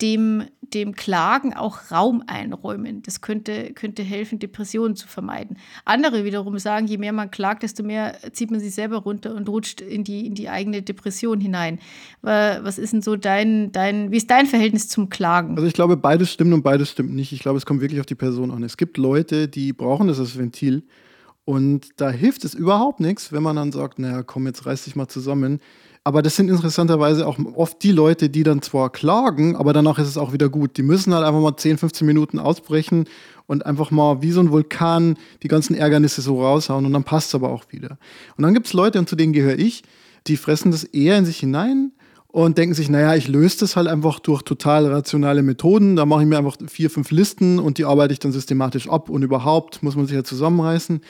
dem, 0.00 0.44
dem 0.60 0.94
Klagen 0.94 1.54
auch 1.54 1.90
Raum 1.90 2.22
einräumen. 2.26 3.02
Das 3.02 3.20
könnte, 3.20 3.72
könnte 3.74 4.02
helfen, 4.02 4.38
Depressionen 4.38 4.94
zu 4.94 5.08
vermeiden. 5.08 5.56
Andere 5.84 6.24
wiederum 6.24 6.58
sagen, 6.58 6.86
je 6.86 6.98
mehr 6.98 7.12
man 7.12 7.30
klagt, 7.30 7.62
desto 7.62 7.82
mehr 7.82 8.16
zieht 8.32 8.50
man 8.50 8.60
sich 8.60 8.74
selber 8.74 8.98
runter 8.98 9.34
und 9.34 9.48
rutscht 9.48 9.80
in 9.80 10.04
die, 10.04 10.26
in 10.26 10.34
die 10.34 10.48
eigene 10.48 10.82
Depression 10.82 11.40
hinein. 11.40 11.80
Was 12.22 12.78
ist 12.78 12.92
denn 12.92 13.02
so 13.02 13.16
dein, 13.16 13.72
dein, 13.72 14.12
wie 14.12 14.18
ist 14.18 14.30
dein 14.30 14.46
Verhältnis 14.46 14.88
zum 14.88 15.08
Klagen? 15.08 15.56
Also 15.56 15.66
ich 15.66 15.74
glaube, 15.74 15.96
beides 15.96 16.30
stimmt 16.30 16.54
und 16.54 16.62
beides 16.62 16.90
stimmt 16.90 17.14
nicht. 17.14 17.32
Ich 17.32 17.40
glaube, 17.40 17.58
es 17.58 17.66
kommt 17.66 17.80
wirklich 17.80 18.00
auf 18.00 18.06
die 18.06 18.14
Person 18.14 18.50
an. 18.50 18.62
Es 18.62 18.76
gibt 18.76 18.98
Leute, 18.98 19.48
die 19.48 19.72
brauchen 19.72 20.06
das 20.06 20.20
als 20.20 20.38
Ventil. 20.38 20.84
Und 21.44 21.88
da 21.96 22.10
hilft 22.10 22.44
es 22.44 22.52
überhaupt 22.52 23.00
nichts, 23.00 23.32
wenn 23.32 23.42
man 23.42 23.56
dann 23.56 23.72
sagt, 23.72 23.98
naja, 23.98 24.22
komm, 24.22 24.46
jetzt 24.46 24.66
reiß 24.66 24.84
dich 24.84 24.96
mal 24.96 25.08
zusammen. 25.08 25.60
Aber 26.08 26.22
das 26.22 26.36
sind 26.36 26.48
interessanterweise 26.48 27.26
auch 27.26 27.38
oft 27.54 27.82
die 27.82 27.92
Leute, 27.92 28.30
die 28.30 28.42
dann 28.42 28.62
zwar 28.62 28.88
klagen, 28.88 29.56
aber 29.56 29.74
danach 29.74 29.98
ist 29.98 30.08
es 30.08 30.16
auch 30.16 30.32
wieder 30.32 30.48
gut. 30.48 30.78
Die 30.78 30.82
müssen 30.82 31.12
halt 31.12 31.22
einfach 31.22 31.42
mal 31.42 31.54
10, 31.54 31.76
15 31.76 32.06
Minuten 32.06 32.38
ausbrechen 32.38 33.04
und 33.46 33.66
einfach 33.66 33.90
mal 33.90 34.22
wie 34.22 34.30
so 34.30 34.40
ein 34.40 34.50
Vulkan 34.50 35.18
die 35.42 35.48
ganzen 35.48 35.76
Ärgernisse 35.76 36.22
so 36.22 36.42
raushauen 36.42 36.86
und 36.86 36.94
dann 36.94 37.04
passt 37.04 37.28
es 37.28 37.34
aber 37.34 37.50
auch 37.50 37.64
wieder. 37.72 37.98
Und 38.38 38.44
dann 38.44 38.54
gibt 38.54 38.68
es 38.68 38.72
Leute, 38.72 38.98
und 38.98 39.06
zu 39.06 39.16
denen 39.16 39.34
gehöre 39.34 39.58
ich, 39.58 39.82
die 40.28 40.38
fressen 40.38 40.70
das 40.70 40.84
eher 40.84 41.18
in 41.18 41.26
sich 41.26 41.40
hinein 41.40 41.92
und 42.28 42.56
denken 42.56 42.74
sich, 42.74 42.88
naja, 42.88 43.14
ich 43.14 43.28
löse 43.28 43.58
das 43.60 43.76
halt 43.76 43.86
einfach 43.86 44.18
durch 44.18 44.40
total 44.40 44.86
rationale 44.86 45.42
Methoden. 45.42 45.94
Da 45.94 46.06
mache 46.06 46.22
ich 46.22 46.26
mir 46.26 46.38
einfach 46.38 46.56
vier, 46.68 46.88
fünf 46.88 47.10
Listen 47.10 47.58
und 47.58 47.76
die 47.76 47.84
arbeite 47.84 48.14
ich 48.14 48.18
dann 48.18 48.32
systematisch 48.32 48.88
ab 48.88 49.10
und 49.10 49.22
überhaupt 49.22 49.82
muss 49.82 49.94
man 49.94 50.06
sich 50.06 50.16
ja 50.16 50.24
zusammenreißen. 50.24 51.02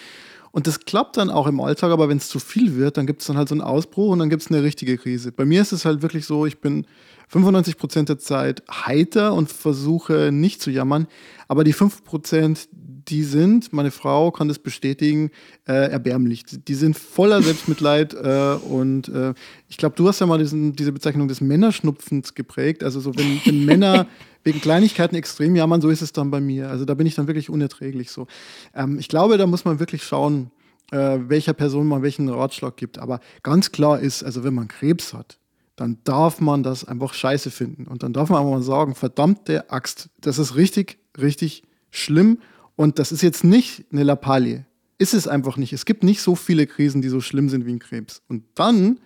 Und 0.51 0.67
das 0.67 0.81
klappt 0.81 1.17
dann 1.17 1.31
auch 1.31 1.47
im 1.47 1.61
Alltag, 1.61 1.91
aber 1.91 2.09
wenn 2.09 2.17
es 2.19 2.29
zu 2.29 2.39
viel 2.39 2.77
wird, 2.77 2.97
dann 2.97 3.07
gibt 3.07 3.21
es 3.21 3.27
dann 3.27 3.37
halt 3.37 3.49
so 3.49 3.55
einen 3.55 3.63
Ausbruch 3.63 4.11
und 4.13 4.19
dann 4.19 4.31
gibt 4.31 4.43
es 4.43 4.51
eine 4.51 4.63
richtige 4.63 4.97
Krise. 4.97 5.33
Bei 5.33 5.45
mir 5.45 5.63
ist 5.63 5.73
es 5.73 5.85
halt 5.85 6.03
wirklich 6.03 6.25
so, 6.25 6.47
ich 6.47 6.61
bin 6.61 6.87
95 7.29 7.77
Prozent 7.77 8.09
der 8.09 8.19
Zeit 8.19 8.63
heiter 8.71 9.35
und 9.35 9.51
versuche 9.51 10.31
nicht 10.33 10.63
zu 10.63 10.71
jammern, 10.71 11.07
aber 11.47 11.65
die 11.65 11.75
5 11.75 12.05
Prozent, 12.05 12.69
die 12.73 13.23
sind, 13.23 13.73
meine 13.73 13.91
Frau 13.91 14.31
kann 14.31 14.49
das 14.49 14.59
bestätigen, 14.59 15.31
äh, 15.67 15.91
erbärmlich. 15.91 16.45
Die 16.47 16.75
sind 16.75 16.99
voller 16.99 17.43
Selbstmitleid 17.43 18.15
äh, 18.15 18.57
und 18.69 19.09
äh, 19.09 19.35
ich 19.69 19.77
glaube, 19.77 19.97
du 19.97 20.09
hast 20.09 20.21
ja 20.21 20.27
mal 20.27 20.39
diesen, 20.39 20.75
diese 20.75 20.93
Bezeichnung 20.93 21.29
des 21.29 21.41
Männerschnupfens 21.41 22.35
geprägt. 22.35 22.85
Also 22.85 23.01
so, 23.01 23.15
wenn, 23.17 23.41
wenn 23.45 23.65
Männer 23.65 24.07
wegen 24.45 24.61
Kleinigkeiten 24.61 25.17
extrem 25.17 25.57
jammern, 25.57 25.81
so 25.81 25.89
ist 25.89 26.03
es 26.03 26.13
dann 26.13 26.31
bei 26.31 26.41
mir. 26.41 26.71
Also 26.71 26.85
da 26.85 26.95
bin 26.95 27.07
ich 27.07 27.15
dann 27.15 27.27
wirklich 27.27 27.51
unerträglich 27.51 28.11
so. 28.11 28.27
Ähm, 28.75 28.99
ich 28.99 29.09
glaube, 29.09 29.39
da 29.39 29.47
muss 29.47 29.65
man 29.65 29.81
wirklich 29.81 30.05
schauen, 30.05 30.51
äh, 30.91 31.19
welcher 31.29 31.53
Person 31.53 31.87
man 31.87 32.03
welchen 32.03 32.29
Ratschlag 32.29 32.77
gibt. 32.77 32.99
Aber 32.99 33.21
ganz 33.43 33.73
klar 33.73 34.01
ist, 34.01 34.23
also 34.23 34.45
wenn 34.45 34.55
man 34.55 34.69
Krebs 34.69 35.13
hat, 35.13 35.39
dann 35.77 35.99
darf 36.05 36.41
man 36.41 36.63
das 36.63 36.85
einfach 36.85 37.15
scheiße 37.15 37.51
finden. 37.51 37.87
Und 37.87 38.03
dann 38.03 38.13
darf 38.13 38.31
man 38.31 38.41
einfach 38.41 38.53
mal 38.53 38.63
sagen, 38.63 38.95
verdammte 38.95 39.71
Axt, 39.71 40.11
das 40.21 40.39
ist 40.39 40.57
richtig, 40.57 40.99
richtig 41.17 41.63
schlimm. 41.91 42.39
Und 42.75 42.99
das 42.99 43.13
ist 43.13 43.23
jetzt 43.23 43.45
nicht 43.45 43.87
eine 43.93 44.03
Lappalie. 44.03 44.67
Ist 44.99 45.15
es 45.15 45.29
einfach 45.29 45.57
nicht. 45.57 45.73
Es 45.73 45.85
gibt 45.85 46.03
nicht 46.03 46.21
so 46.21 46.35
viele 46.35 46.67
Krisen, 46.67 47.03
die 47.03 47.09
so 47.09 47.21
schlimm 47.21 47.49
sind 47.49 47.67
wie 47.67 47.73
ein 47.73 47.79
Krebs. 47.79 48.23
Und 48.29 48.45
dann 48.55 48.99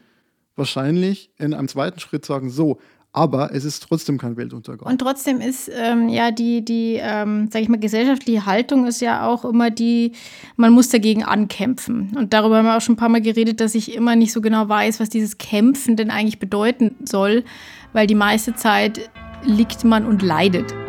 wahrscheinlich 0.57 1.31
in 1.39 1.53
einem 1.53 1.69
zweiten 1.69 2.01
Schritt 2.01 2.25
sagen, 2.25 2.51
so, 2.51 2.79
aber 3.13 3.55
es 3.55 3.65
ist 3.65 3.81
trotzdem 3.81 4.17
kein 4.17 4.37
Weltuntergang. 4.37 4.91
Und 4.91 4.99
trotzdem 4.99 5.41
ist 5.41 5.71
ähm, 5.75 6.09
ja 6.09 6.31
die, 6.31 6.65
die 6.65 6.99
ähm, 7.01 7.49
sag 7.53 7.61
ich 7.63 7.69
mal, 7.69 7.79
gesellschaftliche 7.79 8.47
Haltung 8.47 8.87
ist 8.87 9.01
ja 9.01 9.27
auch 9.27 9.45
immer 9.45 9.71
die, 9.71 10.13
man 10.57 10.73
muss 10.73 10.89
dagegen 10.89 11.23
ankämpfen. 11.23 12.17
Und 12.17 12.33
darüber 12.33 12.59
haben 12.59 12.65
wir 12.65 12.77
auch 12.77 12.81
schon 12.81 12.95
ein 12.95 12.99
paar 12.99 13.11
Mal 13.11 13.21
geredet, 13.21 13.61
dass 13.61 13.75
ich 13.75 13.95
immer 13.95 14.17
nicht 14.17 14.33
so 14.33 14.41
genau 14.41 14.69
weiß, 14.69 14.99
was 14.99 15.11
dieses 15.11 15.37
Kämpfen 15.37 15.97
denn 15.97 16.11
eigentlich 16.11 16.39
bedeuten 16.39 16.97
soll, 17.05 17.45
weil 17.93 18.07
die 18.07 18.15
meiste 18.15 18.55
Zeit 18.55 19.11
liegt 19.45 19.85
man 19.85 20.07
und 20.07 20.23
leidet. 20.23 20.82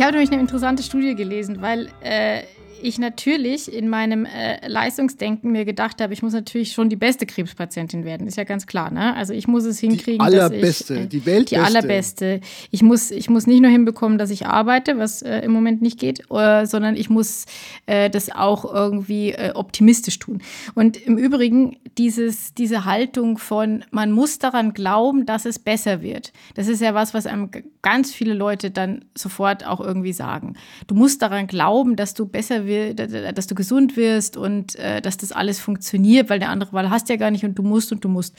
Ich 0.00 0.06
habe 0.06 0.12
nämlich 0.16 0.32
eine 0.32 0.40
interessante 0.40 0.82
Studie 0.82 1.14
gelesen, 1.14 1.60
weil 1.60 1.90
äh, 2.00 2.44
ich 2.82 2.98
natürlich 2.98 3.72
in 3.72 3.88
meinem 3.88 4.24
äh, 4.24 4.66
Leistungsdenken 4.66 5.52
mir 5.52 5.64
gedacht 5.64 6.00
habe, 6.00 6.12
ich 6.12 6.22
muss 6.22 6.32
natürlich 6.32 6.72
schon 6.72 6.88
die 6.88 6.96
beste 6.96 7.26
Krebspatientin 7.26 8.04
werden. 8.04 8.26
Ist 8.26 8.36
ja 8.36 8.44
ganz 8.44 8.66
klar, 8.66 8.90
ne? 8.90 9.14
Also 9.16 9.32
ich 9.32 9.46
muss 9.46 9.64
es 9.64 9.78
hinkriegen, 9.78 10.18
die 10.18 10.20
allerbeste, 10.20 10.94
dass 10.94 11.02
ich, 11.02 11.06
äh, 11.06 11.08
die 11.08 11.26
Weltbeste. 11.26 11.54
Die 11.54 11.60
allerbeste. 11.60 12.40
Ich 12.70 12.82
muss, 12.82 13.10
ich 13.10 13.30
muss 13.30 13.46
nicht 13.46 13.60
nur 13.60 13.70
hinbekommen, 13.70 14.18
dass 14.18 14.30
ich 14.30 14.46
arbeite, 14.46 14.98
was 14.98 15.22
äh, 15.22 15.40
im 15.40 15.52
Moment 15.52 15.82
nicht 15.82 15.98
geht, 15.98 16.22
äh, 16.30 16.66
sondern 16.66 16.96
ich 16.96 17.10
muss 17.10 17.46
äh, 17.86 18.10
das 18.10 18.30
auch 18.30 18.72
irgendwie 18.72 19.32
äh, 19.32 19.52
optimistisch 19.54 20.18
tun. 20.18 20.40
Und 20.74 20.96
im 20.96 21.18
Übrigen 21.18 21.76
dieses, 21.98 22.54
diese 22.54 22.84
Haltung 22.84 23.38
von, 23.38 23.84
man 23.90 24.12
muss 24.12 24.38
daran 24.38 24.72
glauben, 24.72 25.26
dass 25.26 25.44
es 25.44 25.58
besser 25.58 26.02
wird. 26.02 26.32
Das 26.54 26.68
ist 26.68 26.80
ja 26.80 26.94
was, 26.94 27.14
was 27.14 27.26
einem 27.26 27.50
ganz 27.82 28.12
viele 28.12 28.34
Leute 28.34 28.70
dann 28.70 29.04
sofort 29.14 29.66
auch 29.66 29.80
irgendwie 29.80 30.12
sagen. 30.12 30.54
Du 30.86 30.94
musst 30.94 31.22
daran 31.22 31.46
glauben, 31.46 31.96
dass 31.96 32.14
du 32.14 32.26
besser 32.26 32.66
wirst 32.66 32.69
dass 32.94 33.46
du 33.46 33.54
gesund 33.54 33.96
wirst 33.96 34.36
und 34.36 34.76
äh, 34.76 35.00
dass 35.00 35.16
das 35.16 35.32
alles 35.32 35.60
funktioniert, 35.60 36.30
weil 36.30 36.38
der 36.38 36.50
andere 36.50 36.72
Wahl 36.72 36.90
hast 36.90 37.08
ja 37.08 37.16
gar 37.16 37.30
nicht 37.30 37.44
und 37.44 37.54
du 37.54 37.62
musst 37.62 37.92
und 37.92 38.04
du 38.04 38.08
musst. 38.08 38.34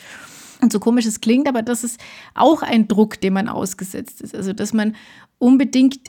Und 0.62 0.72
so 0.72 0.80
komisch 0.80 1.06
es 1.06 1.22
klingt, 1.22 1.48
aber 1.48 1.64
das 1.64 1.84
ist 1.84 2.00
auch 2.36 2.62
ein 2.62 2.88
Druck, 2.88 3.20
dem 3.20 3.34
man 3.34 3.48
ausgesetzt 3.48 4.22
ist. 4.22 4.36
Also, 4.36 4.54
dass 4.54 4.74
man 4.74 4.96
unbedingt 5.40 6.00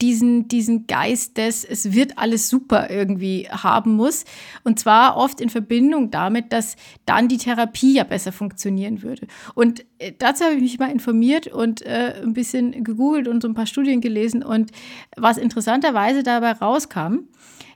diesen, 0.00 0.48
diesen 0.48 0.86
Geist 0.86 1.36
des, 1.36 1.64
es 1.64 1.92
wird 1.92 2.18
alles 2.18 2.48
super 2.48 2.90
irgendwie 2.90 3.48
haben 3.50 3.94
muss. 3.94 4.24
Und 4.64 4.78
zwar 4.78 5.16
oft 5.16 5.40
in 5.40 5.50
Verbindung 5.50 6.10
damit, 6.10 6.52
dass 6.52 6.76
dann 7.06 7.28
die 7.28 7.36
Therapie 7.36 7.94
ja 7.94 8.04
besser 8.04 8.32
funktionieren 8.32 9.02
würde. 9.02 9.26
Und 9.54 9.84
äh, 9.98 10.12
dazu 10.18 10.44
habe 10.44 10.54
ich 10.54 10.62
mich 10.62 10.78
mal 10.78 10.90
informiert 10.90 11.46
und 11.46 11.82
äh, 11.82 12.14
ein 12.22 12.32
bisschen 12.32 12.84
gegoogelt 12.84 13.28
und 13.28 13.42
so 13.42 13.48
ein 13.48 13.54
paar 13.54 13.66
Studien 13.66 14.00
gelesen. 14.00 14.42
Und 14.42 14.70
was 15.16 15.36
interessanterweise 15.36 16.22
dabei 16.22 16.52
rauskam, 16.52 17.28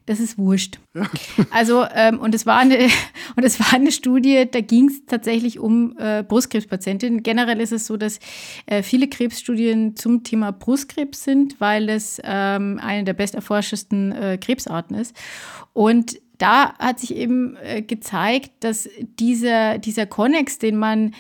das 0.07 0.21
ist 0.21 0.39
wurscht. 0.39 0.79
Ja. 0.95 1.03
Also, 1.51 1.85
ähm, 1.95 2.19
und 2.19 2.35
es 2.35 2.47
war 2.47 2.59
eine, 2.59 2.79
und 3.37 3.45
es 3.45 3.61
war 3.61 3.73
eine 3.73 3.93
Studie, 3.93 4.47
da 4.51 4.61
ging 4.61 4.89
es 4.89 5.05
tatsächlich 5.07 5.59
um 5.59 5.97
äh, 5.99 6.23
Brustkrebspatientinnen. 6.23 7.23
Generell 7.23 7.61
ist 7.61 7.73
es 7.73 7.87
so, 7.87 7.97
dass 7.97 8.19
äh, 8.67 8.83
viele 8.83 9.09
Krebsstudien 9.09 9.97
zum 9.97 10.25
Thema 10.25 10.53
Brustkrebs 10.53 11.25
sind, 11.25 11.61
weil 11.61 11.89
es 11.89 12.21
ähm, 12.25 12.81
eine 12.83 13.05
der 13.05 13.15
besterforschesten 13.15 14.13
äh, 14.13 14.39
Krebsarten 14.39 14.97
ist. 14.97 15.17
Und 15.73 16.19
da 16.39 16.75
hat 16.79 16.99
sich 16.99 17.15
eben 17.15 17.57
äh, 17.63 17.83
gezeigt, 17.83 18.51
dass 18.61 18.89
dieser, 19.19 19.79
dieser 19.79 20.07
Konnex, 20.07 20.59
den 20.59 20.77
man 20.77 21.15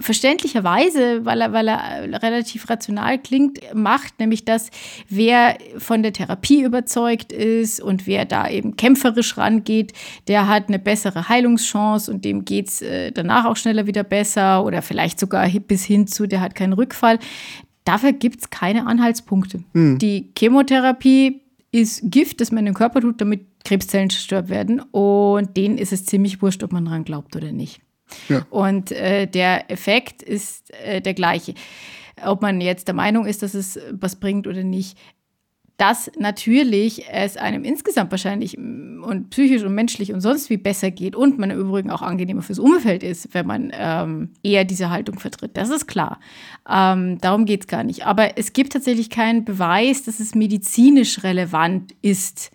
verständlicherweise, 0.00 1.24
weil 1.24 1.40
er, 1.40 1.52
weil 1.52 1.68
er 1.68 2.22
relativ 2.22 2.68
rational 2.70 3.18
klingt, 3.18 3.60
macht, 3.74 4.18
nämlich 4.20 4.44
dass 4.44 4.70
wer 5.08 5.58
von 5.78 6.02
der 6.02 6.12
Therapie 6.12 6.62
überzeugt 6.62 7.32
ist 7.32 7.80
und 7.80 8.06
wer 8.06 8.24
da 8.24 8.48
eben 8.48 8.76
kämpferisch 8.76 9.36
rangeht, 9.36 9.92
der 10.28 10.48
hat 10.48 10.68
eine 10.68 10.78
bessere 10.78 11.28
Heilungschance 11.28 12.10
und 12.10 12.24
dem 12.24 12.44
geht 12.44 12.68
es 12.68 12.82
äh, 12.82 13.10
danach 13.12 13.46
auch 13.46 13.56
schneller 13.56 13.86
wieder 13.86 14.04
besser 14.04 14.64
oder 14.64 14.82
vielleicht 14.82 15.18
sogar 15.18 15.48
bis 15.48 15.84
hin 15.84 16.06
zu, 16.06 16.26
der 16.26 16.40
hat 16.40 16.54
keinen 16.54 16.72
Rückfall. 16.72 17.18
Dafür 17.84 18.12
gibt 18.12 18.40
es 18.40 18.50
keine 18.50 18.86
Anhaltspunkte. 18.86 19.64
Hm. 19.72 19.98
Die 19.98 20.32
Chemotherapie 20.38 21.42
ist 21.72 22.02
Gift, 22.04 22.40
das 22.40 22.50
man 22.52 22.60
in 22.60 22.66
den 22.66 22.74
Körper 22.74 23.00
tut, 23.00 23.20
damit 23.20 23.46
Krebszellen 23.64 24.10
zerstört 24.10 24.48
werden 24.48 24.80
und 24.92 25.56
denen 25.56 25.78
ist 25.78 25.92
es 25.92 26.04
ziemlich 26.04 26.40
wurscht, 26.42 26.62
ob 26.62 26.72
man 26.72 26.84
dran 26.84 27.04
glaubt 27.04 27.34
oder 27.34 27.50
nicht. 27.50 27.80
Und 28.50 28.92
äh, 28.92 29.26
der 29.26 29.70
Effekt 29.70 30.22
ist 30.22 30.72
äh, 30.84 31.00
der 31.00 31.14
gleiche. 31.14 31.54
Ob 32.24 32.42
man 32.42 32.60
jetzt 32.60 32.88
der 32.88 32.94
Meinung 32.94 33.26
ist, 33.26 33.42
dass 33.42 33.54
es 33.54 33.78
was 33.90 34.16
bringt 34.16 34.46
oder 34.46 34.62
nicht, 34.62 34.96
dass 35.76 36.10
natürlich 36.18 37.04
es 37.10 37.36
einem 37.36 37.64
insgesamt 37.64 38.10
wahrscheinlich 38.12 38.56
mm, 38.56 39.02
und 39.02 39.30
psychisch 39.30 39.62
und 39.64 39.74
menschlich 39.74 40.12
und 40.12 40.20
sonst 40.20 40.48
wie 40.48 40.56
besser 40.56 40.90
geht 40.90 41.16
und 41.16 41.38
man 41.38 41.50
im 41.50 41.58
Übrigen 41.58 41.90
auch 41.90 42.02
angenehmer 42.02 42.42
fürs 42.42 42.60
Umfeld 42.60 43.02
ist, 43.02 43.34
wenn 43.34 43.46
man 43.46 43.72
ähm, 43.74 44.30
eher 44.42 44.64
diese 44.64 44.90
Haltung 44.90 45.18
vertritt. 45.18 45.56
Das 45.56 45.70
ist 45.70 45.86
klar. 45.86 46.20
Ähm, 46.70 47.18
darum 47.20 47.44
geht 47.44 47.62
es 47.62 47.66
gar 47.66 47.82
nicht. 47.82 48.06
Aber 48.06 48.38
es 48.38 48.52
gibt 48.52 48.72
tatsächlich 48.72 49.10
keinen 49.10 49.44
Beweis, 49.44 50.04
dass 50.04 50.20
es 50.20 50.34
medizinisch 50.34 51.24
relevant 51.24 51.92
ist, 52.02 52.52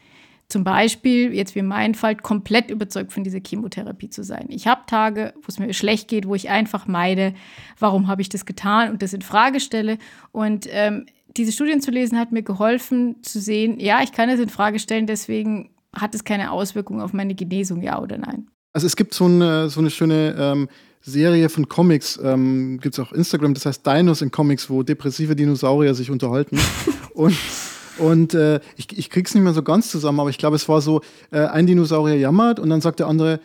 zum 0.49 0.63
Beispiel, 0.63 1.33
jetzt 1.33 1.53
wie 1.53 1.59
in 1.59 1.67
meinem 1.67 1.93
Fall, 1.93 2.15
komplett 2.15 2.71
überzeugt 2.71 3.13
von 3.13 3.23
dieser 3.23 3.39
Chemotherapie 3.45 4.09
zu 4.09 4.23
sein. 4.23 4.47
Ich 4.49 4.65
habe 4.67 4.81
Tage, 4.87 5.33
wo 5.35 5.45
es 5.47 5.59
mir 5.59 5.71
schlecht 5.73 6.07
geht, 6.07 6.27
wo 6.27 6.33
ich 6.33 6.49
einfach 6.49 6.87
meide, 6.87 7.35
warum 7.77 8.07
habe 8.07 8.23
ich 8.23 8.29
das 8.29 8.45
getan 8.47 8.91
und 8.91 9.03
das 9.03 9.13
in 9.13 9.21
Frage 9.21 9.59
stelle. 9.59 9.99
Und 10.31 10.67
ähm, 10.71 11.05
diese 11.37 11.51
Studien 11.51 11.81
zu 11.81 11.91
lesen 11.91 12.17
hat 12.17 12.31
mir 12.31 12.41
geholfen 12.41 13.17
zu 13.21 13.39
sehen, 13.39 13.79
ja, 13.79 14.01
ich 14.01 14.11
kann 14.11 14.27
es 14.29 14.39
in 14.39 14.49
Frage 14.49 14.79
stellen, 14.79 15.05
deswegen 15.05 15.69
hat 15.95 16.15
es 16.15 16.23
keine 16.23 16.51
Auswirkung 16.51 16.99
auf 16.99 17.13
meine 17.13 17.35
Genesung, 17.35 17.83
ja 17.83 18.01
oder 18.01 18.17
nein. 18.17 18.47
Also 18.73 18.87
es 18.87 18.95
gibt 18.95 19.13
so 19.13 19.25
eine, 19.25 19.69
so 19.69 19.79
eine 19.79 19.91
schöne 19.91 20.35
ähm, 20.37 20.69
Serie 21.01 21.49
von 21.49 21.69
Comics, 21.69 22.19
ähm, 22.23 22.79
gibt 22.81 22.95
es 22.95 22.99
auch 22.99 23.11
Instagram, 23.11 23.53
das 23.53 23.67
heißt 23.67 23.85
Dinos 23.85 24.23
in 24.23 24.31
Comics, 24.31 24.69
wo 24.69 24.81
depressive 24.81 25.35
Dinosaurier 25.35 25.93
sich 25.93 26.09
unterhalten. 26.09 26.57
und 27.13 27.35
Und 27.99 28.33
äh, 28.33 28.59
ich, 28.75 28.97
ich 28.97 29.09
krieg's 29.09 29.33
nicht 29.33 29.43
mehr 29.43 29.53
so 29.53 29.63
ganz 29.63 29.89
zusammen, 29.89 30.19
aber 30.19 30.29
ich 30.29 30.37
glaube, 30.37 30.55
es 30.55 30.67
war 30.67 30.81
so, 30.81 31.01
äh, 31.31 31.39
ein 31.39 31.67
Dinosaurier 31.67 32.17
jammert 32.17 32.59
und 32.59 32.69
dann 32.69 32.81
sagt 32.81 32.99
der 32.99 33.07
andere, 33.07 33.39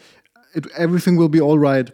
everything 0.76 1.18
will 1.18 1.28
be 1.28 1.42
alright. 1.42 1.92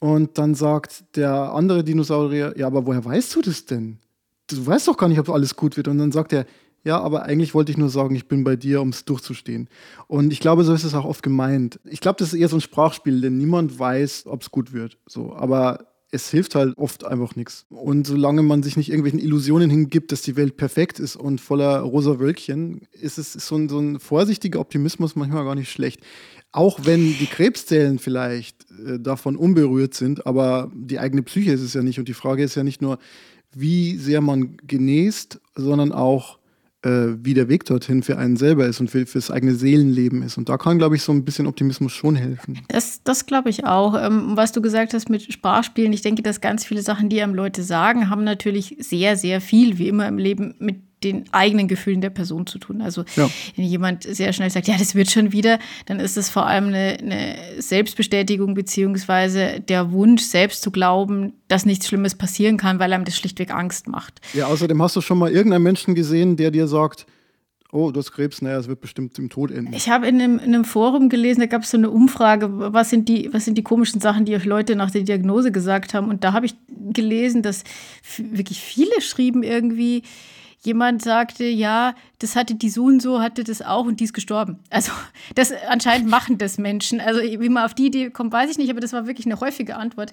Und 0.00 0.38
dann 0.38 0.54
sagt 0.54 1.16
der 1.16 1.52
andere 1.52 1.84
Dinosaurier, 1.84 2.54
ja, 2.56 2.66
aber 2.66 2.86
woher 2.86 3.04
weißt 3.04 3.34
du 3.36 3.42
das 3.42 3.66
denn? 3.66 3.98
Du 4.48 4.66
weißt 4.66 4.88
doch 4.88 4.96
gar 4.96 5.08
nicht, 5.08 5.20
ob 5.20 5.28
alles 5.28 5.54
gut 5.54 5.76
wird. 5.76 5.88
Und 5.88 5.98
dann 5.98 6.10
sagt 6.10 6.32
er, 6.32 6.46
ja, 6.82 6.98
aber 6.98 7.24
eigentlich 7.24 7.54
wollte 7.54 7.70
ich 7.70 7.78
nur 7.78 7.90
sagen, 7.90 8.14
ich 8.14 8.26
bin 8.26 8.42
bei 8.42 8.56
dir, 8.56 8.80
um 8.80 8.88
es 8.88 9.04
durchzustehen. 9.04 9.68
Und 10.06 10.32
ich 10.32 10.40
glaube, 10.40 10.64
so 10.64 10.72
ist 10.72 10.84
es 10.84 10.94
auch 10.94 11.04
oft 11.04 11.22
gemeint. 11.22 11.78
Ich 11.84 12.00
glaube, 12.00 12.16
das 12.18 12.32
ist 12.32 12.40
eher 12.40 12.48
so 12.48 12.56
ein 12.56 12.62
Sprachspiel, 12.62 13.20
denn 13.20 13.36
niemand 13.36 13.78
weiß, 13.78 14.24
ob 14.26 14.40
es 14.40 14.50
gut 14.50 14.72
wird. 14.72 14.96
So, 15.06 15.34
aber 15.36 15.89
es 16.12 16.30
hilft 16.30 16.54
halt 16.54 16.76
oft 16.76 17.04
einfach 17.04 17.36
nichts. 17.36 17.66
Und 17.70 18.06
solange 18.06 18.42
man 18.42 18.62
sich 18.62 18.76
nicht 18.76 18.88
irgendwelchen 18.88 19.20
Illusionen 19.20 19.70
hingibt, 19.70 20.10
dass 20.10 20.22
die 20.22 20.36
Welt 20.36 20.56
perfekt 20.56 20.98
ist 20.98 21.16
und 21.16 21.40
voller 21.40 21.80
rosa 21.80 22.18
Wölkchen, 22.18 22.82
ist 22.92 23.18
es 23.18 23.32
so 23.32 23.56
ein, 23.56 23.68
so 23.68 23.78
ein 23.78 24.00
vorsichtiger 24.00 24.60
Optimismus 24.60 25.14
manchmal 25.14 25.44
gar 25.44 25.54
nicht 25.54 25.70
schlecht. 25.70 26.00
Auch 26.52 26.80
wenn 26.82 27.16
die 27.18 27.26
Krebszellen 27.26 28.00
vielleicht 28.00 28.66
äh, 28.84 28.98
davon 28.98 29.36
unberührt 29.36 29.94
sind, 29.94 30.26
aber 30.26 30.72
die 30.74 30.98
eigene 30.98 31.22
Psyche 31.22 31.52
ist 31.52 31.62
es 31.62 31.74
ja 31.74 31.82
nicht. 31.82 32.00
Und 32.00 32.08
die 32.08 32.14
Frage 32.14 32.42
ist 32.42 32.56
ja 32.56 32.64
nicht 32.64 32.82
nur, 32.82 32.98
wie 33.52 33.96
sehr 33.96 34.20
man 34.20 34.56
genäst, 34.66 35.40
sondern 35.54 35.92
auch, 35.92 36.39
äh, 36.82 37.16
wie 37.22 37.34
der 37.34 37.48
Weg 37.48 37.64
dorthin 37.64 38.02
für 38.02 38.16
einen 38.16 38.36
selber 38.36 38.66
ist 38.66 38.80
und 38.80 38.90
für, 38.90 39.04
das 39.04 39.30
eigene 39.30 39.54
Seelenleben 39.54 40.22
ist. 40.22 40.38
Und 40.38 40.48
da 40.48 40.56
kann, 40.56 40.78
glaube 40.78 40.96
ich, 40.96 41.02
so 41.02 41.12
ein 41.12 41.24
bisschen 41.24 41.46
Optimismus 41.46 41.92
schon 41.92 42.16
helfen. 42.16 42.60
Das, 42.68 43.02
das 43.02 43.26
glaube 43.26 43.50
ich 43.50 43.64
auch. 43.64 43.94
Ähm, 44.00 44.32
was 44.34 44.52
du 44.52 44.62
gesagt 44.62 44.94
hast 44.94 45.10
mit 45.10 45.32
Sprachspielen, 45.32 45.92
ich 45.92 46.02
denke, 46.02 46.22
dass 46.22 46.40
ganz 46.40 46.64
viele 46.64 46.82
Sachen, 46.82 47.08
die 47.08 47.20
einem 47.20 47.34
Leute 47.34 47.62
sagen, 47.62 48.08
haben 48.08 48.24
natürlich 48.24 48.76
sehr, 48.80 49.16
sehr 49.16 49.40
viel, 49.40 49.78
wie 49.78 49.88
immer 49.88 50.08
im 50.08 50.18
Leben, 50.18 50.54
mit 50.58 50.76
den 51.02 51.24
eigenen 51.32 51.68
Gefühlen 51.68 52.00
der 52.00 52.10
Person 52.10 52.46
zu 52.46 52.58
tun. 52.58 52.82
Also 52.82 53.04
ja. 53.16 53.30
wenn 53.56 53.64
jemand 53.64 54.04
sehr 54.04 54.32
schnell 54.32 54.50
sagt, 54.50 54.68
ja, 54.68 54.76
das 54.78 54.94
wird 54.94 55.10
schon 55.10 55.32
wieder, 55.32 55.58
dann 55.86 55.98
ist 56.00 56.16
es 56.16 56.30
vor 56.30 56.46
allem 56.46 56.66
eine, 56.66 56.98
eine 57.00 57.36
Selbstbestätigung 57.58 58.54
beziehungsweise 58.54 59.60
der 59.60 59.92
Wunsch, 59.92 60.22
selbst 60.22 60.62
zu 60.62 60.70
glauben, 60.70 61.32
dass 61.48 61.64
nichts 61.64 61.88
Schlimmes 61.88 62.14
passieren 62.14 62.56
kann, 62.56 62.78
weil 62.78 62.92
einem 62.92 63.04
das 63.04 63.16
schlichtweg 63.16 63.52
Angst 63.52 63.88
macht. 63.88 64.20
Ja, 64.34 64.46
außerdem 64.46 64.80
hast 64.82 64.96
du 64.96 65.00
schon 65.00 65.18
mal 65.18 65.30
irgendeinen 65.30 65.64
Menschen 65.64 65.94
gesehen, 65.94 66.36
der 66.36 66.50
dir 66.50 66.66
sagt, 66.66 67.06
Oh, 67.72 67.92
du 67.92 68.00
hast 68.00 68.10
Krebs, 68.10 68.42
naja, 68.42 68.58
es 68.58 68.66
wird 68.66 68.80
bestimmt 68.80 69.16
im 69.20 69.30
Tod 69.30 69.52
enden. 69.52 69.72
Ich 69.72 69.88
habe 69.88 70.08
in 70.08 70.20
einem, 70.20 70.38
in 70.40 70.54
einem 70.54 70.64
Forum 70.64 71.08
gelesen, 71.08 71.40
da 71.40 71.46
gab 71.46 71.62
es 71.62 71.70
so 71.70 71.76
eine 71.76 71.88
Umfrage, 71.88 72.50
was 72.50 72.90
sind, 72.90 73.08
die, 73.08 73.32
was 73.32 73.44
sind 73.44 73.56
die 73.56 73.62
komischen 73.62 74.00
Sachen, 74.00 74.24
die 74.24 74.34
euch 74.34 74.44
Leute 74.44 74.74
nach 74.74 74.90
der 74.90 75.02
Diagnose 75.02 75.52
gesagt 75.52 75.94
haben. 75.94 76.08
Und 76.08 76.24
da 76.24 76.32
habe 76.32 76.46
ich 76.46 76.56
gelesen, 76.92 77.42
dass 77.42 77.62
wirklich 78.18 78.60
viele 78.60 79.00
schrieben 79.00 79.44
irgendwie, 79.44 80.02
jemand 80.62 81.02
sagte, 81.02 81.44
ja, 81.44 81.94
das 82.18 82.36
hatte 82.36 82.54
die 82.54 82.70
so 82.70 82.84
und 82.84 83.00
so, 83.00 83.20
hatte 83.20 83.44
das 83.44 83.62
auch 83.62 83.86
und 83.86 84.00
die 84.00 84.04
ist 84.04 84.12
gestorben. 84.12 84.58
Also 84.68 84.92
das 85.34 85.52
anscheinend 85.68 86.08
machen 86.08 86.38
das 86.38 86.58
Menschen. 86.58 87.00
Also 87.00 87.20
wie 87.20 87.48
man 87.48 87.64
auf 87.64 87.74
die 87.74 87.86
Idee 87.86 88.10
kommt, 88.10 88.32
weiß 88.32 88.50
ich 88.50 88.58
nicht, 88.58 88.70
aber 88.70 88.80
das 88.80 88.92
war 88.92 89.06
wirklich 89.06 89.26
eine 89.26 89.40
häufige 89.40 89.76
Antwort. 89.76 90.12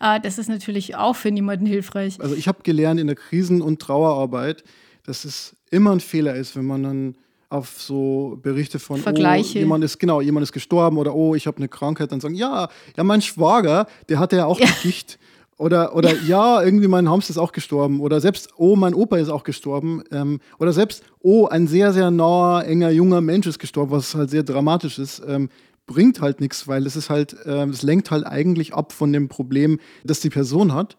Äh, 0.00 0.20
das 0.20 0.38
ist 0.38 0.48
natürlich 0.48 0.96
auch 0.96 1.16
für 1.16 1.30
niemanden 1.30 1.66
hilfreich. 1.66 2.20
Also 2.20 2.34
ich 2.34 2.48
habe 2.48 2.62
gelernt 2.62 3.00
in 3.00 3.06
der 3.06 3.16
Krisen- 3.16 3.62
und 3.62 3.80
Trauerarbeit, 3.80 4.62
dass 5.04 5.24
es 5.24 5.56
immer 5.70 5.92
ein 5.92 6.00
Fehler 6.00 6.34
ist, 6.34 6.56
wenn 6.56 6.64
man 6.64 6.82
dann 6.82 7.14
auf 7.50 7.80
so 7.80 8.38
Berichte 8.42 8.78
von 8.78 9.00
Vergleiche. 9.00 9.58
Oh, 9.58 9.60
jemand 9.60 9.82
ist 9.82 9.98
genau 9.98 10.20
jemand 10.20 10.44
ist 10.44 10.52
gestorben 10.52 10.98
oder 10.98 11.14
oh 11.14 11.34
ich 11.34 11.46
habe 11.46 11.56
eine 11.56 11.68
Krankheit 11.68 12.12
dann 12.12 12.20
sagen 12.20 12.34
ja 12.34 12.68
ja 12.94 13.04
mein 13.04 13.22
Schwager 13.22 13.86
der 14.10 14.18
hatte 14.18 14.36
ja 14.36 14.44
auch 14.44 14.60
ja. 14.60 14.66
Gicht 14.82 15.18
oder, 15.58 15.96
oder 15.96 16.14
ja, 16.22 16.62
irgendwie 16.62 16.86
mein 16.86 17.10
Hamster 17.10 17.32
ist 17.32 17.38
auch 17.38 17.50
gestorben. 17.50 18.00
Oder 18.00 18.20
selbst, 18.20 18.50
oh, 18.56 18.76
mein 18.76 18.94
Opa 18.94 19.18
ist 19.18 19.28
auch 19.28 19.42
gestorben. 19.42 20.04
Ähm, 20.12 20.38
oder 20.60 20.72
selbst, 20.72 21.02
oh, 21.20 21.46
ein 21.46 21.66
sehr, 21.66 21.92
sehr 21.92 22.12
naher, 22.12 22.66
enger, 22.66 22.90
junger 22.90 23.20
Mensch 23.20 23.46
ist 23.48 23.58
gestorben, 23.58 23.90
was 23.90 24.14
halt 24.14 24.30
sehr 24.30 24.44
dramatisch 24.44 25.00
ist. 25.00 25.20
Ähm, 25.26 25.50
bringt 25.86 26.20
halt 26.20 26.40
nichts, 26.40 26.68
weil 26.68 26.86
es 26.86 26.94
ist 26.94 27.10
halt, 27.10 27.34
äh, 27.44 27.64
es 27.64 27.82
lenkt 27.82 28.12
halt 28.12 28.24
eigentlich 28.24 28.72
ab 28.72 28.92
von 28.92 29.12
dem 29.12 29.28
Problem, 29.28 29.80
das 30.04 30.20
die 30.20 30.30
Person 30.30 30.74
hat. 30.74 30.96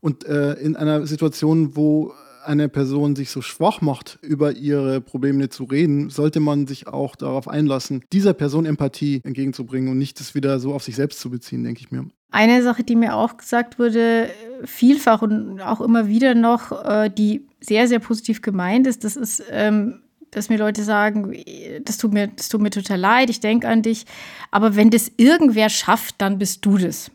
Und 0.00 0.26
äh, 0.26 0.54
in 0.54 0.76
einer 0.76 1.06
Situation, 1.06 1.74
wo 1.74 2.12
eine 2.44 2.68
Person 2.68 3.16
sich 3.16 3.30
so 3.30 3.40
schwach 3.40 3.80
macht, 3.80 4.18
über 4.20 4.52
ihre 4.52 5.00
Probleme 5.00 5.48
zu 5.48 5.64
reden, 5.64 6.10
sollte 6.10 6.40
man 6.40 6.66
sich 6.66 6.86
auch 6.86 7.16
darauf 7.16 7.48
einlassen, 7.48 8.04
dieser 8.12 8.34
Person 8.34 8.66
Empathie 8.66 9.22
entgegenzubringen 9.24 9.90
und 9.90 9.96
nicht 9.96 10.20
das 10.20 10.34
wieder 10.34 10.58
so 10.58 10.74
auf 10.74 10.82
sich 10.82 10.96
selbst 10.96 11.20
zu 11.20 11.30
beziehen, 11.30 11.64
denke 11.64 11.80
ich 11.80 11.90
mir. 11.90 12.10
Eine 12.32 12.62
Sache, 12.62 12.82
die 12.82 12.96
mir 12.96 13.14
auch 13.14 13.36
gesagt 13.36 13.78
wurde, 13.78 14.30
vielfach 14.64 15.22
und 15.22 15.60
auch 15.60 15.80
immer 15.80 16.08
wieder 16.08 16.34
noch, 16.34 16.84
äh, 16.84 17.10
die 17.10 17.46
sehr, 17.60 17.86
sehr 17.88 17.98
positiv 17.98 18.40
gemeint 18.42 18.86
ist, 18.86 19.04
das 19.04 19.16
ist, 19.16 19.44
ähm, 19.50 20.00
dass 20.30 20.48
mir 20.48 20.58
Leute 20.58 20.82
sagen, 20.82 21.36
das 21.84 21.98
tut 21.98 22.14
mir, 22.14 22.28
das 22.28 22.48
tut 22.48 22.62
mir 22.62 22.70
total 22.70 22.98
leid, 22.98 23.28
ich 23.28 23.40
denke 23.40 23.68
an 23.68 23.82
dich, 23.82 24.06
aber 24.50 24.76
wenn 24.76 24.90
das 24.90 25.12
irgendwer 25.18 25.68
schafft, 25.68 26.16
dann 26.18 26.38
bist 26.38 26.64
du 26.64 26.78
das. 26.78 27.10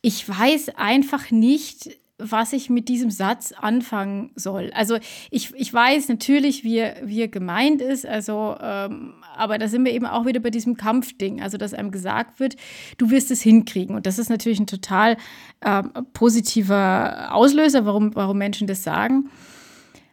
Ich 0.00 0.28
weiß 0.28 0.76
einfach 0.76 1.30
nicht, 1.30 1.98
was 2.22 2.52
ich 2.52 2.70
mit 2.70 2.88
diesem 2.88 3.10
Satz 3.10 3.52
anfangen 3.52 4.30
soll. 4.34 4.70
Also 4.74 4.98
ich, 5.30 5.54
ich 5.54 5.72
weiß 5.72 6.08
natürlich, 6.08 6.64
wie, 6.64 6.84
wie 7.02 7.20
er 7.20 7.28
gemeint 7.28 7.80
ist, 7.80 8.06
also, 8.06 8.56
ähm, 8.60 9.14
aber 9.36 9.58
da 9.58 9.68
sind 9.68 9.84
wir 9.84 9.92
eben 9.92 10.06
auch 10.06 10.26
wieder 10.26 10.40
bei 10.40 10.50
diesem 10.50 10.76
Kampfding, 10.76 11.42
also 11.42 11.58
dass 11.58 11.74
einem 11.74 11.90
gesagt 11.90 12.40
wird, 12.40 12.56
du 12.98 13.10
wirst 13.10 13.30
es 13.30 13.42
hinkriegen. 13.42 13.96
Und 13.96 14.06
das 14.06 14.18
ist 14.18 14.30
natürlich 14.30 14.60
ein 14.60 14.66
total 14.66 15.16
ähm, 15.64 15.90
positiver 16.12 17.28
Auslöser, 17.32 17.86
warum, 17.86 18.14
warum 18.14 18.38
Menschen 18.38 18.66
das 18.66 18.82
sagen. 18.82 19.30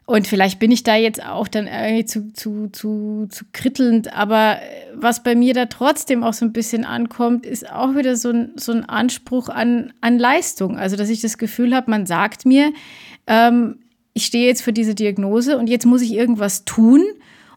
Und 0.10 0.28
vielleicht 0.28 0.58
bin 0.58 0.72
ich 0.72 0.82
da 0.82 0.96
jetzt 0.96 1.24
auch 1.24 1.48
dann 1.48 1.68
irgendwie 1.68 2.04
zu, 2.04 2.34
zu, 2.34 2.68
zu, 2.70 3.28
zu 3.30 3.46
krittelnd, 3.54 4.12
aber 4.12 4.58
was 4.96 5.22
bei 5.22 5.36
mir 5.36 5.54
da 5.54 5.68
trotzdem 5.68 6.24
auch 6.24 6.34
so 6.34 6.46
ein 6.46 6.52
bisschen 6.52 6.84
ankommt, 6.84 7.46
ist 7.46 7.72
auch 7.72 7.94
wieder 7.94 8.16
so 8.16 8.32
ein, 8.32 8.54
so 8.56 8.72
ein 8.72 8.86
Anspruch 8.86 9.50
an, 9.50 9.94
an 10.02 10.18
Leistung. 10.18 10.80
Also, 10.80 10.96
dass 10.96 11.10
ich 11.10 11.22
das 11.22 11.38
Gefühl 11.38 11.76
habe, 11.76 11.92
man 11.92 12.08
sagt 12.08 12.48
mir, 12.48 12.74
ähm, 13.28 13.82
ich 14.16 14.26
stehe 14.26 14.48
jetzt 14.48 14.64
für 14.64 14.74
diese 14.74 14.96
Diagnose 14.96 15.60
und 15.60 15.70
jetzt 15.70 15.86
muss 15.86 16.02
ich 16.02 16.14
irgendwas 16.14 16.66
tun. 16.66 17.04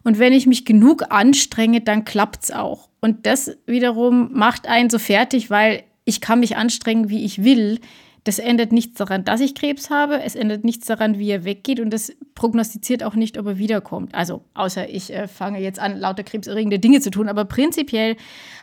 Und 0.03 0.19
wenn 0.19 0.31
ich 0.31 0.45
mich 0.45 0.63
genug 0.63 1.05
anstrenge, 1.09 1.81
dann 1.81 2.05
klappt 2.05 2.43
es 2.43 2.51
auch. 2.51 2.87
Und 3.01 3.25
das 3.25 3.57
wiederum 3.65 4.29
macht 4.31 4.67
einen 4.67 4.91
so 4.91 4.99
fertig, 4.99 5.49
weil 5.49 5.81
ich 6.05 6.21
kann 6.21 6.39
mich 6.39 6.55
anstrengen, 6.55 7.09
wie 7.09 7.25
ich 7.25 7.43
will. 7.43 7.79
Das 8.23 8.39
ändert 8.39 8.71
nichts 8.71 8.97
daran, 8.97 9.25
dass 9.25 9.41
ich 9.41 9.53
Krebs 9.53 9.89
habe. 9.89 10.21
Es 10.23 10.35
ändert 10.35 10.63
nichts 10.63 10.87
daran, 10.87 11.19
wie 11.19 11.29
er 11.29 11.43
weggeht. 11.43 11.79
Und 11.79 11.91
das 11.91 12.13
prognostiziert 12.35 13.03
auch 13.03 13.15
nicht, 13.15 13.37
ob 13.37 13.47
er 13.47 13.57
wiederkommt. 13.57 14.15
Also, 14.15 14.45
außer 14.53 14.89
ich 14.89 15.13
äh, 15.13 15.27
fange 15.27 15.59
jetzt 15.59 15.79
an, 15.79 15.99
lauter 15.99 16.23
krebserregende 16.23 16.79
Dinge 16.79 17.01
zu 17.01 17.11
tun. 17.11 17.27
Aber 17.27 17.43
prinzipiell 17.45 18.15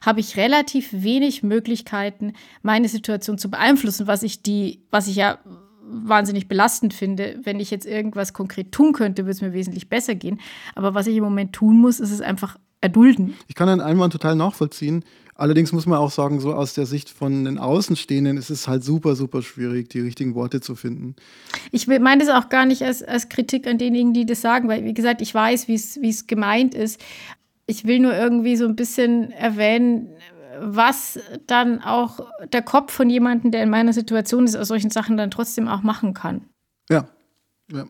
habe 0.04 0.20
ich 0.20 0.36
relativ 0.36 0.88
wenig 0.92 1.42
Möglichkeiten, 1.42 2.32
meine 2.62 2.88
Situation 2.88 3.36
zu 3.36 3.50
beeinflussen, 3.50 4.06
was 4.06 4.22
ich 4.22 4.42
die, 4.42 4.82
was 4.90 5.08
ich 5.08 5.16
ja 5.16 5.38
wahnsinnig 5.82 6.48
belastend 6.48 6.94
finde. 6.94 7.38
Wenn 7.42 7.61
ich 7.61 7.70
jetzt 7.70 7.86
irgendwas 7.86 8.32
konkret 8.32 8.72
tun 8.72 8.92
könnte, 8.92 9.24
würde 9.24 9.32
es 9.32 9.42
mir 9.42 9.52
wesentlich 9.52 9.88
besser 9.88 10.14
gehen. 10.14 10.40
Aber 10.74 10.94
was 10.94 11.06
ich 11.06 11.16
im 11.16 11.24
Moment 11.24 11.52
tun 11.52 11.78
muss, 11.78 12.00
ist 12.00 12.12
es 12.12 12.20
einfach 12.22 12.56
erdulden. 12.81 13.35
Ich 13.49 13.55
kann 13.55 13.68
den 13.68 13.81
Einwand 13.81 14.12
total 14.12 14.37
nachvollziehen. 14.37 15.05
Allerdings 15.35 15.72
muss 15.72 15.87
man 15.87 15.99
auch 15.99 16.11
sagen, 16.11 16.39
so 16.39 16.53
aus 16.53 16.74
der 16.74 16.85
Sicht 16.85 17.09
von 17.09 17.47
den 17.47 17.59
Außenstehenden 17.59 18.37
ist 18.37 18.51
es 18.51 18.68
halt 18.68 18.85
super, 18.85 19.16
super 19.16 19.41
schwierig, 19.41 19.89
die 19.89 20.01
richtigen 20.01 20.35
Worte 20.35 20.61
zu 20.61 20.74
finden. 20.74 21.16
Ich 21.70 21.87
meine 21.87 22.22
das 22.22 22.35
auch 22.35 22.51
gar 22.51 22.66
nicht 22.66 22.83
als, 22.83 23.03
als 23.03 23.31
Kritik 23.31 23.66
an 23.66 23.78
denjenigen, 23.78 24.12
die 24.12 24.26
das 24.26 24.43
sagen, 24.43 24.68
weil, 24.68 24.85
wie 24.85 24.93
gesagt, 24.93 25.22
ich 25.22 25.35
weiß, 25.35 25.66
wie 25.66 25.74
es 25.74 26.26
gemeint 26.26 26.74
ist. 26.74 27.01
Ich 27.64 27.87
will 27.87 28.01
nur 28.01 28.14
irgendwie 28.14 28.57
so 28.57 28.66
ein 28.66 28.76
bisschen 28.76 29.31
erwähnen, 29.31 30.09
was 30.61 31.18
dann 31.47 31.81
auch 31.81 32.20
der 32.53 32.61
Kopf 32.61 32.93
von 32.93 33.09
jemandem, 33.09 33.51
der 33.51 33.62
in 33.62 33.70
meiner 33.70 33.95
Situation 33.95 34.45
ist, 34.45 34.57
aus 34.57 34.68
solchen 34.68 34.91
Sachen 34.91 35.16
dann 35.16 35.31
trotzdem 35.31 35.68
auch 35.68 35.83
machen 35.83 36.12
kann. 36.12 36.43
Ja, 36.91 37.09
ja. 37.72 37.87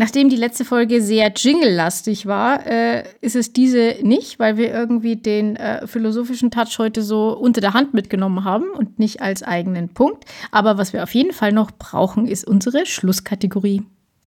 Nachdem 0.00 0.30
die 0.30 0.36
letzte 0.36 0.64
Folge 0.64 1.02
sehr 1.02 1.30
jingle-lastig 1.30 2.24
war, 2.24 2.66
äh, 2.66 3.04
ist 3.20 3.36
es 3.36 3.52
diese 3.52 3.96
nicht, 4.00 4.38
weil 4.38 4.56
wir 4.56 4.72
irgendwie 4.72 5.16
den 5.16 5.56
äh, 5.56 5.86
philosophischen 5.86 6.50
Touch 6.50 6.78
heute 6.78 7.02
so 7.02 7.36
unter 7.36 7.60
der 7.60 7.74
Hand 7.74 7.92
mitgenommen 7.92 8.42
haben 8.42 8.70
und 8.70 8.98
nicht 8.98 9.20
als 9.20 9.42
eigenen 9.42 9.90
Punkt. 9.90 10.24
Aber 10.52 10.78
was 10.78 10.94
wir 10.94 11.02
auf 11.02 11.14
jeden 11.14 11.34
Fall 11.34 11.52
noch 11.52 11.70
brauchen, 11.70 12.26
ist 12.26 12.46
unsere 12.46 12.86
Schlusskategorie. 12.86 13.82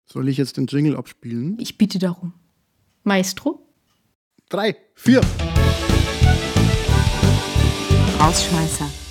Soll 0.05 0.29
ich 0.29 0.37
jetzt 0.37 0.59
den 0.59 0.67
Jingle 0.67 0.95
abspielen? 0.95 1.57
Ich 1.59 1.79
bitte 1.79 1.99
darum. 1.99 2.35
Maestro? 3.03 3.67
Drei, 4.51 4.77
vier. 4.95 5.23
Rausschmeißer. 8.21 9.02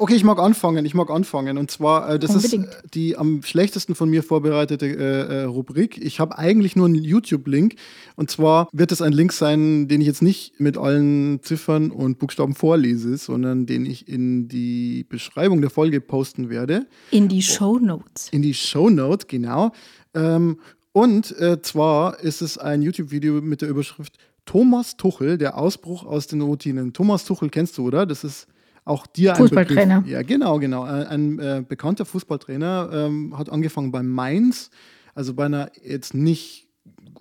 Okay, 0.00 0.14
ich 0.14 0.22
mag 0.22 0.38
anfangen. 0.38 0.86
Ich 0.86 0.94
mag 0.94 1.10
anfangen. 1.10 1.58
Und 1.58 1.70
zwar, 1.72 2.08
äh, 2.08 2.18
das 2.18 2.30
Unbedingt. 2.34 2.66
ist 2.66 2.94
die 2.94 3.16
am 3.16 3.42
schlechtesten 3.42 3.96
von 3.96 4.08
mir 4.08 4.22
vorbereitete 4.22 4.86
äh, 4.86 5.40
äh, 5.40 5.42
Rubrik. 5.42 5.98
Ich 5.98 6.20
habe 6.20 6.38
eigentlich 6.38 6.76
nur 6.76 6.86
einen 6.86 6.94
YouTube-Link. 6.94 7.74
Und 8.14 8.30
zwar 8.30 8.68
wird 8.72 8.92
es 8.92 9.02
ein 9.02 9.12
Link 9.12 9.32
sein, 9.32 9.88
den 9.88 10.00
ich 10.00 10.06
jetzt 10.06 10.22
nicht 10.22 10.60
mit 10.60 10.78
allen 10.78 11.42
Ziffern 11.42 11.90
und 11.90 12.18
Buchstaben 12.20 12.54
vorlese, 12.54 13.16
sondern 13.16 13.66
den 13.66 13.86
ich 13.86 14.06
in 14.08 14.46
die 14.48 15.04
Beschreibung 15.08 15.60
der 15.60 15.70
Folge 15.70 16.00
posten 16.00 16.48
werde. 16.48 16.86
In 17.10 17.28
die 17.28 17.42
Show 17.42 17.78
Notes. 17.78 18.28
In 18.30 18.42
die 18.42 18.54
Show 18.54 18.90
Notes, 18.90 19.26
genau. 19.26 19.72
Ähm, 20.14 20.58
Und 20.92 21.36
äh, 21.38 21.60
zwar 21.60 22.20
ist 22.20 22.40
es 22.40 22.56
ein 22.56 22.82
YouTube-Video 22.82 23.40
mit 23.42 23.62
der 23.62 23.68
Überschrift 23.68 24.16
Thomas 24.46 24.96
Tuchel, 24.96 25.38
der 25.38 25.58
Ausbruch 25.58 26.06
aus 26.06 26.26
den 26.28 26.40
Routinen. 26.40 26.92
Thomas 26.92 27.24
Tuchel 27.24 27.50
kennst 27.50 27.76
du, 27.78 27.86
oder? 27.86 28.06
Das 28.06 28.24
ist 28.24 28.46
auch 28.88 29.06
dir 29.06 29.32
ein 29.32 29.36
Fußballtrainer. 29.36 30.00
Begriff. 30.00 30.12
Ja, 30.12 30.22
genau, 30.22 30.58
genau. 30.58 30.82
Ein, 30.82 31.06
ein 31.06 31.38
äh, 31.38 31.64
bekannter 31.66 32.04
Fußballtrainer 32.04 32.90
ähm, 32.92 33.38
hat 33.38 33.50
angefangen 33.50 33.92
bei 33.92 34.02
Mainz, 34.02 34.70
also 35.14 35.34
bei 35.34 35.46
einer 35.46 35.70
jetzt 35.82 36.14
nicht 36.14 36.68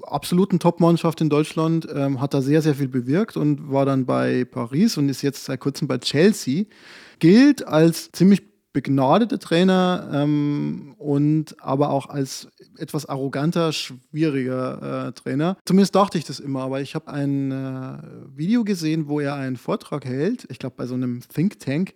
absoluten 0.03 0.59
Top-Mannschaft 0.59 1.21
in 1.21 1.29
Deutschland, 1.29 1.87
ähm, 1.93 2.21
hat 2.21 2.33
da 2.33 2.41
sehr, 2.41 2.61
sehr 2.61 2.75
viel 2.75 2.87
bewirkt 2.87 3.37
und 3.37 3.71
war 3.71 3.85
dann 3.85 4.05
bei 4.05 4.45
Paris 4.45 4.97
und 4.97 5.09
ist 5.09 5.21
jetzt 5.21 5.45
seit 5.45 5.59
kurzem 5.59 5.87
bei 5.87 5.97
Chelsea. 5.97 6.65
Gilt 7.19 7.67
als 7.67 8.11
ziemlich 8.11 8.43
begnadeter 8.73 9.39
Trainer 9.39 10.09
ähm, 10.13 10.95
und 10.97 11.55
aber 11.61 11.89
auch 11.89 12.07
als 12.07 12.47
etwas 12.77 13.05
arroganter, 13.07 13.71
schwieriger 13.73 15.07
äh, 15.07 15.11
Trainer. 15.13 15.57
Zumindest 15.65 15.95
dachte 15.95 16.17
ich 16.17 16.25
das 16.25 16.39
immer, 16.39 16.61
aber 16.61 16.81
ich 16.81 16.93
habe 16.93 17.07
ein 17.07 17.51
äh, 17.51 17.97
Video 18.35 18.63
gesehen, 18.63 19.07
wo 19.07 19.19
er 19.19 19.35
einen 19.35 19.57
Vortrag 19.57 20.05
hält, 20.05 20.45
ich 20.49 20.59
glaube 20.59 20.75
bei 20.77 20.85
so 20.85 20.93
einem 20.93 21.21
Think 21.27 21.59
Tank, 21.59 21.93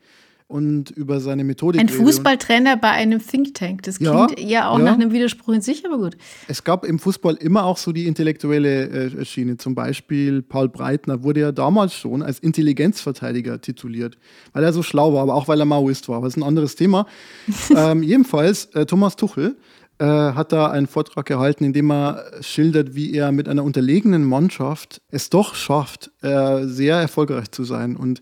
und 0.52 0.92
über 0.92 1.20
seine 1.20 1.44
Methodik. 1.44 1.80
Ein 1.80 1.90
Fußballtrainer 1.90 2.78
bei 2.78 2.90
einem 2.90 3.26
Think 3.26 3.54
Tank. 3.56 3.84
Das 3.84 3.98
klingt 3.98 4.40
ja, 4.40 4.70
auch 4.70 4.78
ja. 4.78 4.86
nach 4.86 4.94
einem 4.94 5.12
Widerspruch 5.12 5.54
in 5.54 5.62
sich, 5.62 5.86
aber 5.86 5.98
gut. 5.98 6.18
Es 6.48 6.64
gab 6.64 6.86
im 6.86 7.00
Fußball 7.00 7.36
immer 7.36 7.64
auch 7.64 7.78
so 7.78 7.92
die 7.92 8.06
intellektuelle 8.06 8.90
äh, 8.90 9.26
Schiene. 9.26 9.58
Zum 9.58 9.76
Beispiel 9.76 10.42
Paul 10.42 10.70
Breitner 10.70 11.24
wurde 11.24 11.40
ja 11.40 11.52
damals 11.52 11.94
schon 11.94 12.22
als 12.22 12.40
Intelligenzverteidiger 12.40 13.62
tituliert, 13.62 14.18
weil 14.54 14.64
er 14.64 14.74
so 14.74 14.84
schlau 14.84 15.14
war, 15.14 15.24
aber 15.24 15.36
auch 15.36 15.48
weil 15.48 15.60
er 15.60 15.66
Maoist 15.66 16.10
war. 16.10 16.18
Aber 16.18 16.28
das 16.28 16.36
ist 16.36 16.44
ein 16.44 16.48
anderes 16.48 16.76
Thema. 16.76 17.08
ähm, 17.76 18.04
jedenfalls, 18.04 18.66
äh, 18.74 18.86
Thomas 18.86 19.16
Tuchel 19.16 19.56
äh, 20.00 20.06
hat 20.06 20.52
da 20.52 20.70
einen 20.70 20.88
Vortrag 20.88 21.28
gehalten, 21.28 21.64
in 21.64 21.74
dem 21.74 21.92
er 21.92 22.26
schildert, 22.42 22.96
wie 22.96 23.14
er 23.14 23.32
mit 23.32 23.48
einer 23.48 23.64
unterlegenen 23.64 24.26
Mannschaft 24.26 25.02
es 25.12 25.30
doch 25.30 25.56
schafft, 25.56 26.12
äh, 26.24 26.64
sehr 26.66 26.98
erfolgreich 26.98 27.52
zu 27.52 27.64
sein. 27.64 27.96
Und 27.96 28.22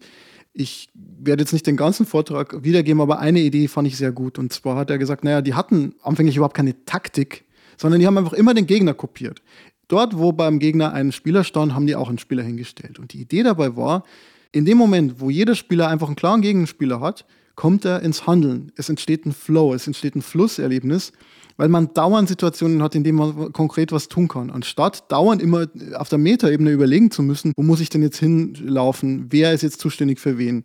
ich 0.59 0.89
werde 0.93 1.43
jetzt 1.43 1.53
nicht 1.53 1.65
den 1.67 1.77
ganzen 1.77 2.05
Vortrag 2.05 2.65
wiedergeben, 2.65 2.99
aber 2.99 3.19
eine 3.19 3.39
Idee 3.39 3.69
fand 3.69 3.87
ich 3.87 3.95
sehr 3.95 4.11
gut. 4.11 4.37
Und 4.37 4.51
zwar 4.51 4.75
hat 4.75 4.89
er 4.89 4.97
gesagt, 4.97 5.23
naja, 5.23 5.41
die 5.41 5.53
hatten 5.53 5.95
anfänglich 6.03 6.35
überhaupt 6.35 6.57
keine 6.57 6.83
Taktik, 6.83 7.45
sondern 7.77 8.01
die 8.01 8.05
haben 8.07 8.17
einfach 8.17 8.33
immer 8.33 8.53
den 8.53 8.67
Gegner 8.67 8.93
kopiert. 8.93 9.41
Dort, 9.87 10.17
wo 10.17 10.33
beim 10.33 10.59
Gegner 10.59 10.91
ein 10.91 11.13
Spieler 11.13 11.45
stand, 11.45 11.73
haben 11.73 11.87
die 11.87 11.95
auch 11.95 12.09
einen 12.09 12.17
Spieler 12.17 12.43
hingestellt. 12.43 12.99
Und 12.99 13.13
die 13.13 13.21
Idee 13.21 13.43
dabei 13.43 13.77
war, 13.77 14.03
in 14.51 14.65
dem 14.65 14.77
Moment, 14.77 15.21
wo 15.21 15.29
jeder 15.29 15.55
Spieler 15.55 15.87
einfach 15.87 16.07
einen 16.07 16.17
klaren 16.17 16.41
Gegenspieler 16.41 16.99
hat, 16.99 17.25
kommt 17.55 17.85
er 17.85 18.01
ins 18.01 18.27
Handeln. 18.27 18.73
Es 18.75 18.89
entsteht 18.89 19.25
ein 19.25 19.31
Flow, 19.31 19.73
es 19.73 19.87
entsteht 19.87 20.15
ein 20.15 20.21
Flusserlebnis 20.21 21.13
weil 21.59 21.67
man 21.67 21.93
dauernd 21.93 22.29
Situationen 22.29 22.81
hat, 22.81 22.95
in 22.95 23.03
denen 23.03 23.17
man 23.17 23.51
konkret 23.51 23.91
was 23.91 24.07
tun 24.07 24.29
kann. 24.29 24.49
Anstatt 24.49 25.11
dauernd 25.11 25.41
immer 25.41 25.67
auf 25.93 26.07
der 26.07 26.17
Metaebene 26.17 26.71
überlegen 26.71 27.11
zu 27.11 27.21
müssen, 27.21 27.51
wo 27.57 27.63
muss 27.63 27.81
ich 27.81 27.89
denn 27.89 28.01
jetzt 28.01 28.17
hinlaufen, 28.17 29.25
wer 29.29 29.51
ist 29.51 29.61
jetzt 29.61 29.81
zuständig 29.81 30.21
für 30.21 30.37
wen. 30.37 30.63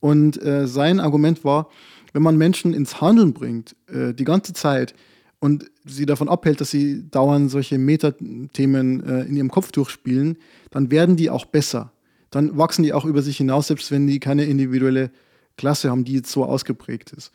Und 0.00 0.42
äh, 0.42 0.66
sein 0.66 0.98
Argument 0.98 1.44
war, 1.44 1.68
wenn 2.14 2.22
man 2.22 2.38
Menschen 2.38 2.72
ins 2.72 3.02
Handeln 3.02 3.34
bringt, 3.34 3.76
äh, 3.88 4.14
die 4.14 4.24
ganze 4.24 4.54
Zeit, 4.54 4.94
und 5.40 5.70
sie 5.84 6.06
davon 6.06 6.30
abhält, 6.30 6.62
dass 6.62 6.70
sie 6.70 7.10
dauernd 7.10 7.50
solche 7.50 7.76
Metathemen 7.76 9.04
äh, 9.04 9.20
in 9.24 9.36
ihrem 9.36 9.50
Kopf 9.50 9.72
durchspielen, 9.72 10.38
dann 10.70 10.90
werden 10.90 11.16
die 11.16 11.28
auch 11.28 11.44
besser. 11.44 11.92
Dann 12.30 12.56
wachsen 12.56 12.82
die 12.82 12.94
auch 12.94 13.04
über 13.04 13.20
sich 13.20 13.36
hinaus, 13.36 13.66
selbst 13.66 13.90
wenn 13.90 14.06
die 14.06 14.20
keine 14.20 14.44
individuelle 14.44 15.10
Klasse 15.58 15.90
haben, 15.90 16.04
die 16.04 16.14
jetzt 16.14 16.32
so 16.32 16.46
ausgeprägt 16.46 17.12
ist. 17.12 17.30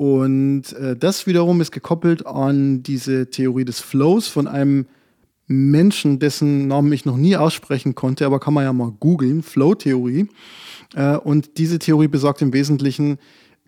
Und 0.00 0.72
äh, 0.72 0.96
das 0.96 1.26
wiederum 1.26 1.60
ist 1.60 1.72
gekoppelt 1.72 2.24
an 2.24 2.82
diese 2.82 3.28
Theorie 3.28 3.66
des 3.66 3.80
Flows 3.80 4.28
von 4.28 4.46
einem 4.46 4.86
Menschen, 5.46 6.18
dessen 6.18 6.68
Namen 6.68 6.90
ich 6.94 7.04
noch 7.04 7.18
nie 7.18 7.36
aussprechen 7.36 7.94
konnte, 7.94 8.24
aber 8.24 8.40
kann 8.40 8.54
man 8.54 8.64
ja 8.64 8.72
mal 8.72 8.94
googeln, 8.98 9.42
Flow-Theorie. 9.42 10.28
Äh, 10.94 11.18
und 11.18 11.58
diese 11.58 11.78
Theorie 11.78 12.08
besagt 12.08 12.40
im 12.40 12.54
Wesentlichen, 12.54 13.18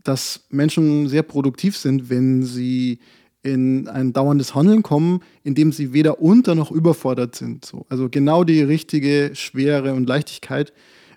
dass 0.04 0.46
Menschen 0.48 1.06
sehr 1.06 1.22
produktiv 1.22 1.76
sind, 1.76 2.08
wenn 2.08 2.44
sie 2.44 3.00
in 3.42 3.86
ein 3.88 4.14
dauerndes 4.14 4.54
Handeln 4.54 4.82
kommen, 4.82 5.20
in 5.44 5.54
dem 5.54 5.70
sie 5.70 5.92
weder 5.92 6.22
unter 6.22 6.54
noch 6.54 6.70
überfordert 6.70 7.34
sind. 7.34 7.66
So. 7.66 7.84
Also 7.90 8.08
genau 8.08 8.42
die 8.42 8.62
richtige 8.62 9.32
Schwere 9.34 9.92
und 9.92 10.08
Leichtigkeit, 10.08 10.72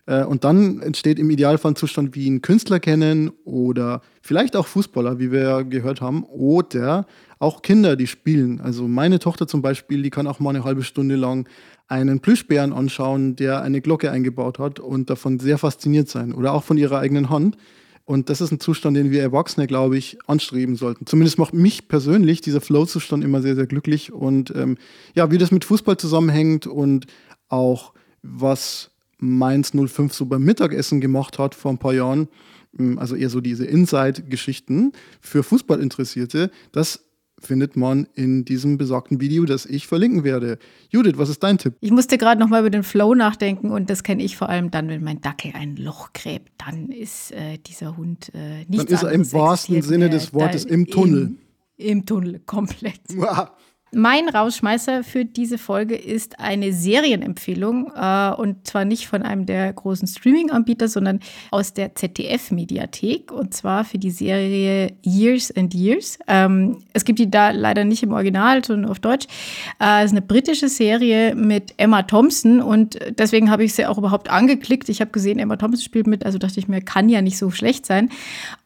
und 0.07 0.43
dann 0.43 0.81
entsteht 0.81 1.17
im 1.17 1.29
Idealfall 1.31 1.71
ein 1.71 1.75
Zustand 1.75 2.15
wie 2.15 2.29
ein 2.29 2.41
Künstler 2.41 2.79
kennen 2.79 3.31
oder 3.43 4.01
vielleicht 4.21 4.55
auch 4.55 4.67
Fußballer, 4.67 5.17
wie 5.17 5.31
wir 5.31 5.63
gehört 5.63 5.99
haben, 5.99 6.23
oder 6.23 7.07
auch 7.39 7.63
Kinder, 7.63 7.95
die 7.95 8.07
spielen. 8.07 8.61
Also 8.61 8.87
meine 8.87 9.19
Tochter 9.19 9.47
zum 9.47 9.61
Beispiel, 9.61 10.03
die 10.03 10.11
kann 10.11 10.27
auch 10.27 10.39
mal 10.39 10.51
eine 10.51 10.63
halbe 10.63 10.83
Stunde 10.83 11.15
lang 11.15 11.49
einen 11.87 12.19
Plüschbären 12.19 12.73
anschauen, 12.73 13.35
der 13.35 13.61
eine 13.61 13.81
Glocke 13.81 14.11
eingebaut 14.11 14.59
hat 14.59 14.79
und 14.79 15.09
davon 15.09 15.39
sehr 15.39 15.57
fasziniert 15.57 16.09
sein 16.09 16.33
oder 16.33 16.53
auch 16.53 16.63
von 16.63 16.77
ihrer 16.77 16.99
eigenen 16.99 17.29
Hand. 17.29 17.57
Und 18.05 18.29
das 18.29 18.39
ist 18.39 18.51
ein 18.51 18.59
Zustand, 18.59 18.95
den 18.95 19.09
wir 19.09 19.21
Erwachsene, 19.21 19.65
glaube 19.65 19.97
ich, 19.97 20.17
anstreben 20.27 20.75
sollten. 20.75 21.07
Zumindest 21.07 21.39
macht 21.39 21.55
mich 21.55 21.87
persönlich 21.87 22.41
dieser 22.41 22.61
Flow-Zustand 22.61 23.23
immer 23.23 23.41
sehr, 23.41 23.55
sehr 23.55 23.65
glücklich. 23.65 24.13
Und 24.13 24.53
ähm, 24.55 24.77
ja, 25.15 25.31
wie 25.31 25.39
das 25.39 25.49
mit 25.49 25.65
Fußball 25.65 25.97
zusammenhängt 25.97 26.67
und 26.67 27.07
auch 27.49 27.93
was 28.21 28.91
Mainz 29.29 29.71
05 29.71 30.13
so 30.13 30.25
beim 30.25 30.43
Mittagessen 30.43 31.01
gemacht 31.01 31.39
hat 31.39 31.55
vor 31.55 31.71
ein 31.71 31.77
paar 31.77 31.93
Jahren, 31.93 32.27
hm, 32.77 32.97
also 32.99 33.15
eher 33.15 33.29
so 33.29 33.41
diese 33.41 33.65
Inside-Geschichten 33.65 34.91
für 35.21 35.43
Fußballinteressierte, 35.43 36.51
das 36.71 37.05
findet 37.39 37.75
man 37.75 38.07
in 38.13 38.45
diesem 38.45 38.77
besagten 38.77 39.19
Video, 39.19 39.45
das 39.45 39.65
ich 39.65 39.87
verlinken 39.87 40.23
werde. 40.23 40.57
Judith, 40.89 41.13
was 41.17 41.29
ist 41.29 41.43
dein 41.43 41.57
Tipp? 41.57 41.75
Ich 41.81 41.91
musste 41.91 42.17
gerade 42.17 42.39
noch 42.39 42.47
mal 42.47 42.61
über 42.61 42.69
den 42.69 42.83
Flow 42.83 43.13
nachdenken 43.13 43.71
und 43.71 43.89
das 43.89 44.03
kenne 44.03 44.23
ich 44.23 44.37
vor 44.37 44.49
allem 44.49 44.71
dann, 44.71 44.87
wenn 44.87 45.03
mein 45.03 45.21
Dackel 45.21 45.51
ein 45.53 45.75
Loch 45.75 46.13
gräbt, 46.13 46.51
dann 46.65 46.89
ist 46.89 47.31
äh, 47.31 47.57
dieser 47.57 47.97
Hund 47.97 48.31
äh, 48.33 48.65
nicht 48.67 48.79
Dann 48.79 48.87
ist 48.87 49.03
er 49.03 49.11
im 49.11 49.31
wahrsten 49.31 49.81
Sinne 49.81 50.09
des 50.09 50.33
Wortes 50.33 50.65
im 50.65 50.87
Tunnel. 50.87 51.35
Im, 51.77 51.87
Im 51.87 52.05
Tunnel, 52.05 52.39
komplett. 52.45 53.01
Wow. 53.13 53.49
Mein 53.97 54.27
Rausschmeißer 54.27 55.05
für 55.05 55.23
diese 55.23 55.57
Folge 55.57 55.95
ist 55.95 56.41
eine 56.41 56.73
Serienempfehlung 56.73 57.93
äh, 57.95 58.31
und 58.31 58.67
zwar 58.67 58.83
nicht 58.83 59.07
von 59.07 59.21
einem 59.21 59.45
der 59.45 59.71
großen 59.71 60.05
Streaming-Anbieter, 60.05 60.89
sondern 60.89 61.21
aus 61.49 61.73
der 61.73 61.95
ZDF-Mediathek 61.95 63.31
und 63.31 63.53
zwar 63.53 63.85
für 63.85 63.97
die 63.97 64.11
Serie 64.11 64.91
Years 65.01 65.49
and 65.55 65.73
Years. 65.73 66.19
Ähm, 66.27 66.83
es 66.91 67.05
gibt 67.05 67.19
die 67.19 67.31
da 67.31 67.51
leider 67.51 67.85
nicht 67.85 68.03
im 68.03 68.11
Original, 68.11 68.65
sondern 68.65 68.91
auf 68.91 68.99
Deutsch. 68.99 69.27
Äh, 69.79 69.99
es 69.99 70.07
ist 70.07 70.11
eine 70.11 70.23
britische 70.23 70.67
Serie 70.67 71.33
mit 71.33 71.73
Emma 71.77 72.03
Thompson 72.03 72.61
und 72.61 72.99
deswegen 73.17 73.49
habe 73.49 73.63
ich 73.63 73.75
sie 73.75 73.85
auch 73.85 73.97
überhaupt 73.97 74.29
angeklickt. 74.29 74.89
Ich 74.89 74.99
habe 74.99 75.11
gesehen, 75.11 75.39
Emma 75.39 75.55
Thompson 75.55 75.81
spielt 75.81 76.07
mit, 76.07 76.25
also 76.25 76.37
dachte 76.37 76.59
ich 76.59 76.67
mir, 76.67 76.81
kann 76.81 77.07
ja 77.07 77.21
nicht 77.21 77.37
so 77.37 77.49
schlecht 77.49 77.85
sein. 77.85 78.09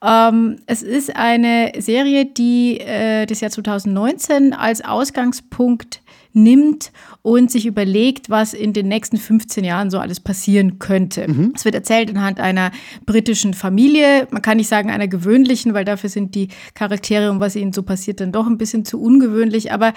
Ähm, 0.04 0.56
es 0.66 0.82
ist 0.82 1.16
eine 1.16 1.74
Serie, 1.78 2.26
die 2.26 2.80
äh, 2.80 3.28
das 3.28 3.42
Jahr 3.42 3.52
2019 3.52 4.54
als 4.54 4.84
Ausgabe 4.84 5.19
Ausgangspunkt 5.20 6.02
nimmt 6.34 6.92
und 7.22 7.50
sich 7.52 7.66
überlegt, 7.66 8.30
was 8.30 8.54
in 8.54 8.74
den 8.74 8.88
nächsten 8.88 9.18
15 9.18 9.64
Jahren 9.64 9.90
so 9.90 10.00
alles 10.00 10.20
passieren 10.20 10.80
könnte. 10.80 11.28
Mhm. 11.28 11.54
Es 11.56 11.66
wird 11.66 11.76
erzählt 11.76 12.10
anhand 12.10 12.40
einer 12.40 12.72
britischen 13.06 13.54
Familie. 13.54 14.28
Man 14.32 14.42
kann 14.42 14.58
nicht 14.58 14.68
sagen 14.68 14.92
einer 14.92 15.08
gewöhnlichen, 15.08 15.74
weil 15.74 15.86
dafür 15.86 16.10
sind 16.10 16.36
die 16.36 16.50
Charaktere 16.76 17.32
und 17.32 17.40
was 17.40 17.56
ihnen 17.56 17.74
so 17.74 17.84
passiert 17.84 18.22
dann 18.22 18.32
doch 18.32 18.48
ein 18.48 18.58
bisschen 18.58 18.86
zu 18.86 19.02
ungewöhnlich. 19.02 19.72
Aber 19.72 19.94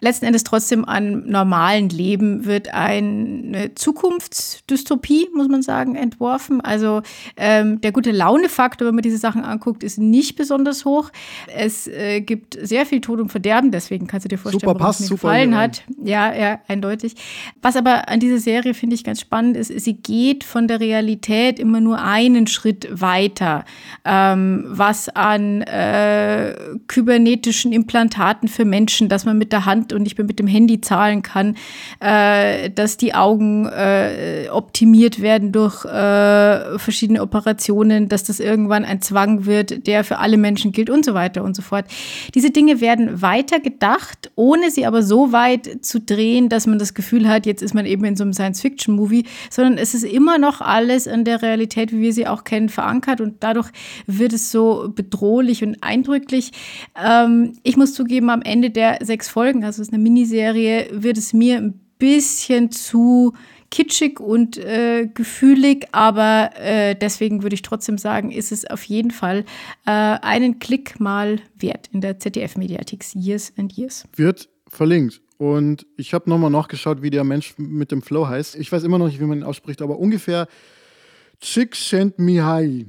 letzten 0.00 0.26
Endes 0.26 0.44
trotzdem 0.44 0.84
an 0.84 1.28
normalen 1.28 1.88
Leben 1.88 2.44
wird 2.44 2.74
eine 2.74 3.74
Zukunftsdystopie, 3.74 5.28
muss 5.34 5.48
man 5.48 5.62
sagen, 5.62 5.94
entworfen. 5.94 6.60
Also 6.60 7.02
ähm, 7.36 7.80
der 7.80 7.92
gute 7.92 8.10
Launefaktor, 8.10 8.88
wenn 8.88 8.94
man 8.94 9.02
diese 9.02 9.18
Sachen 9.18 9.44
anguckt, 9.44 9.84
ist 9.84 9.98
nicht 9.98 10.36
besonders 10.36 10.84
hoch. 10.84 11.10
Es 11.54 11.86
äh, 11.86 12.20
gibt 12.20 12.58
sehr 12.60 12.86
viel 12.86 13.00
Tod 13.00 13.20
und 13.20 13.30
Verderben, 13.30 13.70
deswegen 13.70 14.06
kannst 14.06 14.24
du 14.24 14.28
dir 14.28 14.38
vorstellen, 14.38 14.60
super, 14.60 14.84
was 14.84 15.00
mir 15.00 15.08
gefallen 15.08 15.56
hat. 15.56 15.75
Ja, 16.02 16.34
ja, 16.34 16.60
eindeutig. 16.68 17.14
Was 17.62 17.76
aber 17.76 18.08
an 18.08 18.20
dieser 18.20 18.38
Serie 18.38 18.74
finde 18.74 18.94
ich 18.94 19.04
ganz 19.04 19.20
spannend 19.20 19.56
ist, 19.56 19.68
sie 19.68 19.94
geht 19.94 20.44
von 20.44 20.68
der 20.68 20.80
Realität 20.80 21.58
immer 21.58 21.80
nur 21.80 22.00
einen 22.00 22.46
Schritt 22.46 22.88
weiter, 22.90 23.64
ähm, 24.04 24.64
was 24.68 25.08
an 25.08 25.62
äh, 25.62 26.54
kybernetischen 26.86 27.72
Implantaten 27.72 28.48
für 28.48 28.64
Menschen, 28.64 29.08
dass 29.08 29.24
man 29.24 29.38
mit 29.38 29.52
der 29.52 29.64
Hand 29.66 29.92
und 29.92 30.02
nicht 30.02 30.18
mehr 30.18 30.26
mit 30.26 30.38
dem 30.38 30.46
Handy 30.46 30.80
zahlen 30.80 31.22
kann, 31.22 31.56
äh, 32.00 32.70
dass 32.70 32.96
die 32.96 33.14
Augen 33.14 33.66
äh, 33.66 34.48
optimiert 34.50 35.20
werden 35.20 35.52
durch 35.52 35.84
äh, 35.84 36.78
verschiedene 36.78 37.22
Operationen, 37.22 38.08
dass 38.08 38.24
das 38.24 38.40
irgendwann 38.40 38.84
ein 38.84 39.02
Zwang 39.02 39.46
wird, 39.46 39.86
der 39.86 40.04
für 40.04 40.18
alle 40.18 40.36
Menschen 40.36 40.72
gilt 40.72 40.90
und 40.90 41.04
so 41.04 41.14
weiter 41.14 41.42
und 41.44 41.56
so 41.56 41.62
fort. 41.62 41.86
Diese 42.34 42.50
Dinge 42.50 42.80
werden 42.80 43.22
weiter 43.22 43.60
gedacht, 43.60 44.30
ohne 44.34 44.70
sie 44.70 44.86
aber 44.86 45.02
so 45.02 45.32
weit 45.32 45.65
Zu 45.80 46.00
drehen, 46.00 46.48
dass 46.48 46.66
man 46.66 46.78
das 46.78 46.94
Gefühl 46.94 47.28
hat, 47.28 47.46
jetzt 47.46 47.62
ist 47.62 47.74
man 47.74 47.86
eben 47.86 48.04
in 48.04 48.16
so 48.16 48.24
einem 48.24 48.32
Science-Fiction-Movie, 48.32 49.24
sondern 49.50 49.78
es 49.78 49.94
ist 49.94 50.04
immer 50.04 50.38
noch 50.38 50.60
alles 50.60 51.06
in 51.06 51.24
der 51.24 51.42
Realität, 51.42 51.92
wie 51.92 52.00
wir 52.00 52.12
sie 52.12 52.26
auch 52.26 52.44
kennen, 52.44 52.68
verankert 52.68 53.20
und 53.20 53.36
dadurch 53.40 53.70
wird 54.06 54.32
es 54.32 54.50
so 54.50 54.92
bedrohlich 54.94 55.62
und 55.62 55.82
eindrücklich. 55.82 56.52
Ähm, 56.94 57.52
ich 57.62 57.76
muss 57.76 57.94
zugeben, 57.94 58.30
am 58.30 58.42
Ende 58.42 58.70
der 58.70 58.98
sechs 59.02 59.28
Folgen, 59.28 59.64
also 59.64 59.82
es 59.82 59.88
ist 59.88 59.94
eine 59.94 60.02
Miniserie, 60.02 60.88
wird 60.92 61.18
es 61.18 61.32
mir 61.32 61.58
ein 61.58 61.80
bisschen 61.98 62.70
zu 62.70 63.32
kitschig 63.70 64.20
und 64.20 64.56
äh, 64.58 65.08
gefühlig, 65.12 65.86
aber 65.92 66.50
äh, 66.54 66.94
deswegen 66.94 67.42
würde 67.42 67.54
ich 67.54 67.62
trotzdem 67.62 67.98
sagen, 67.98 68.30
ist 68.30 68.52
es 68.52 68.64
auf 68.64 68.84
jeden 68.84 69.10
Fall 69.10 69.44
äh, 69.86 69.90
einen 69.90 70.58
Klick 70.58 71.00
mal 71.00 71.40
wert 71.58 71.88
in 71.92 72.00
der 72.00 72.18
ZDF-Mediathek 72.18 73.04
Years 73.14 73.52
and 73.56 73.72
Years. 73.76 74.04
Wird 74.14 74.48
verlinkt. 74.68 75.20
Und 75.38 75.86
ich 75.96 76.14
habe 76.14 76.30
nochmal 76.30 76.50
nachgeschaut, 76.50 77.02
wie 77.02 77.10
der 77.10 77.24
Mensch 77.24 77.54
mit 77.58 77.92
dem 77.92 78.00
Flow 78.02 78.26
heißt. 78.26 78.56
Ich 78.56 78.72
weiß 78.72 78.84
immer 78.84 78.98
noch 78.98 79.06
nicht, 79.06 79.20
wie 79.20 79.24
man 79.24 79.38
ihn 79.38 79.44
ausspricht, 79.44 79.82
aber 79.82 79.98
ungefähr 79.98 80.48
Csikszentmihalyi 81.40 82.86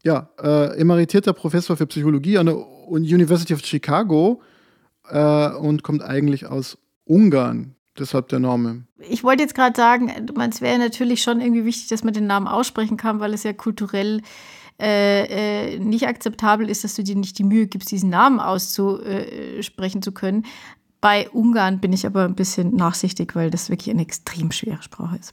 Ja, 0.04 0.30
äh, 0.40 0.78
emeritierter 0.78 1.32
Professor 1.32 1.76
für 1.76 1.88
Psychologie 1.88 2.38
an 2.38 2.46
der 2.46 2.56
University 2.86 3.52
of 3.52 3.64
Chicago 3.64 4.40
äh, 5.08 5.48
und 5.54 5.82
kommt 5.82 6.02
eigentlich 6.02 6.46
aus 6.46 6.78
Ungarn. 7.04 7.73
Deshalb 7.98 8.28
der 8.28 8.40
Name. 8.40 8.84
Ich 8.98 9.22
wollte 9.22 9.42
jetzt 9.42 9.54
gerade 9.54 9.76
sagen, 9.76 10.10
es 10.50 10.60
wäre 10.60 10.78
natürlich 10.78 11.22
schon 11.22 11.40
irgendwie 11.40 11.64
wichtig, 11.64 11.88
dass 11.88 12.02
man 12.02 12.12
den 12.12 12.26
Namen 12.26 12.48
aussprechen 12.48 12.96
kann, 12.96 13.20
weil 13.20 13.32
es 13.34 13.44
ja 13.44 13.52
kulturell 13.52 14.20
äh, 14.80 15.74
äh, 15.74 15.78
nicht 15.78 16.08
akzeptabel 16.08 16.68
ist, 16.68 16.82
dass 16.82 16.96
du 16.96 17.04
dir 17.04 17.14
nicht 17.14 17.38
die 17.38 17.44
Mühe 17.44 17.68
gibst, 17.68 17.92
diesen 17.92 18.10
Namen 18.10 18.40
auszusprechen 18.40 20.02
zu 20.02 20.10
können. 20.10 20.44
Bei 21.00 21.28
Ungarn 21.30 21.80
bin 21.80 21.92
ich 21.92 22.06
aber 22.06 22.24
ein 22.24 22.34
bisschen 22.34 22.74
nachsichtig, 22.74 23.36
weil 23.36 23.50
das 23.50 23.70
wirklich 23.70 23.90
eine 23.90 24.02
extrem 24.02 24.50
schwere 24.50 24.82
Sprache 24.82 25.16
ist. 25.16 25.32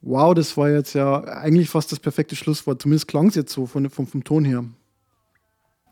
Wow, 0.00 0.34
das 0.34 0.56
war 0.56 0.70
jetzt 0.70 0.94
ja 0.94 1.22
eigentlich 1.22 1.70
fast 1.70 1.92
das 1.92 2.00
perfekte 2.00 2.34
Schlusswort. 2.34 2.82
Zumindest 2.82 3.06
klang 3.06 3.28
es 3.28 3.36
jetzt 3.36 3.52
so 3.52 3.66
von, 3.66 3.88
vom, 3.88 4.08
vom 4.08 4.24
Ton 4.24 4.44
her. 4.44 4.64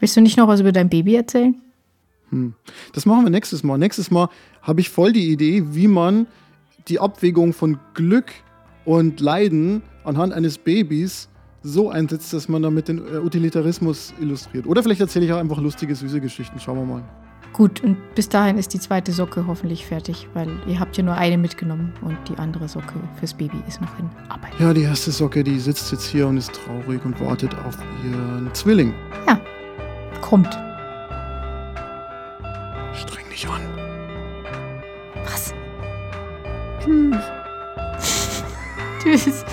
Willst 0.00 0.16
du 0.16 0.20
nicht 0.20 0.36
noch 0.36 0.48
was 0.48 0.60
über 0.60 0.72
dein 0.72 0.88
Baby 0.88 1.14
erzählen? 1.14 1.60
Hm. 2.30 2.54
Das 2.92 3.06
machen 3.06 3.24
wir 3.24 3.30
nächstes 3.30 3.62
Mal. 3.62 3.78
Nächstes 3.78 4.10
Mal 4.10 4.28
habe 4.62 4.80
ich 4.80 4.90
voll 4.90 5.12
die 5.12 5.30
Idee, 5.30 5.64
wie 5.74 5.88
man 5.88 6.26
die 6.88 6.98
Abwägung 6.98 7.52
von 7.52 7.78
Glück 7.94 8.32
und 8.84 9.20
Leiden 9.20 9.82
anhand 10.04 10.32
eines 10.32 10.58
Babys 10.58 11.28
so 11.62 11.90
einsetzt, 11.90 12.32
dass 12.32 12.48
man 12.48 12.62
damit 12.62 12.88
den 12.88 12.98
äh, 12.98 13.18
Utilitarismus 13.18 14.14
illustriert. 14.20 14.66
Oder 14.66 14.82
vielleicht 14.82 15.00
erzähle 15.00 15.26
ich 15.26 15.32
auch 15.32 15.38
einfach 15.38 15.58
lustige, 15.58 15.94
süße 15.94 16.20
Geschichten. 16.20 16.58
Schauen 16.58 16.78
wir 16.78 16.84
mal. 16.84 17.02
Gut, 17.52 17.82
und 17.82 17.96
bis 18.14 18.28
dahin 18.28 18.56
ist 18.58 18.72
die 18.72 18.78
zweite 18.78 19.12
Socke 19.12 19.46
hoffentlich 19.46 19.84
fertig, 19.84 20.28
weil 20.34 20.48
ihr 20.68 20.78
habt 20.78 20.96
ja 20.96 21.02
nur 21.02 21.14
eine 21.14 21.36
mitgenommen 21.36 21.92
und 22.00 22.16
die 22.28 22.38
andere 22.38 22.68
Socke 22.68 22.94
fürs 23.18 23.34
Baby 23.34 23.56
ist 23.66 23.80
noch 23.80 23.98
in 23.98 24.08
Arbeit. 24.28 24.52
Ja, 24.60 24.72
die 24.72 24.82
erste 24.82 25.10
Socke, 25.10 25.42
die 25.42 25.58
sitzt 25.58 25.90
jetzt 25.90 26.06
hier 26.06 26.28
und 26.28 26.36
ist 26.36 26.52
traurig 26.52 27.04
und 27.04 27.20
wartet 27.20 27.54
auf 27.66 27.76
ihren 28.04 28.48
Zwilling. 28.54 28.94
Ja, 29.26 29.40
kommt. 30.20 30.58
An. 33.48 34.82
Was? 35.24 35.54
Tschüss. 36.80 37.24
Tschüss. 39.02 39.44